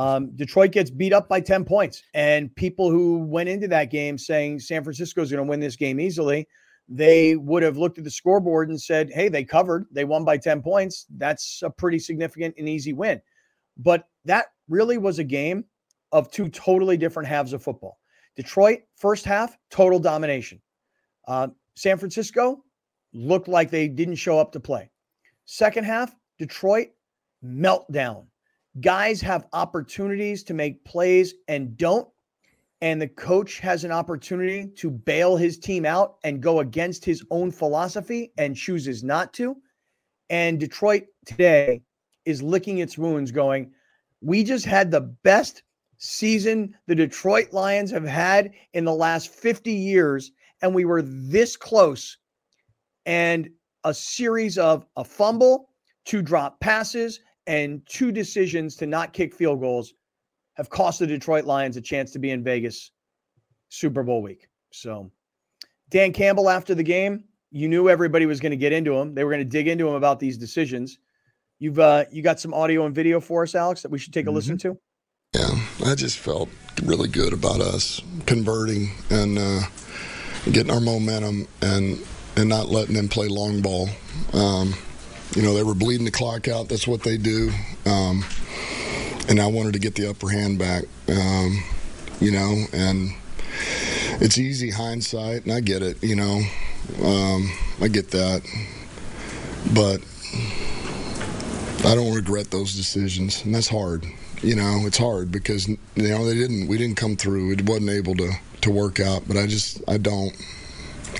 [0.00, 2.02] um, Detroit gets beat up by 10 points.
[2.14, 5.76] And people who went into that game saying San Francisco is going to win this
[5.76, 6.48] game easily,
[6.88, 9.84] they would have looked at the scoreboard and said, hey, they covered.
[9.92, 11.04] They won by 10 points.
[11.18, 13.20] That's a pretty significant and easy win.
[13.76, 15.66] But that really was a game
[16.12, 17.98] of two totally different halves of football.
[18.36, 20.62] Detroit, first half, total domination.
[21.28, 22.64] Uh, San Francisco
[23.12, 24.90] looked like they didn't show up to play.
[25.44, 26.88] Second half, Detroit,
[27.44, 28.29] meltdown
[28.80, 32.08] guys have opportunities to make plays and don't.
[32.82, 37.24] And the coach has an opportunity to bail his team out and go against his
[37.30, 39.56] own philosophy and chooses not to.
[40.30, 41.82] And Detroit today
[42.24, 43.72] is licking its wounds, going,
[44.22, 45.62] We just had the best
[45.98, 50.32] season the Detroit Lions have had in the last 50 years.
[50.62, 52.16] And we were this close.
[53.04, 53.50] And
[53.84, 55.70] a series of a fumble,
[56.04, 57.20] two drop passes,
[57.50, 59.94] and two decisions to not kick field goals
[60.54, 62.92] have cost the Detroit Lions a chance to be in Vegas
[63.70, 64.46] Super Bowl week.
[64.72, 65.10] So,
[65.90, 69.14] Dan Campbell, after the game, you knew everybody was going to get into him.
[69.14, 70.98] They were going to dig into him about these decisions.
[71.58, 74.26] You've uh, you got some audio and video for us, Alex, that we should take
[74.26, 74.36] a mm-hmm.
[74.36, 74.78] listen to.
[75.34, 75.50] Yeah,
[75.86, 76.48] I just felt
[76.84, 79.38] really good about us converting and.
[79.38, 79.60] Uh,
[80.50, 81.98] getting our momentum and
[82.36, 83.88] and not letting them play long ball.
[84.32, 84.74] Um,
[85.34, 86.68] you know, they were bleeding the clock out.
[86.68, 87.50] That's what they do.
[87.86, 88.24] Um,
[89.28, 90.84] and I wanted to get the upper hand back.
[91.08, 91.62] Um,
[92.20, 93.10] you know, and
[94.20, 96.02] it's easy hindsight, and I get it.
[96.02, 96.42] You know,
[97.04, 97.50] um,
[97.80, 98.42] I get that,
[99.72, 100.00] but
[101.88, 104.04] I don't regret those decisions, and that's hard.
[104.42, 106.68] You know, it's hard because you know they didn't.
[106.68, 107.52] We didn't come through.
[107.52, 108.32] It wasn't able to
[108.62, 109.22] to work out.
[109.26, 110.32] But I just I don't.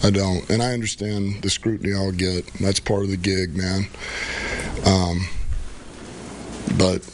[0.03, 2.47] I don't, and I understand the scrutiny I'll get.
[2.55, 3.87] That's part of the gig, man.
[4.87, 5.29] Um,
[6.79, 7.07] but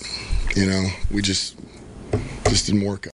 [0.54, 1.58] you know, we just
[2.48, 3.12] just didn't work out.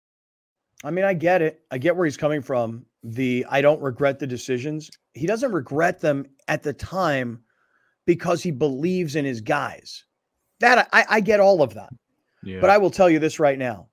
[0.84, 1.62] I mean, I get it.
[1.72, 2.86] I get where he's coming from.
[3.04, 4.90] The I don't regret the decisions.
[5.14, 7.44] He doesn't regret them at the time
[8.06, 10.04] because he believes in his guys.
[10.62, 11.90] That I, I get all of that.
[12.44, 12.60] Yeah.
[12.60, 13.88] But I will tell you this right now.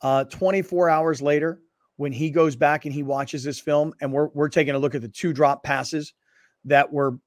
[0.00, 1.60] Uh, 24 hours later,
[1.98, 4.94] when he goes back and he watches this film, and we're we're taking a look
[4.94, 6.14] at the two drop passes
[6.64, 7.18] that were,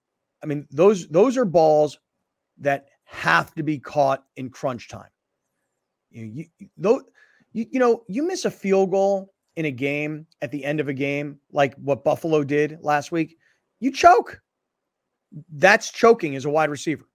[0.42, 2.00] I mean, those those are balls
[2.58, 5.10] that have to be caught in crunch time.
[6.10, 7.02] You, you, though,
[7.52, 10.88] you, you know, you miss a field goal in a game at the end of
[10.88, 13.38] a game, like what Buffalo did last week,
[13.82, 14.42] you choke.
[15.52, 17.06] That's choking as a wide receiver.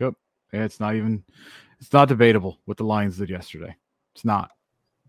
[0.00, 0.14] Yep.
[0.52, 1.22] It's not even
[1.80, 3.76] it's not debatable what the Lions did yesterday.
[4.14, 4.50] It's not.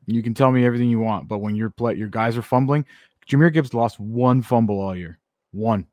[0.07, 2.85] You can tell me everything you want, but when your play your guys are fumbling,
[3.29, 5.19] Jahmyr Gibbs lost one fumble all year.
[5.51, 5.85] One.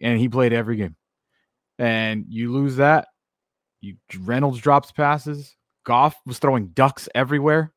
[0.00, 0.96] And he played every game.
[1.78, 3.08] And you lose that.
[3.80, 5.56] You Reynolds drops passes.
[5.84, 7.72] Goff was throwing ducks everywhere.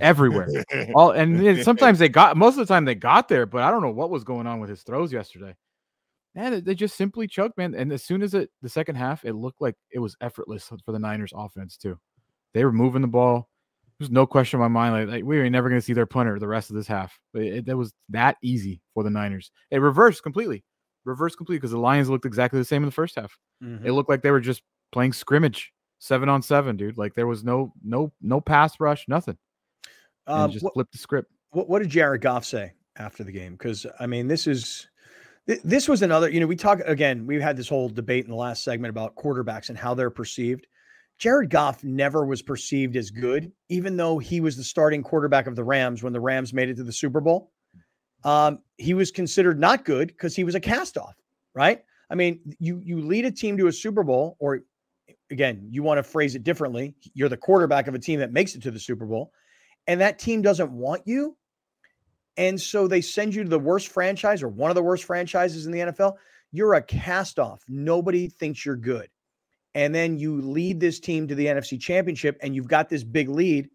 [0.00, 0.48] Everywhere.
[0.94, 3.82] all and sometimes they got most of the time they got there, but I don't
[3.82, 5.54] know what was going on with his throws yesterday.
[6.34, 7.74] Man, they just simply choked, man.
[7.74, 10.92] And as soon as it the second half, it looked like it was effortless for
[10.92, 11.98] the Niners offense too.
[12.54, 13.48] They were moving the ball.
[14.02, 14.94] There's no question in my mind.
[14.94, 17.16] Like, like we were never going to see their punter the rest of this half.
[17.34, 19.52] It, it, was that easy for the Niners.
[19.70, 20.64] It reversed completely,
[21.04, 23.38] reversed completely because the Lions looked exactly the same in the first half.
[23.62, 23.86] Mm-hmm.
[23.86, 26.98] It looked like they were just playing scrimmage, seven on seven, dude.
[26.98, 29.38] Like there was no no no pass rush, nothing.
[30.26, 31.30] Um, just what, flipped the script.
[31.50, 33.52] What, what did Jared Goff say after the game?
[33.52, 34.88] Because I mean, this is
[35.46, 38.36] this was another, you know, we talk again, we've had this whole debate in the
[38.36, 40.66] last segment about quarterbacks and how they're perceived.
[41.22, 45.54] Jared Goff never was perceived as good, even though he was the starting quarterback of
[45.54, 47.52] the Rams when the Rams made it to the Super Bowl.
[48.24, 51.14] Um, he was considered not good because he was a cast off,
[51.54, 51.84] right?
[52.10, 54.62] I mean, you you lead a team to a Super Bowl, or
[55.30, 56.96] again, you want to phrase it differently.
[57.14, 59.30] You're the quarterback of a team that makes it to the Super Bowl,
[59.86, 61.36] and that team doesn't want you.
[62.36, 65.66] And so they send you to the worst franchise or one of the worst franchises
[65.66, 66.14] in the NFL.
[66.50, 67.62] You're a cast off.
[67.68, 69.08] Nobody thinks you're good.
[69.74, 73.28] And then you lead this team to the NFC championship and you've got this big
[73.28, 73.68] lead.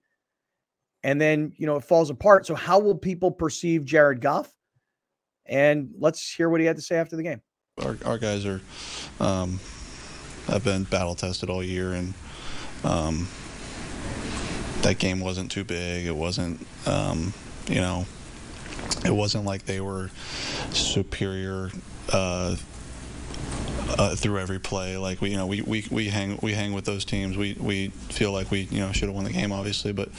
[1.03, 2.45] And then, you know, it falls apart.
[2.45, 4.51] So, how will people perceive Jared Goff?
[5.45, 7.41] And let's hear what he had to say after the game.
[7.83, 8.61] Our, our guys are,
[9.19, 9.59] um,
[10.47, 11.93] have been battle tested all year.
[11.93, 12.13] And,
[12.83, 13.27] um,
[14.81, 16.05] that game wasn't too big.
[16.05, 17.33] It wasn't, um,
[17.67, 18.05] you know,
[19.05, 20.09] it wasn't like they were
[20.71, 21.69] superior
[22.11, 22.55] uh,
[23.97, 24.97] uh, through every play.
[24.97, 27.37] Like we, you know, we, we, we hang we hang with those teams.
[27.37, 30.09] We we feel like we you know should have won the game, obviously, but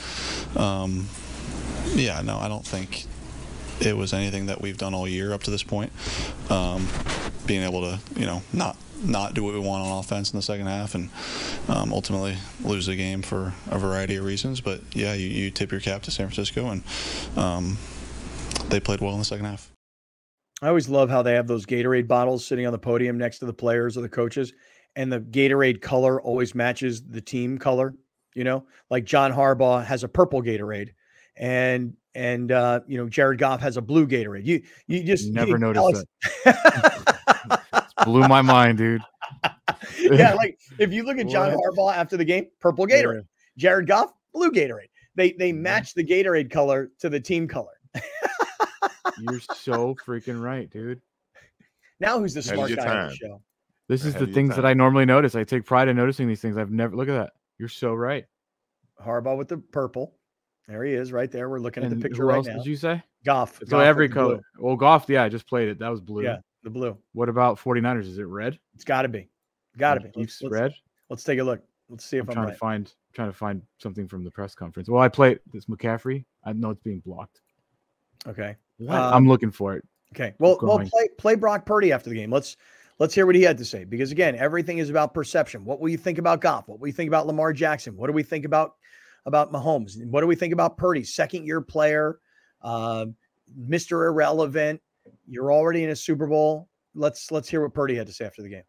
[0.56, 1.08] um,
[1.94, 3.06] yeah, no, I don't think
[3.80, 5.92] it was anything that we've done all year up to this point.
[6.50, 6.88] Um,
[7.46, 10.42] being able to you know not not do what we want on offense in the
[10.42, 11.10] second half and
[11.68, 14.60] um, ultimately lose the game for a variety of reasons.
[14.60, 16.82] But yeah, you, you tip your cap to San Francisco and
[17.36, 17.78] um,
[18.68, 19.70] they played well in the second half.
[20.60, 23.46] I always love how they have those Gatorade bottles sitting on the podium next to
[23.46, 24.52] the players or the coaches,
[24.96, 27.94] and the Gatorade color always matches the team color.
[28.34, 30.90] You know, like John Harbaugh has a purple Gatorade,
[31.36, 34.44] and and uh, you know Jared Goff has a blue Gatorade.
[34.44, 36.04] You you just never you, noticed
[36.44, 37.86] that.
[38.04, 39.02] blew my mind, dude.
[40.00, 43.26] yeah, like if you look at John Harbaugh after the game, purple Gatorade.
[43.56, 44.88] Jared Goff, blue Gatorade.
[45.14, 47.72] They they match the Gatorade color to the team color.
[49.20, 51.00] You're so freaking right, dude.
[52.00, 53.42] Now who's the smart guy on the show?
[53.88, 55.34] This is the things that I normally notice.
[55.34, 56.56] I take pride in noticing these things.
[56.56, 57.32] I've never look at that.
[57.58, 58.26] You're so right.
[59.02, 60.14] Harbaugh with the purple.
[60.68, 61.48] There he is, right there.
[61.48, 62.58] We're looking and at the picture right now.
[62.58, 63.58] Did you say Goff?
[63.66, 64.40] So every color.
[64.58, 65.06] Well, Goff.
[65.08, 65.78] Yeah, I just played it.
[65.78, 66.22] That was blue.
[66.22, 66.96] Yeah, the blue.
[67.14, 68.02] What about 49ers?
[68.02, 68.58] Is it red?
[68.74, 69.30] It's got to be.
[69.78, 70.10] Got to be.
[70.14, 70.74] Let's, let's, red.
[71.08, 71.62] Let's take a look.
[71.88, 72.52] Let's see if I'm, I'm trying right.
[72.52, 72.86] to find.
[72.86, 74.90] I'm trying to find something from the press conference.
[74.90, 76.26] Well, I played this McCaffrey.
[76.44, 77.40] I know it's being blocked.
[78.26, 78.56] Okay.
[78.80, 79.84] Um, I'm looking for it.
[80.14, 80.34] Okay.
[80.38, 82.30] Well, well, play play Brock Purdy after the game.
[82.30, 82.56] Let's
[82.98, 85.64] let's hear what he had to say because again, everything is about perception.
[85.64, 86.68] What will you think about Goff?
[86.68, 87.96] What will you think about Lamar Jackson?
[87.96, 88.74] What do we think about
[89.26, 90.04] about Mahomes?
[90.06, 92.20] What do we think about Purdy, second year player?
[92.62, 93.06] Uh,
[93.58, 94.06] Mr.
[94.06, 94.80] Irrelevant.
[95.26, 96.68] You're already in a Super Bowl.
[96.94, 98.64] Let's let's hear what Purdy had to say after the game.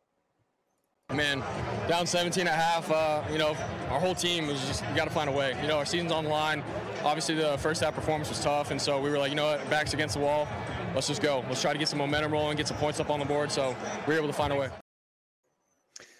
[1.11, 1.43] Man,
[1.87, 3.57] down 17 and a half, uh, you know,
[3.89, 5.57] our whole team was just, we got to find a way.
[5.59, 6.63] You know, our season's on the line.
[7.03, 9.67] Obviously, the first half performance was tough, and so we were like, you know what,
[9.71, 10.47] backs against the wall.
[10.93, 11.43] Let's just go.
[11.47, 13.51] Let's try to get some momentum rolling, get some points up on the board.
[13.51, 13.75] So
[14.05, 14.69] we were able to find a way.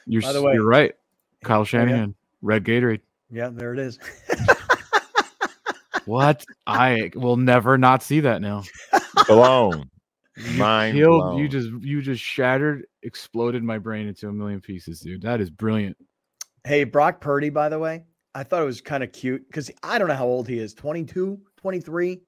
[0.08, 0.96] You're, By the way- you're right.
[1.44, 1.64] Kyle yeah.
[1.66, 3.02] Shanahan, red Gatorade.
[3.30, 4.00] Yeah, there it is.
[6.06, 6.44] What?
[6.66, 8.64] I will never not see that now.
[9.28, 9.92] Blown.
[10.56, 11.38] Mind Killed blown.
[11.38, 15.22] you just you just shattered, exploded my brain into a million pieces, dude.
[15.22, 15.98] That is brilliant.
[16.64, 18.04] Hey, Brock Purdy, by the way,
[18.36, 20.74] I thought it was kind of cute because I don't know how old he is
[20.74, 22.22] 22, 23,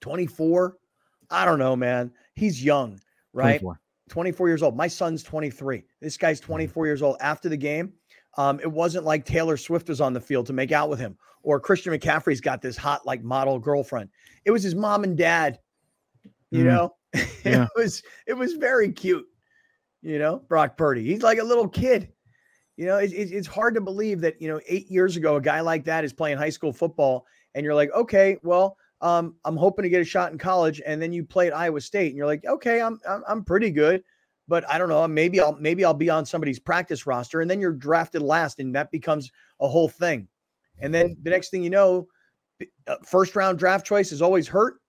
[0.00, 0.76] 24.
[1.30, 2.12] I don't know, man.
[2.34, 3.00] He's young,
[3.32, 3.60] right?
[3.60, 3.80] 24.
[4.08, 4.76] 24 years old.
[4.76, 5.84] My son's 23.
[6.00, 7.16] This guy's 24 years old.
[7.20, 7.92] After the game,
[8.36, 11.16] um, it wasn't like Taylor Swift was on the field to make out with him
[11.42, 14.10] or Christian McCaffrey's got this hot, like model girlfriend.
[14.44, 15.58] It was his mom and dad.
[16.50, 16.66] You Mm.
[16.66, 16.94] know,
[17.44, 17.64] Yeah.
[17.64, 19.26] it was it was very cute.
[20.02, 21.04] You know, Brock Purdy.
[21.04, 22.12] He's like a little kid.
[22.76, 25.40] You know, it, it- it's hard to believe that you know eight years ago a
[25.40, 29.56] guy like that is playing high school football, and you're like, okay, well, um, I'm
[29.56, 32.16] hoping to get a shot in college, and then you play at Iowa State, and
[32.16, 34.02] you're like, okay, I'm I'm, I'm pretty good,
[34.48, 37.60] but I don't know, maybe I'll maybe I'll be on somebody's practice roster, and then
[37.60, 39.30] you're drafted last, and that becomes
[39.60, 40.28] a whole thing,
[40.78, 42.06] and then the next thing you know,
[42.86, 44.79] uh, first round draft choice is always hurt,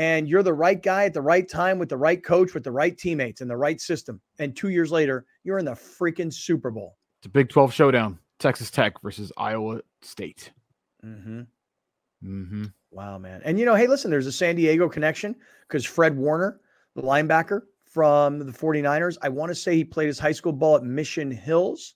[0.00, 2.72] and you're the right guy at the right time with the right coach, with the
[2.72, 6.70] right teammates, and the right system, and two years later, you're in the freaking Super
[6.70, 6.96] Bowl.
[7.18, 8.18] It's a Big 12 showdown.
[8.38, 10.52] Texas Tech versus Iowa State.
[11.04, 11.40] Mm-hmm.
[12.24, 12.64] Mm-hmm.
[12.90, 13.42] Wow, man.
[13.44, 15.36] And you know, hey, listen, there's a San Diego connection
[15.68, 16.62] because Fred Warner,
[16.96, 20.76] the linebacker from the 49ers, I want to say he played his high school ball
[20.76, 21.94] at Mission Hills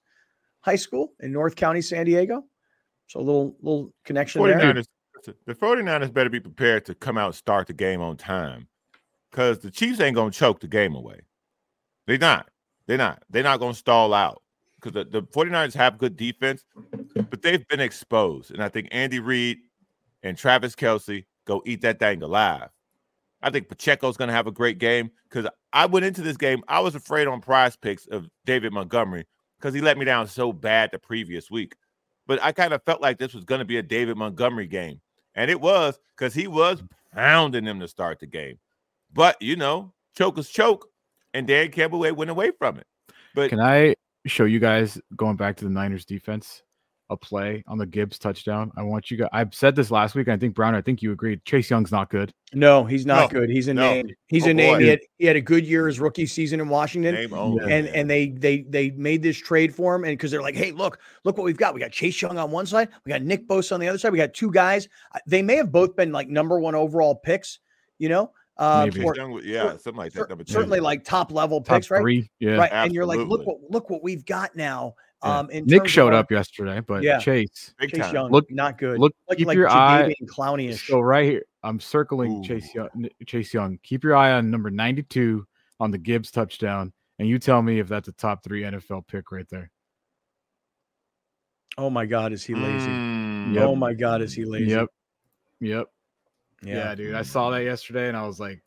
[0.61, 2.45] High School in North County, San Diego.
[3.07, 4.83] So a little little connection there.
[5.33, 8.69] 49ers, the 49ers better be prepared to come out and start the game on time
[9.31, 11.21] because the Chiefs ain't to choke the game away.
[12.07, 12.49] They're not.
[12.87, 13.23] They're not.
[13.31, 14.43] They're not to stall out
[14.81, 16.65] because the, the 49ers have good defense,
[17.31, 18.51] but they've been exposed.
[18.51, 19.59] And I think Andy Reid
[20.23, 22.69] and Travis Kelce go eat that thing alive.
[23.43, 26.63] I think Pacheco's going to have a great game because I went into this game,
[26.69, 29.27] I was afraid on prize picks of David Montgomery
[29.59, 31.75] because he let me down so bad the previous week.
[32.27, 35.01] But I kind of felt like this was going to be a David Montgomery game.
[35.35, 36.83] And it was because he was
[37.13, 38.59] pounding them to start the game.
[39.13, 40.89] But, you know, choke is choke.
[41.33, 42.87] And Dan Campbell went away from it.
[43.35, 43.95] But Can I
[44.27, 46.63] show you guys going back to the Niners defense
[47.11, 48.71] a play on the Gibbs touchdown?
[48.77, 49.29] I want you guys.
[49.33, 50.29] I've said this last week.
[50.29, 50.75] I think Brown.
[50.75, 51.45] I think you agreed.
[51.45, 52.33] Chase Young's not good.
[52.53, 53.51] No, he's not No, good.
[53.51, 53.83] He's a no.
[53.93, 54.09] name.
[54.29, 54.75] He's Oh, a name.
[54.75, 54.81] boy.
[54.83, 57.15] He had, he had a good year his rookie season in Washington.
[57.15, 57.87] name and man.
[57.89, 60.99] and they they they made this trade for him and because they're like hey look
[61.25, 63.73] look what we've got we got chase young on one side we got nick Bosa
[63.73, 66.29] on the other side we got two guys Uh, they may have both been like
[66.29, 67.59] number one overall picks
[67.99, 70.29] you know um, or Young was- yeah, something like that.
[70.29, 72.31] Number certainly like top level Top picks right three.
[72.39, 72.53] Yeah.
[72.57, 74.95] right and you're like look what look what we've got now
[75.25, 75.39] Yeah.
[75.39, 77.19] um in Nick terms of showed our- up yesterday, but Yeah.
[77.19, 77.75] Chase.
[77.79, 78.15] Big chase time.
[78.15, 80.15] young Look- not good Look, like keep like your eye.
[80.21, 80.87] Jadeveon Clowney-ish.
[80.87, 82.45] So right here, I'm circling Ooh.
[82.45, 83.09] Chase Young.
[83.27, 83.79] Chase Young.
[83.83, 85.47] Keep your eye on number 92
[85.81, 89.33] on the Gibbs touchdown, and you tell me if that's a top three NFL pick
[89.33, 89.71] right there.
[91.79, 93.65] oh my god is he lazy Mm, Yep.
[93.65, 94.89] oh my god is he lazy Yep.
[95.61, 95.87] Yep.
[96.63, 96.95] yeah, Yeah.
[96.95, 97.15] dude.
[97.15, 98.63] I saw that yesterday, and I was like,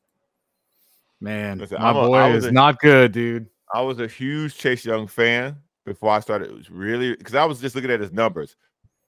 [1.21, 3.47] man, Listen, my a- boy was is a- not good, dude.
[3.73, 5.57] I was a huge Chase Young fan
[5.87, 6.49] before I started.
[6.49, 8.55] It was really because I was just looking at his numbers.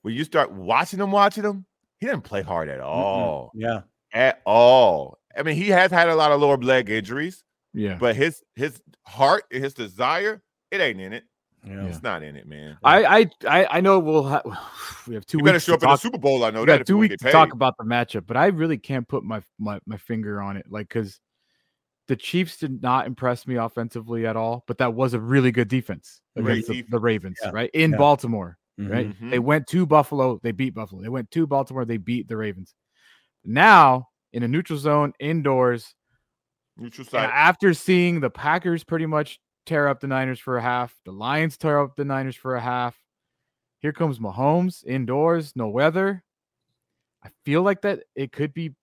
[0.01, 1.65] When you start watching him, watching him,
[1.99, 3.51] he didn't play hard at all.
[3.53, 3.81] yeah
[4.13, 5.19] At all.
[5.37, 7.43] I mean, he has had a lot of lower leg injuries,
[7.73, 7.97] Yeah.
[7.99, 10.41] but his his heart his desire,
[10.71, 11.25] it ain't in it.
[11.65, 12.77] yeah It's not in it, man.
[12.83, 14.43] I, I I I know we'll have
[15.07, 16.43] we have two You weeks better show to up in the Super Bowl.
[16.45, 16.77] I know we that.
[16.79, 19.79] got two weeks to talk about the matchup, but I really can't put my my,
[19.85, 21.19] my finger on it, like because
[22.09, 24.63] the Chiefs did not impress me offensively at all.
[24.67, 27.51] But that was a really good defense against the, the Ravens, Yeah.
[27.53, 27.97] right in Yeah.
[27.97, 28.57] Baltimore.
[28.79, 28.89] Mhm.
[28.91, 29.29] Right, Mhm.
[29.29, 31.01] they went to Buffalo, they beat Buffalo.
[31.01, 32.73] They went to Baltimore, they beat the Ravens.
[33.45, 35.93] Now in a neutral zone, indoors,
[36.77, 37.29] Neutral and site.
[37.29, 41.57] after seeing the Packers pretty much tear up the Niners for a half, the Lions
[41.57, 42.97] tear up the Niners for a half.
[43.79, 46.23] Here comes Mahomes indoors, no weather.
[47.23, 48.73] I feel like that it could be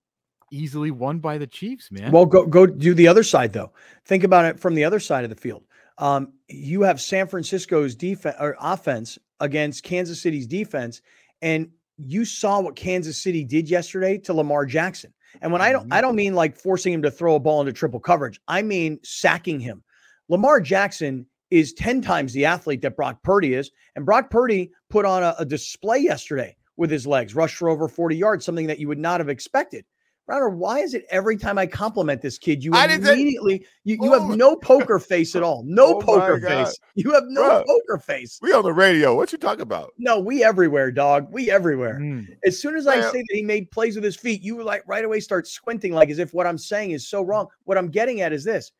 [0.50, 2.12] easily won by the Chiefs, man.
[2.12, 3.72] Well, go go do the other side though.
[4.04, 5.64] Think about it from the other side of the field.
[5.98, 11.00] Um, you have San Francisco's defense or offense against Kansas City's defense,
[11.42, 15.12] and you saw what Kansas City did yesterday to Lamar Jackson.
[15.40, 17.72] And when I don't, I don't mean like forcing him to throw a ball into
[17.72, 18.40] triple coverage.
[18.48, 19.82] I mean sacking him.
[20.28, 23.70] Lamar Jackson is 10 times the athlete that Brock Purdy is.
[23.94, 27.88] And Brock Purdy put on a, a display yesterday with his legs, rushed for over
[27.88, 29.84] 40 yards, something that you would not have expected.
[30.28, 34.12] Router, why is it every time I compliment this kid, you I immediately you, you
[34.12, 35.62] Oh have no poker face at all.
[35.64, 36.76] No Oh poker face.
[36.96, 37.64] You have no Bruh.
[37.64, 38.40] poker face.
[38.42, 39.14] We on the radio.
[39.14, 39.92] What you talking about?
[39.98, 41.28] No, we everywhere, dog.
[41.30, 42.00] We everywhere.
[42.00, 42.26] Mm.
[42.44, 45.04] As soon as I say that he made plays with his feet, you like right
[45.04, 47.46] away start squinting like as if what I'm saying is so wrong.
[47.62, 48.72] What I'm getting at is this.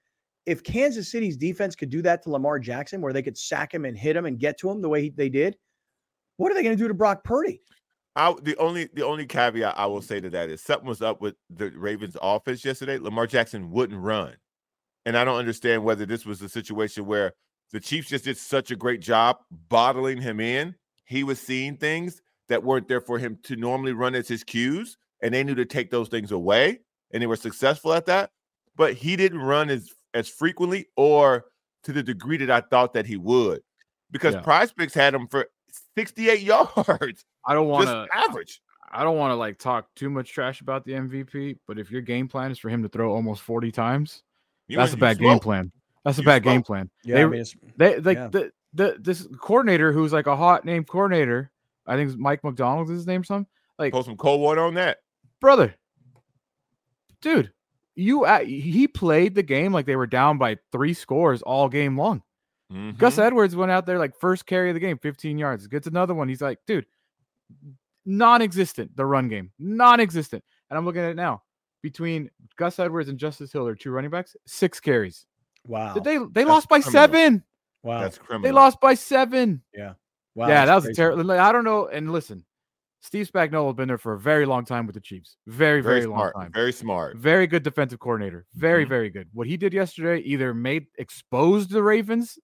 [0.47, 3.85] If Kansas City's defense could do that to Lamar Jackson, where they could sack him
[3.85, 5.57] and hit him and get to him the way he- they did,
[6.39, 7.61] what are they going to do to Brock Purdy?
[8.17, 11.21] I, the only the only caveat I will say to that is something was up
[11.21, 12.99] with the Ravens offense yesterday.
[12.99, 14.35] Lamar Jackson wouldn't run.
[15.05, 17.35] And I don't understand whether this was a situation where
[17.73, 19.37] the Chiefs just did such a great job
[19.69, 20.75] bottling him in.
[21.05, 24.97] He was seeing things that weren't there for him to normally run as his cues,
[25.23, 26.81] and they knew to take those things away,
[27.13, 28.31] and they were successful at that.
[28.77, 31.45] But he didn't run as as frequently or
[31.85, 33.61] to the degree that I thought that he would,
[34.11, 34.41] because Yeah.
[34.41, 35.49] Prize Picks had him for
[35.97, 38.07] 68 yards, I don't want to.
[38.15, 38.61] average.
[38.93, 42.01] I don't want to like talk too much trash about the MVP, but if your
[42.03, 44.23] game plan is for him to throw almost 40 times,
[44.69, 45.73] You that's a bad game plan.
[46.05, 46.89] That's a You bad game plan.
[47.05, 48.29] Yeah, They- I mean, it's, They like Yeah.
[48.29, 51.51] the the this coordinator who's like a hot name coordinator.
[51.87, 53.23] I think it's Mike Macdonald is his name.
[53.23, 53.47] or Something
[53.79, 54.99] like Post some cold water on that.
[55.41, 55.75] brother,
[57.21, 57.53] dude,
[57.95, 61.97] you a- he played the game like they were down by three scores all game
[61.99, 62.23] long.
[62.99, 63.23] Gus Mhm.
[63.27, 65.67] Edwards went out there like first carry of the game, 15 yards.
[65.69, 66.29] Gets another one.
[66.29, 66.87] He's like, dude,
[68.05, 70.43] non-existent the run game, non-existent.
[70.71, 71.43] And I'm looking at it now.
[71.83, 75.27] Between Gus Edwards and Justice Hill, their two running backs, six carries.
[75.67, 75.95] wow.
[75.95, 76.93] Did they they That's lost by criminal.
[76.93, 77.45] seven?
[77.83, 78.01] wow.
[78.01, 78.43] That's criminal.
[78.43, 79.63] They lost by seven.
[79.75, 79.93] Yeah.
[80.35, 80.49] wow.
[80.49, 81.31] yeah, that was terrible.
[81.31, 81.87] I don't know.
[81.87, 82.45] And listen,
[83.03, 85.37] Steve Spagnuolo has been there for a very long time with the Chiefs.
[85.47, 86.51] Very, very, very, long time.
[86.53, 87.17] Very smart.
[87.19, 88.47] Very good defensive coordinator.
[88.55, 88.89] Very, Mhm.
[88.89, 89.29] very good.
[89.33, 92.37] What he did yesterday either made exposed the Ravens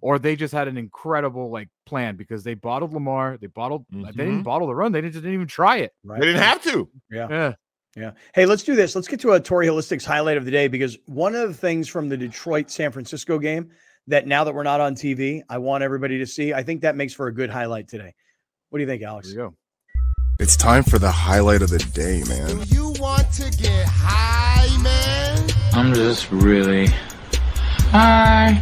[0.00, 3.38] or they just had an incredible like plan because they bottled Lamar.
[3.40, 4.44] They bottled they didn't Mhm.
[4.44, 4.92] bottle the run.
[4.92, 5.92] They didn't, didn't even try it.
[6.04, 6.20] Right.
[6.20, 6.88] They didn't have to.
[7.10, 7.52] Yeah.
[7.96, 8.10] Yeah.
[8.34, 8.94] Hey, let's do this.
[8.94, 11.88] Let's get to a Torrey Holistics highlight of the day because one of the things
[11.88, 13.70] from the Detroit San Francisco game
[14.08, 16.52] that now that we're not on TV, I want everybody to see.
[16.52, 18.14] I think that makes for a good highlight today.
[18.68, 19.30] What do you think, There Alex?
[19.30, 19.54] you go.
[20.38, 22.58] It's time for the highlight of the day, man.
[22.58, 25.48] Do You want to get high, man?
[25.72, 26.88] I'm just really
[27.90, 28.60] high.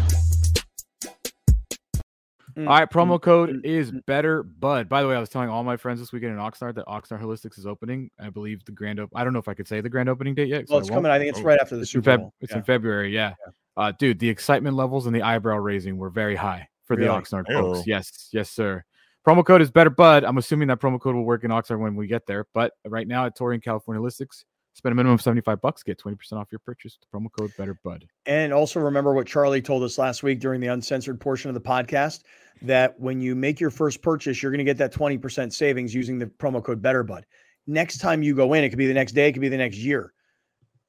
[2.56, 4.88] Mm, All right, promo mm, code mm, is better bud.
[4.88, 7.20] By the way, I was telling all my friends this weekend in Oxnard that Oxnard
[7.20, 8.10] Holistics is opening.
[8.20, 10.34] I believe the grand op- I don't know if I could say the grand opening
[10.34, 10.66] date yet.
[10.68, 10.98] Well, it's won't.
[10.98, 11.10] coming.
[11.12, 12.34] I think it's Oh, right after the It's Super Feb- Bowl.
[12.40, 12.58] it's Yeah.
[12.58, 13.34] in February, yeah.
[13.76, 17.20] Uh, dude, the excitement levels and the eyebrow raising were very high for the Really?
[17.22, 17.54] Oxnard Ew.
[17.54, 17.86] folks.
[17.88, 18.84] Yes, yes, sir.
[19.26, 20.22] Promo code is better bud.
[20.22, 22.46] I'm assuming that promo code will work in Oxnard when we get there.
[22.54, 24.44] But right now at Torian California Holistics,
[24.74, 26.98] spend a minimum of 75 bucks, get 20% off your purchase.
[27.00, 28.06] With the promo code better bud.
[28.26, 31.60] And also remember what Charlie told us last week during the uncensored portion of the
[31.60, 32.22] podcast
[32.62, 36.18] that when you make your first purchase, you're going to get that 20% savings using
[36.18, 37.22] the promo code BetterBud.
[37.66, 39.56] Next time you go in, it could be the next day, it could be the
[39.56, 40.12] next year.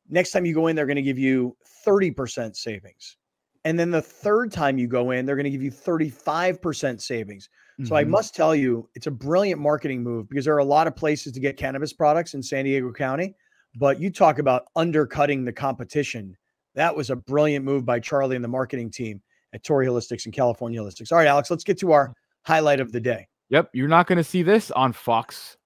[0.10, 1.56] Next time you go in, they're going to give you
[1.86, 3.18] 30% savings.
[3.64, 7.50] And then the third time you go in, they're going to give you 35% savings.
[7.84, 8.10] So I Mhm.
[8.10, 11.34] must tell you, it's a brilliant marketing move because there are a lot of places
[11.34, 13.36] to get cannabis products in San Diego County.
[13.78, 16.36] But you talk about undercutting the competition.
[16.76, 19.22] That was a brilliant move by Charlie and the marketing team
[19.54, 21.12] at Torrey Holistics and California Holistics.
[21.12, 23.28] All right, Alex, let's get to our highlight of the day.
[23.50, 25.58] Yep, you're not going to see this on Fox.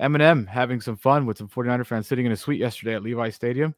[0.00, 3.30] Eminem having some fun with some 49er fans sitting in a suite yesterday at Levi
[3.30, 3.74] Stadium.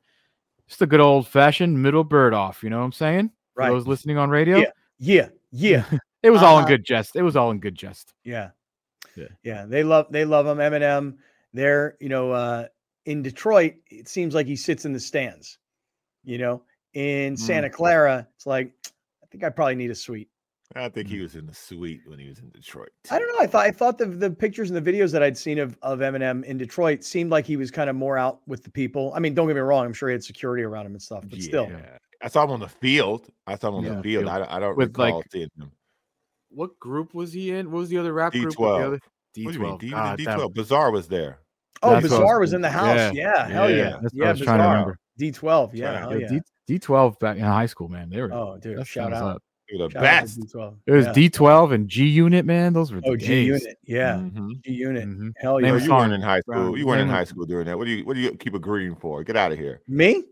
[0.69, 2.63] Just a good old fashioned middle bird off.
[2.63, 3.31] You know what I'm saying?
[3.55, 3.69] For Right.
[3.71, 4.71] those listening on radio, Yeah.
[4.99, 5.85] Yeah, yeah,
[6.23, 6.69] it was all in Uh-huh.
[6.77, 7.17] good jest.
[7.17, 8.15] It was all in good jest.
[8.25, 8.51] yeah,
[9.15, 9.29] Yeah.
[9.43, 9.67] yeah.
[9.67, 10.57] They love they love him.
[10.59, 11.17] Eminem.
[11.53, 12.67] They're you know uh,
[13.07, 13.75] in Detroit.
[13.91, 15.59] It seems like he sits in the stands.
[16.25, 16.63] You know,
[16.95, 17.39] in Mm.
[17.39, 18.73] Santa Clara, it's like
[19.23, 20.29] I think I probably need a suite.
[20.75, 22.89] I think he was in the suite when he was in Detroit.
[23.13, 23.39] I don't know.
[23.39, 26.01] I thought I thought the the pictures and the videos that I'd seen of of
[26.01, 29.13] Eminem in Detroit seemed like he was kind of more out with the people.
[29.15, 29.85] I mean, don't get me wrong.
[29.87, 31.71] I'm sure he had security around him and stuff, but still,
[32.23, 33.29] I saw him on the field.
[33.47, 33.91] I saw him on Yeah.
[33.91, 34.25] the field.
[34.25, 34.29] Field.
[34.29, 35.71] I, don't- I don't With, recall like, seeing him.
[36.49, 37.71] What group was he in?
[37.71, 38.47] What was the other rap group?
[38.47, 38.81] with the D12.
[38.85, 39.01] other- What
[39.35, 39.71] do you mean?
[39.75, 39.79] D12.
[39.81, 40.55] D- God, that- D12.
[40.55, 41.39] Bizarre was there.
[41.83, 42.97] Oh, That's what I was Bizarre was in the house.
[42.97, 43.13] Yeah.
[43.15, 44.25] Yeah, hell Yeah, yeah, that's yeah.
[44.27, 44.73] I was trying to Bizarre.
[44.73, 44.99] remember.
[45.19, 46.41] D12, yeah, Trying- hell Yo, yeah.
[46.69, 48.11] D- D12 back in high school, man.
[48.11, 49.43] They were oh, dude, that's shout out, up.
[49.69, 50.41] The shout best.
[50.41, 50.77] D12.
[50.87, 51.13] It was yeah.
[51.13, 52.73] D12 and G Unit, man.
[52.73, 53.47] Those were the Oh, G days.
[53.47, 54.63] Unit, yeah, Mhm.
[54.65, 55.33] G Unit, Mhm.
[55.39, 55.71] hell yeah.
[55.71, 56.55] No, you weren't in high school.
[56.55, 56.77] Brown.
[56.77, 57.77] You weren't in high school during that.
[57.79, 59.25] What do you What do you keep agreeing for?
[59.25, 59.81] Get out of here.
[59.89, 60.25] Me?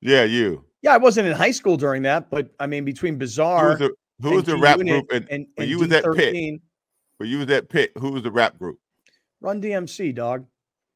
[0.00, 0.64] Yeah, you.
[0.82, 3.78] Yeah, I wasn't in high school during that, but I mean, between Who Bizarre was
[3.80, 5.10] the Who was the rap group?
[5.12, 6.60] And, and, when and you was at Pitt, D13,
[7.18, 8.78] when you was at Pitt, who was the rap group?
[9.42, 10.46] Run DMC, dog.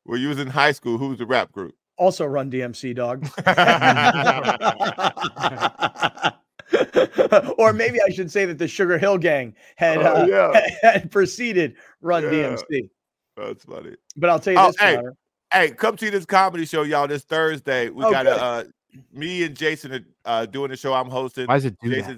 [0.05, 1.75] When you was in high school, who was the rap group?
[1.97, 3.27] Also Run DMC, dog.
[7.59, 10.67] or maybe I should say that the Sugar Hill Gang had Oh, uh, yeah.
[10.83, 12.31] had preceded Run Yeah.
[12.31, 12.89] DMC.
[13.37, 13.97] That's funny.
[14.17, 15.17] But I'll tell you Oh, this, hey, Connor.
[15.53, 17.09] hey, come see this comedy show, y'all.
[17.09, 18.65] This Thursday, we Oh, got a uh,
[19.13, 20.95] me and Jason are uh, doing the show.
[20.95, 21.47] I'm hosting.
[21.47, 22.11] Why does it do that?
[22.11, 22.17] I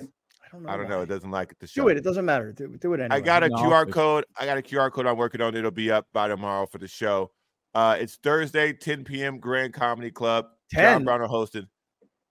[0.52, 0.72] don't know.
[0.72, 1.00] I don't know.
[1.02, 1.58] It doesn't like it.
[1.58, 1.84] The show.
[1.84, 1.96] Do it.
[1.96, 2.52] It doesn't matter.
[2.52, 3.16] Do, do it anyway.
[3.16, 4.24] I got a No, QR code.
[4.38, 5.54] I got a QR code I'm working on.
[5.54, 7.30] It'll be up by tomorrow for the show.
[7.76, 9.38] Uh, it's Thursday, 10 p.m.
[9.38, 10.46] Grand Comedy Club.
[10.72, 11.04] John 10?
[11.04, 11.68] Browner hosted.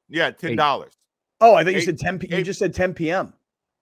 [0.10, 0.98] Yeah, ten dollars.
[1.40, 3.32] Oh, I thought you Eight- said 10 p- You just said 10 p.m.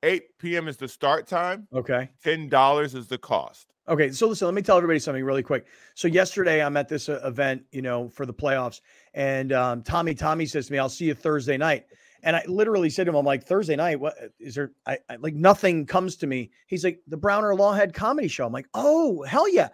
[0.03, 0.67] 8 p.m.
[0.67, 1.69] is the start time.
[1.73, 2.09] Okay.
[2.21, 3.67] Ten dollars is the cost.
[3.87, 5.65] Okay, so listen, let me tell everybody something really quick.
[5.95, 8.81] So yesterday I'm at this uh, event, you know, for the playoffs,
[9.13, 11.85] and um, Tommy Tommy says to me, "I'll see you Thursday night."
[12.23, 13.99] And I literally said to him, "I'm like Thursday night.
[14.01, 14.71] What is there?
[14.85, 18.53] I, I like nothing comes to me." He's like, "The Browner Lawhead Comedy Show." I'm
[18.53, 19.69] like, "Oh hell yeah!"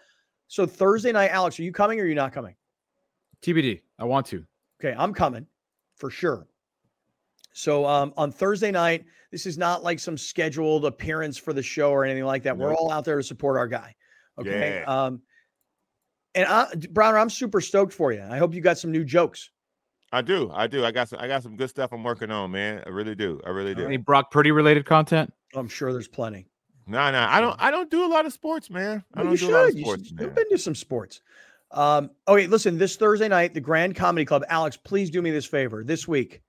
[0.50, 2.56] So Thursday night, Alex, are you coming or are you not coming?
[3.44, 3.82] TBD.
[4.00, 4.44] I want to.
[4.82, 5.46] Okay, I'm coming
[5.96, 6.48] for sure.
[7.54, 11.92] So um, on Thursday night, this is not like some scheduled appearance for the show
[11.92, 12.58] or anything like that.
[12.58, 13.94] We're all out there to support our guy.
[14.40, 14.82] Okay.
[14.82, 15.04] Yeah.
[15.06, 15.22] Um,
[16.34, 18.24] and I, Browner, I'm super stoked for you.
[18.28, 19.52] I hope you got some new jokes.
[20.12, 20.50] I do.
[20.52, 20.84] I do.
[20.84, 21.20] I got some.
[21.20, 22.82] I got some good stuff I'm working on, man.
[22.88, 23.40] I really do.
[23.46, 23.86] I really do.
[23.86, 25.32] Any Brock Purdy related content?
[25.54, 26.48] I'm sure there's plenty.
[26.90, 27.56] No, no, I don't.
[27.60, 29.03] I don't do a lot of sports, man.
[29.14, 29.78] I Well, don't you do a lot of should.
[29.78, 30.16] You sports, should.
[30.18, 30.26] man.
[30.26, 31.22] You've been to some sports.
[31.72, 34.44] Um, okay, listen, this Thursday night, the Grand Comedy Club.
[34.49, 35.84] Alex, please do me this favor.
[35.84, 36.41] This week,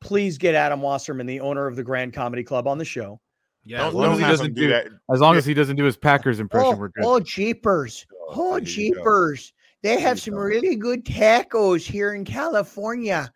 [0.00, 3.20] please get Adam Wasserman, the owner of the Grand Comedy Club, on the show.
[3.64, 4.86] Yeah, as long as he doesn't him do, that.
[5.12, 7.04] as long as he doesn't do his Packers impression, Oh, we're good.
[7.04, 8.06] oh, jeepers.
[8.12, 9.00] Oh, Oh, there you go.
[9.00, 9.52] jeepers.
[9.82, 10.40] They have some go.
[10.40, 13.30] really good tacos here in California.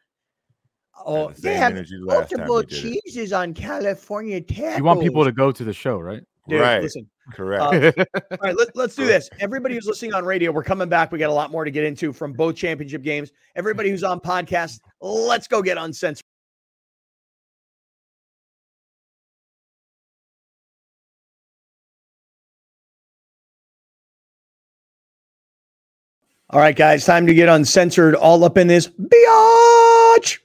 [1.05, 3.01] Oh, the they have energy last time multiple we it.
[3.03, 4.79] cheeses on California tacos.
[4.79, 6.23] You want people to go to the show, right?
[6.49, 6.83] Dude, right.
[6.83, 7.09] listen.
[7.33, 7.63] Correct.
[7.99, 9.31] Uh, All right, let, let's do this.
[9.41, 11.11] Everybody who's listening on radio, we're coming back.
[11.11, 13.31] We got a lot more to get into from both championship games.
[13.57, 16.23] Everybody who's on podcast, let's go get uncensored.
[26.51, 30.39] All right, guys, time to get uncensored all up in this biatch.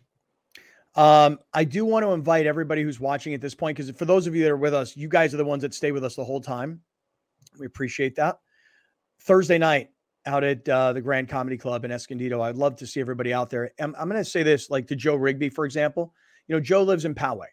[0.96, 4.28] Um, I do want to invite everybody who's watching at this point, because for those
[4.28, 6.16] of you that are with us, you guys are the ones that stay with us
[6.16, 6.82] the whole time.
[7.60, 8.40] We appreciate that.
[9.22, 9.90] Thursday night
[10.26, 12.42] out at uh, the Grand Comedy Club in Escondido.
[12.42, 13.72] I'd love to see everybody out there.
[13.80, 16.14] I'm, I'm going to say this, like to Joe Rigby, for example.
[16.48, 17.48] You know, Joe lives in Poway,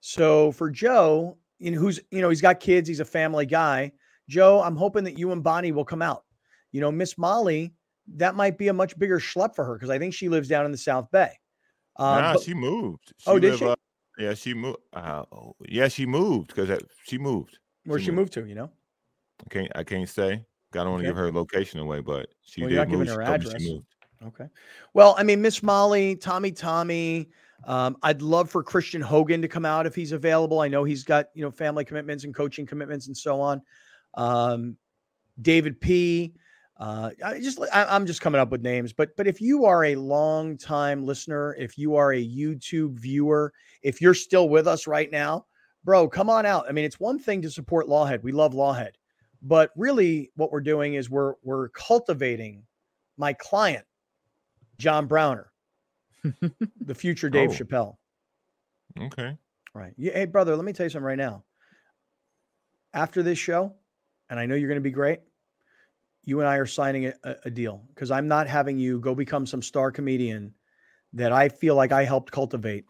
[0.00, 3.92] so for Joe, know, who's you know he's got kids, he's a family guy.
[4.28, 6.24] Joe, I'm hoping that you and Bonnie will come out.
[6.72, 7.72] You know, Miss Molly,
[8.16, 10.66] that might be a much bigger schlep for her because I think she lives down
[10.66, 11.32] in the South Bay.
[11.98, 13.12] Um, nah, but- she moved.
[13.26, 13.64] Oh, did live she?
[13.66, 13.80] up-
[14.18, 14.78] yeah, she moved.
[14.94, 17.58] Uh, oh, yeah, she moved because she moved.
[17.84, 18.70] where she she moved to, you know?
[19.44, 19.72] I can't.
[19.74, 20.32] I can't say.
[20.32, 21.10] I don't want to Okay.
[21.10, 23.06] give her location away, but she Well, did move.
[23.06, 23.62] giving her address.
[23.62, 23.86] She moved.
[24.24, 24.46] Okay.
[24.94, 27.28] Well, I mean, Miss Molly, Tommy, Tommy.
[27.64, 30.60] Um, I'd love for Christian Hogan to come out if he's available.
[30.60, 33.62] I know he's got you know family commitments and coaching commitments and so on.
[34.14, 34.76] Um,
[35.40, 36.34] David P.
[36.78, 39.84] Uh, I just I, I'm just coming up with names, but but if you are
[39.86, 44.86] a long time listener, if you are a YouTube viewer, if you're still with us
[44.86, 45.46] right now,
[45.84, 46.66] bro, come on out.
[46.68, 48.22] I mean, it's one thing to support Lawhead.
[48.22, 48.92] We love Lawhead,
[49.40, 52.62] but really, what we're doing is we're we're cultivating
[53.16, 53.86] my client,
[54.78, 55.50] John Browner,
[56.22, 57.52] the future Dave Oh.
[57.54, 57.96] Chappelle.
[59.00, 59.36] Okay.
[59.72, 59.94] Right.
[59.96, 61.44] Yeah, hey, brother, let me tell you something right now.
[62.92, 63.74] After this show,
[64.30, 65.20] and I know you're going to be great,
[66.26, 69.14] you and I are signing a, a- a deal because I'm not having you go
[69.14, 70.52] become some star comedian
[71.14, 72.84] that I feel like I helped cultivate.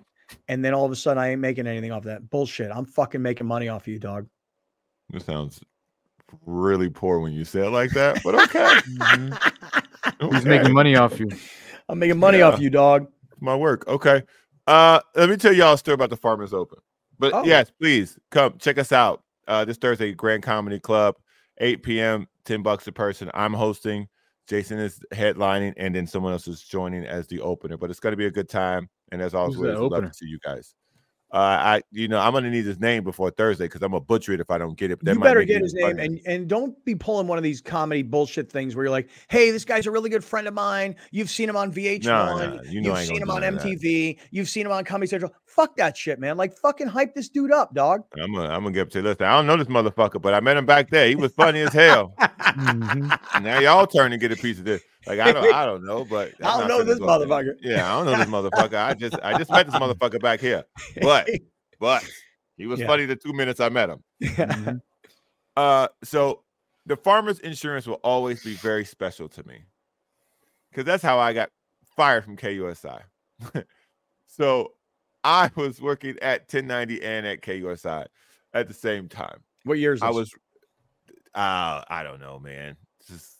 [0.48, 2.72] And then all of a sudden, I ain't making anything off that bullshit.
[2.74, 4.26] I'm fucking making money off you, dog.
[5.10, 5.60] This sounds
[6.44, 8.80] really poor when you say it like that, but okay.
[10.32, 11.28] He's making money off you.
[11.88, 12.48] I'm making money Yeah.
[12.48, 13.06] off you, dog.
[13.40, 13.86] my work.
[13.86, 14.22] Okay.
[14.66, 16.78] Uh, let me tell y'all a story about the Farmers Open.
[17.18, 17.44] But Oh.
[17.44, 19.22] yes, please come check us out.
[19.46, 21.14] Uh, this Thursday, Grand Comedy Club,
[21.58, 23.31] 8 p.m., 10 bucks a person.
[23.35, 24.09] I'm hosting.
[24.48, 27.77] Jason is headlining, and then someone else is joining as the opener.
[27.77, 28.89] But it's going to be a good time.
[29.12, 30.74] And as always, Who's the we'd love to see you guys.
[31.32, 34.01] Uh, I, you know, I'm going to need his name before Thursday because I'm gonna
[34.01, 35.01] butcher it if I don't get it.
[35.02, 38.02] But you better get his name and and don't be pulling one of these comedy
[38.02, 40.94] bullshit things where you're like, hey, this guy's a really good friend of mine.
[41.10, 42.05] You've seen him on VH1.
[42.05, 43.62] No, no, you know ain't seen him on of that.
[43.64, 44.18] MTV.
[44.31, 45.32] You've seen him on Comedy Central.
[45.56, 46.36] Fuck that shit, man.
[46.36, 48.02] Like fucking hype this dude up, dog.
[48.20, 49.24] I'm gonna, I'm gonna get up to listen.
[49.24, 51.08] I don't know this motherfucker, but I met him back there.
[51.08, 52.12] He was funny as hell.
[52.18, 53.42] Mhm.
[53.42, 54.82] now y'all turn and get a piece of this.
[55.06, 57.54] Like I don't, I don't know, but I don't know this go out motherfucker.
[57.62, 58.74] Yeah, I don't know this motherfucker.
[58.74, 60.64] I just, I just met this motherfucker back here,
[61.00, 61.26] but,
[61.80, 62.04] but
[62.56, 62.86] he was Yeah.
[62.86, 64.02] funny the two minutes I met him.
[64.22, 64.80] Mhm.
[65.56, 66.42] Uh, so
[66.84, 69.60] the farmer's insurance will always be very special to me
[70.70, 71.50] because that's how I got
[71.96, 73.00] fired from KUSI.
[74.26, 74.72] so
[75.26, 78.06] I was working at 1090 and at KUSI
[78.54, 79.40] at the same time.
[79.64, 80.02] What years?
[80.02, 80.32] I was,
[81.34, 82.76] uh, I don't know, man.
[83.06, 83.38] Just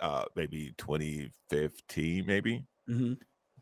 [0.00, 2.64] uh, maybe 2015, maybe.
[2.88, 3.18] Mhm.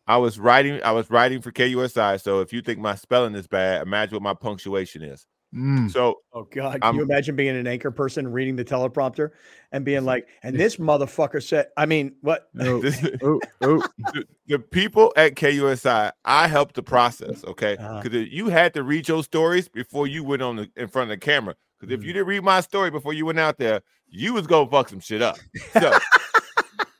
[0.07, 0.83] I was writing.
[0.83, 2.19] I was writing for KUSI.
[2.19, 5.27] So if you think my spelling is bad, imagine what my punctuation is.
[5.55, 5.91] Mm.
[5.91, 6.73] So Oh God!
[6.75, 9.31] Can I'm- you imagine being an anchor person reading the teleprompter
[9.73, 12.49] and being like, "And this motherfucker said," I mean, what?
[12.61, 13.83] Oh, this, oh, oh.
[14.13, 17.45] the, the people at KUSI, I helped the process.
[17.45, 18.03] Okay, Uh-huh.
[18.03, 21.19] because you had to read your stories before you went on the in front of
[21.19, 21.55] the camera.
[21.81, 24.69] Because if you didn't read my story before you went out there, you was gonna
[24.71, 25.39] fuck some shit up.
[25.73, 25.93] So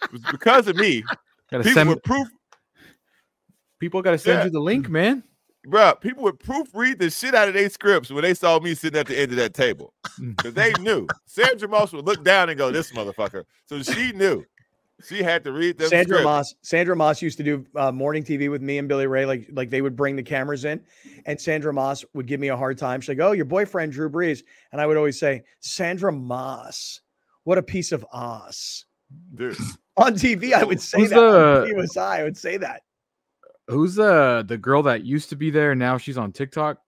[0.05, 1.03] it was because of me.
[1.51, 2.29] Gotta People send would proof,
[3.79, 4.45] people gotta send Yeah.
[4.45, 5.23] you the link, man.
[5.69, 8.99] Bruh, People would proofread the shit out of their scripts when they saw me sitting
[8.99, 9.93] at the end of that table.
[10.21, 14.45] Because they knew Sandra Maas would look down and go, "This motherfucker." So she knew.
[15.07, 16.25] She had to read them Sandra scripts.
[16.25, 16.55] Maas.
[16.63, 19.27] Sandra Maas used to do uh, morning TV with me and Billy Ray.
[19.27, 20.81] Like, like they would bring the cameras in,
[21.27, 23.01] and Sandra Maas would give me a hard time.
[23.01, 24.43] She's like, "Oh, your boyfriend Drew Brees,"
[24.73, 27.01] and I would always say, "Sandra Maas,
[27.45, 28.87] what a piece of ass."
[29.37, 29.57] Dude.
[29.97, 31.19] On TV, I would say Who's that.
[31.19, 32.83] On the- KUSI, I would say that.
[33.69, 36.79] Who's uh the girl that used to be there now she's on TikTok?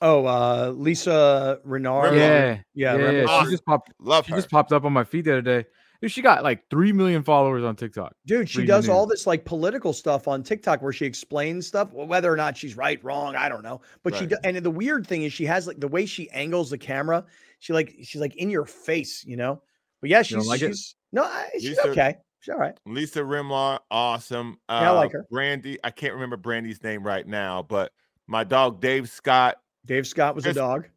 [0.00, 2.16] Oh, uh, Lisa Remillard.
[2.16, 3.44] Yeah, yeah, yeah, Rem- yeah.
[3.44, 3.92] She just popped.
[4.00, 4.38] Love She her.
[4.38, 5.64] just popped up on my feed the other day.
[6.00, 8.12] Dude, she got like three million followers on TikTok.
[8.26, 11.92] Dude, she does the all this like political stuff on TikTok where she explains stuff,
[11.92, 13.80] whether or not she's right, wrong, I don't know.
[14.02, 14.30] But she Right.
[14.30, 17.24] do, and the weird thing is she has like the way she angles the camera.
[17.60, 19.62] She like she's like in your face, you know.
[20.00, 20.76] But yeah, You she's don't like it?
[21.12, 22.16] no, I- she's Lisa- okay.
[22.42, 22.76] She's all right.
[22.86, 24.58] Lisa Remillard, awesome.
[24.68, 25.24] Uh, Yeah, I like her.
[25.30, 27.92] Brandy, I can't remember Brandy's name right now, but
[28.26, 29.60] my dog Dave Scott.
[29.86, 30.88] Dave Scott was a dog.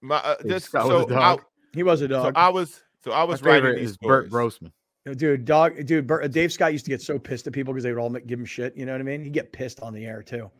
[0.00, 1.42] My uh, Dave just Scott so was a dog.
[1.74, 2.34] He was a dog.
[2.34, 4.54] so I was so I My was writing favorite these is Burt stories.
[4.58, 4.72] Brosman.
[5.04, 6.06] No, dude, dog, dude.
[6.06, 8.08] Bert, uh, Dave Scott used to get so pissed at people because they would all
[8.10, 8.74] ma- give him shit.
[8.74, 9.22] You know what I mean?
[9.22, 10.50] He'd get pissed on the air too.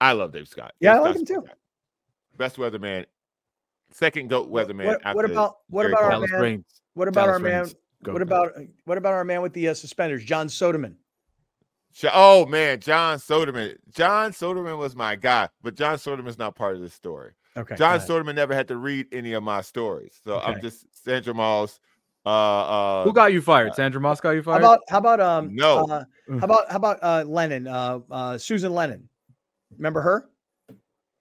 [0.00, 0.72] I love Dave Scott.
[0.78, 1.40] Yeah, Dave I like Scott's him too.
[1.42, 1.54] my guy.
[2.36, 3.06] Best weatherman,
[3.92, 4.86] second goat weatherman.
[4.86, 6.18] What, what after about what Jerry about our Cole.
[6.20, 6.40] Dallas man?
[6.42, 6.64] Reigns.
[6.94, 7.62] What about Dallas our man?
[7.62, 7.74] Reigns.
[8.02, 8.22] Go, What go.
[8.22, 8.52] about
[8.84, 10.94] what about our man with the uh, suspenders, John Soderman?
[12.12, 13.76] Oh man, John Soderman.
[13.92, 17.32] John Soderman was my guy, but John Soderman's not part of this story.
[17.56, 18.08] Okay, John ahead.
[18.08, 21.80] Soderman never had to read any of my stories, so I'm just Sandra Maas.
[22.24, 23.74] Uh, uh, Who got you fired?
[23.74, 24.58] Sandra Maas got you How fired.
[24.60, 25.84] about how about um No.
[25.86, 26.04] uh,
[26.38, 29.08] how about how about uh Lennon uh uh Susan Lennon?
[29.76, 30.28] Remember her?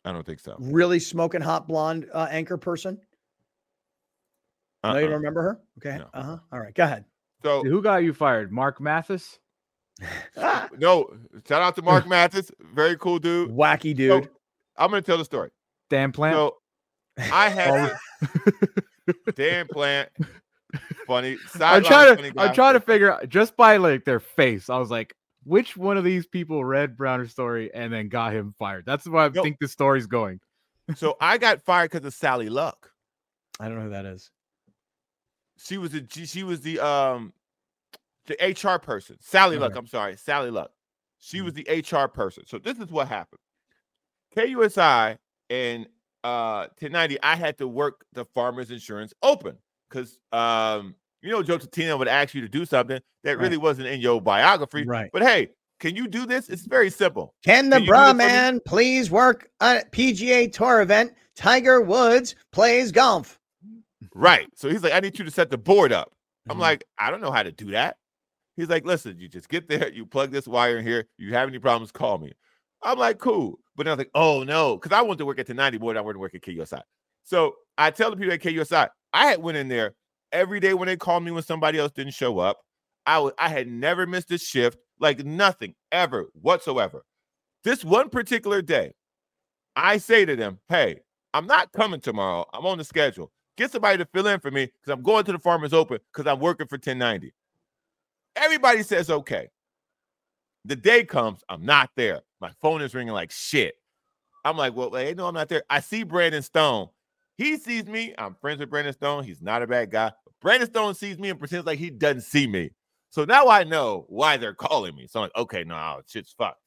[0.06, 0.56] I don't think so.
[0.60, 2.99] Really smoking hot blonde uh, anchor person.
[4.84, 5.01] No, you Uh-uh.
[5.01, 5.60] don't remember her?
[5.80, 5.97] Okay.
[5.97, 6.10] No.
[6.14, 6.38] Uh huh.
[6.51, 6.73] All right.
[6.73, 7.06] Go ahead.
[7.43, 8.51] So Who got you fired?
[8.51, 9.39] Mark Mathis.
[10.77, 11.10] No,
[11.47, 13.49] shout out to Mark Mathis, very cool dude.
[13.51, 14.30] wacky So, dude.
[14.77, 15.49] I'm gonna tell the story.
[15.89, 16.35] Dan Plant.
[16.35, 16.56] So
[17.18, 17.91] I had
[19.35, 20.10] Dan Plant,
[21.06, 21.38] funny.
[21.60, 22.31] I'm trying to.
[22.31, 22.45] guy.
[22.47, 24.69] I'm trying to figure out just by like their face.
[24.69, 28.56] I was like, which one of these people read Browner's story and then got him
[28.57, 28.85] fired?
[28.85, 29.43] That's why I Yo.
[29.43, 30.39] think the story's going.
[30.95, 32.89] So I got fired because of Sally Luck.
[33.60, 34.31] I don't know who that is.
[35.60, 37.34] She was the she was the um
[38.27, 39.18] the HR person.
[39.19, 39.72] Sally Luck.
[39.72, 39.80] Okay.
[39.80, 40.72] I'm sorry, Sally Luck.
[41.19, 41.45] She Mm.
[41.45, 42.44] was the HR person.
[42.48, 43.40] So this is what happened.
[44.36, 45.18] KUSI
[45.49, 45.88] and
[46.23, 49.57] uh 1090, I had to work the farmers insurance open
[49.90, 53.44] because um you know Joe Tatina would ask you to do something that Right.
[53.44, 54.86] really wasn't in your biography.
[54.86, 55.10] Right.
[55.14, 55.49] But hey,
[55.80, 56.49] can you do this?
[56.49, 57.34] It's very simple.
[57.44, 58.34] Can the Can bra this for me?
[58.34, 61.14] man please work a PGA Tour event?
[61.36, 63.38] Tiger Woods plays golf.
[64.15, 64.47] Right.
[64.55, 66.13] So he's like, I need you to set the board up.
[66.49, 66.61] I'm Mhm.
[66.61, 67.97] like, I don't know how to do that.
[68.57, 71.07] He's like, listen, you just get there, you plug this wire in here.
[71.17, 72.34] You have any problems, call me.
[72.84, 73.59] I'm like, cool.
[73.76, 75.77] But then I was like, oh no, because I wanted to work at the 90
[75.80, 75.97] board.
[75.97, 76.84] I wanted to work at KUSI.
[77.23, 79.95] So I tell the people at KUSI, I had went in there
[80.31, 82.59] every day when they called me when somebody else didn't show up.
[83.05, 87.03] I was I had never missed a shift, like nothing ever whatsoever.
[87.63, 88.93] This one particular day,
[89.76, 91.01] I say to them, hey,
[91.34, 92.45] I'm not coming tomorrow.
[92.53, 93.31] I'm on the schedule.
[93.60, 96.31] Get somebody to fill in for me because I'm going to the Farmers Open because
[96.31, 97.34] I'm working for 1090.
[98.38, 99.49] Everybody says okay.
[100.64, 102.22] The day comes, I'm not there.
[102.40, 103.76] My phone is ringing like shit.
[104.45, 105.64] I'm like, well, they no, I'm not there.
[105.69, 106.88] I see Brandon Stone.
[107.36, 108.15] He sees me.
[108.18, 109.26] I'm friends with Brandon Stone.
[109.26, 110.14] He's not a bad guy.
[110.41, 112.69] Brandon Stone sees me and pretends like he doesn't see me.
[113.10, 115.06] So now I know why they're calling me.
[115.07, 116.61] So I'm like, okay, no, shit's fucked.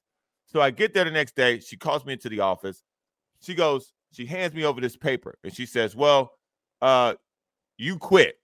[0.45, 1.59] So I get there the next day.
[1.59, 2.83] She calls me into the office.
[3.41, 6.33] She goes, she hands me over this paper and she says, Well,
[6.83, 7.15] uh,
[7.79, 8.39] you quit.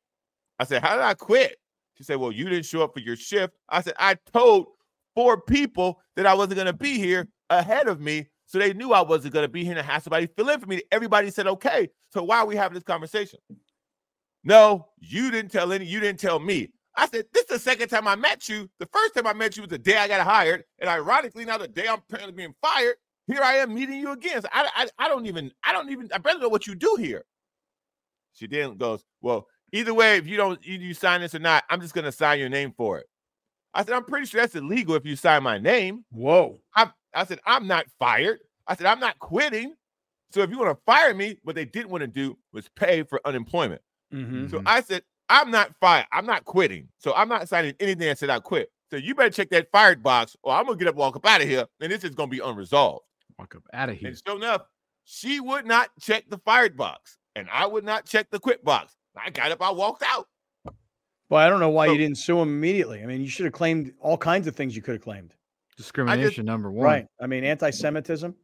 [0.58, 1.58] I said, How did I quit?
[1.96, 3.54] She said, Well, you didn't show up for your shift.
[3.68, 4.68] I said, I told
[5.14, 8.28] four people that I wasn't gonna be here ahead of me.
[8.46, 10.80] So they knew I wasn't gonna be here and have somebody fill in for me.
[10.90, 11.90] Everybody said, okay.
[12.10, 13.40] So why are we having this conversation?
[14.44, 16.70] No, you didn't tell any, you didn't tell me.
[16.96, 18.68] I said, this is the second time I met you.
[18.80, 20.64] The first time I met you was the day I got hired.
[20.80, 22.96] And ironically, now the day I'm apparently being fired,
[23.26, 24.42] here I am meeting you again.
[24.42, 26.96] So I, I, I don't even, I don't even, I barely know what you do
[26.98, 27.24] here.
[28.38, 31.64] She then goes, Well, either way, if you don't either you sign this or not,
[31.70, 33.06] I'm just gonna sign your name for it.
[33.74, 36.04] I said, I'm pretty sure that's illegal if you sign my name.
[36.10, 36.60] Whoa.
[36.74, 38.38] I, I said, I'm not fired.
[38.66, 39.74] I said, I'm not quitting.
[40.30, 43.02] So if you want to fire me, what they didn't want to do was pay
[43.02, 43.82] for unemployment.
[44.12, 44.50] Mhm.
[44.50, 46.06] So I said, I'm not fired.
[46.12, 46.88] I'm not quitting.
[46.98, 48.70] So I'm not signing anything that said I quit.
[48.90, 51.42] So you better check that fired box, or I'm gonna get up, walk up out
[51.42, 53.04] of here, and this is gonna be unresolved.
[53.38, 54.08] Walk up out of here.
[54.08, 54.62] And sure enough,
[55.04, 58.94] she would not check the fired box, and I would not check the quit box.
[59.16, 60.26] I got up, I walked out.
[61.30, 63.02] Well, I don't know why So- you didn't sue him immediately.
[63.02, 65.34] I mean, you should have claimed all kinds of things you could have claimed.
[65.76, 66.84] Discrimination number one.
[66.84, 67.06] Right.
[67.20, 68.34] I mean, anti-Semitism.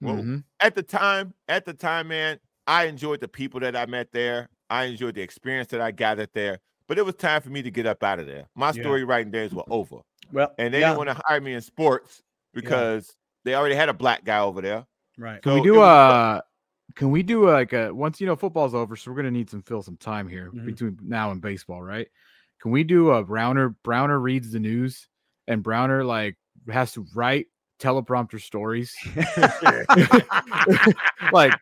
[0.00, 0.44] Well, Mhm.
[0.60, 4.48] at the time, at the time, man, I enjoyed the people that I met there.
[4.70, 6.58] I enjoyed the experience that I gathered there.
[6.88, 8.48] But it was time for me to get up out of there.
[8.54, 8.82] My Yeah.
[8.82, 9.98] story writing days were over.
[10.32, 12.22] Well, And they yeah, didn't want to hire me in sports
[12.54, 14.86] because they already had a black guy over there.
[15.18, 15.42] right.
[15.42, 16.40] Can we do it was- uh
[16.94, 19.50] can we do uh, like a once you know football's over, so we're gonna need
[19.50, 20.66] some fill some time here Mhm.
[20.66, 22.08] between now and baseball, right?
[22.60, 25.08] Can we do a Browner Browner reads the news
[25.48, 26.36] and Browner like
[26.70, 27.46] has to write
[27.80, 28.94] teleprompter stories?
[31.32, 31.52] like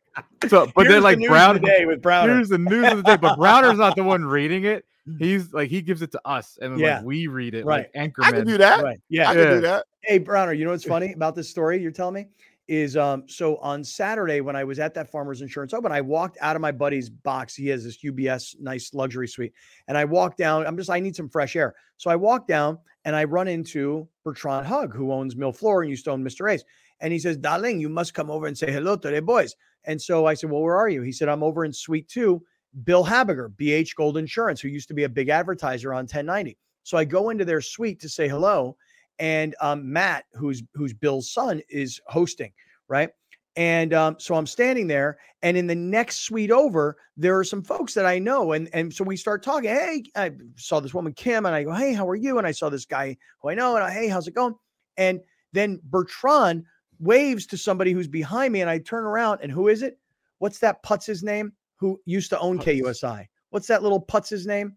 [0.48, 2.34] so but Here's then like the news Brown of day with Browner.
[2.34, 4.84] Here's the news of the day, but Browner's not the one reading it.
[5.08, 5.18] Mm.
[5.18, 6.96] He's like he gives it to us and Yeah.
[6.96, 7.88] like we read it Right.
[7.94, 8.24] like anchorman.
[8.24, 8.82] I can do that.
[8.82, 8.98] Right.
[9.08, 9.30] Yeah.
[9.30, 9.50] I can Yeah.
[9.54, 9.84] do that.
[10.02, 12.26] Hey, Browner, you know what's funny about this story you're telling me?
[12.70, 16.38] Is um so on Saturday when I was at that Farmers Insurance Open, I walked
[16.40, 17.56] out of my buddy's box.
[17.56, 19.52] He has this UBS nice luxury suite.
[19.88, 20.64] And I walked down.
[20.64, 21.74] I'm just, I need some fresh air.
[21.96, 25.90] So I walked down and I run into Bertrand Hug, who owns Mille Fleurs and
[25.90, 26.48] used to own Mr.
[26.48, 26.62] A's,
[27.00, 29.56] And he says, Darling, you must come over and say hello to the boys.
[29.82, 31.02] And so I said, Well, where are you?
[31.02, 32.40] He said, I'm over in suite two.
[32.84, 36.56] Bill Habiger, BH Gold Insurance, who used to be a big advertiser on 1090.
[36.84, 38.76] So I go into their suite to say hello
[39.20, 42.52] and um, Matt, who's who's Bill's son, is hosting,
[42.88, 43.10] right?
[43.54, 47.62] And um, so I'm standing there, and in the next suite over, there are some
[47.62, 49.70] folks that I know, and and so we start talking.
[49.70, 52.38] Hey, I saw this woman Kim, and I go, Hey, how are you?
[52.38, 54.54] And I saw this guy who I know, and I, Hey, how's it going?
[54.96, 55.20] And
[55.52, 56.64] then Bertrand
[56.98, 59.98] waves to somebody who's behind me, and I turn around, and who is it?
[60.38, 61.52] What's that putz's name?
[61.76, 63.26] Who used to own KUSI?
[63.50, 64.76] What's that little putz's name?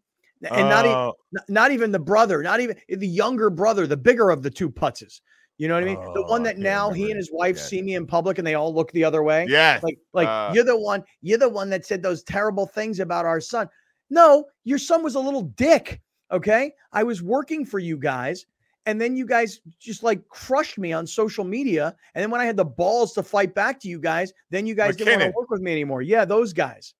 [0.51, 1.11] And not even Uh,
[1.47, 5.21] not even the brother, not even the younger brother, the bigger of the two putzes.
[5.57, 6.13] You know what I mean?
[6.13, 7.69] the one that can't now he and his wife Yes.
[7.69, 9.45] see me in public and they all look the other way.
[9.47, 12.99] Yeah, Like, like uh, you're the one, you're the one that said those terrible things
[12.99, 13.69] about our son.
[14.09, 16.01] No, your son was a little dick.
[16.31, 16.73] Okay.
[16.91, 18.45] I was working for you guys.
[18.85, 21.95] And then you guys just like crushed me on social media.
[22.15, 24.75] And then when I had the balls to fight back to you guys, then you
[24.75, 26.01] guys didn't want to work with me anymore.
[26.01, 26.93] Yeah, those guys.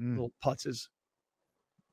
[0.00, 0.12] Mm.
[0.12, 0.88] Little putzes.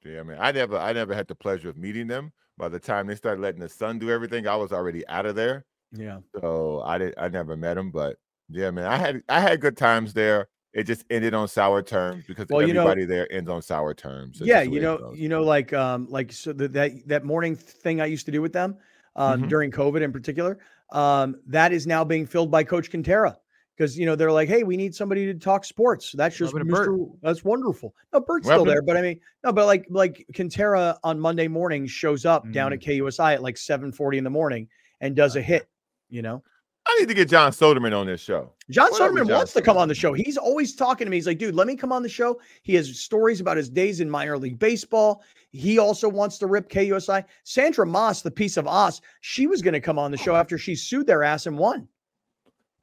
[0.05, 0.37] Yeah, man.
[0.39, 2.31] I never I never had the pleasure of meeting them.
[2.57, 5.35] By the time they started letting the son do everything, I was already out of
[5.35, 5.65] there.
[5.91, 6.19] Yeah.
[6.39, 8.17] So I did I never met him, but
[8.49, 10.47] yeah, man, I had I had good times there.
[10.73, 13.93] It just ended on sour terms because Well, you know- everybody there ends on sour
[13.93, 14.39] terms.
[14.41, 18.05] Yeah you know you know like um like so that that, that morning thing i
[18.05, 18.77] used to do with them
[19.15, 19.49] um Mhm.
[19.49, 20.59] during covid in particular
[20.91, 23.37] um that is now being filled by coach quintera
[23.75, 26.53] because you know they're like hey we need somebody to talk sports that's just.
[26.53, 27.09] Mr.
[27.21, 31.19] that's wonderful no bert's still there but i mean no but like like quintera on
[31.19, 32.99] monday morning shows up down at Mm.
[32.99, 34.67] kusi at like 7 40 in the morning
[35.01, 35.67] and does a hit
[36.09, 36.43] you know
[36.87, 38.51] I need to get John Soderman on this show.
[38.69, 40.13] John What Soderman John wants to come on the show.
[40.13, 41.17] He's always talking to me.
[41.17, 42.39] He's like, dude, let me come on the show.
[42.61, 45.23] He has stories about his days in minor league baseball.
[45.51, 47.25] He also wants to rip KUSI.
[47.43, 50.59] Sandra Maas, the piece of us, she was going to come on the show after
[50.59, 51.87] she sued their ass and won.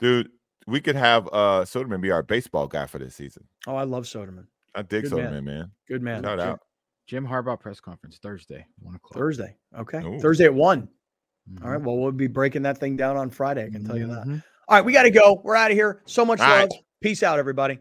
[0.01, 0.31] Dude,
[0.66, 3.44] we could have uh Soderman be our baseball guy for this season.
[3.66, 4.47] Oh, I love Soderman.
[4.74, 5.44] I dig Good Soderman, man.
[5.44, 5.70] man.
[5.89, 6.22] Good man.
[6.22, 6.60] Shout out.
[7.06, 9.14] Jim Harbaugh press conference Thursday, one o'clock.
[9.14, 9.56] Thursday.
[9.78, 9.98] Okay.
[9.98, 10.20] Ooh.
[10.20, 10.89] Thursday at one.
[11.60, 11.70] All Mhm.
[11.72, 11.80] right.
[11.82, 13.64] Well, we'll be breaking that thing down on Friday.
[13.66, 14.24] I can tell you that.
[14.26, 14.43] Mhm.
[14.68, 14.84] All right.
[14.84, 15.40] We got to go.
[15.44, 16.02] We're out of here.
[16.06, 16.59] So much All love.
[16.70, 16.84] right.
[17.02, 17.80] Peace out, everybody.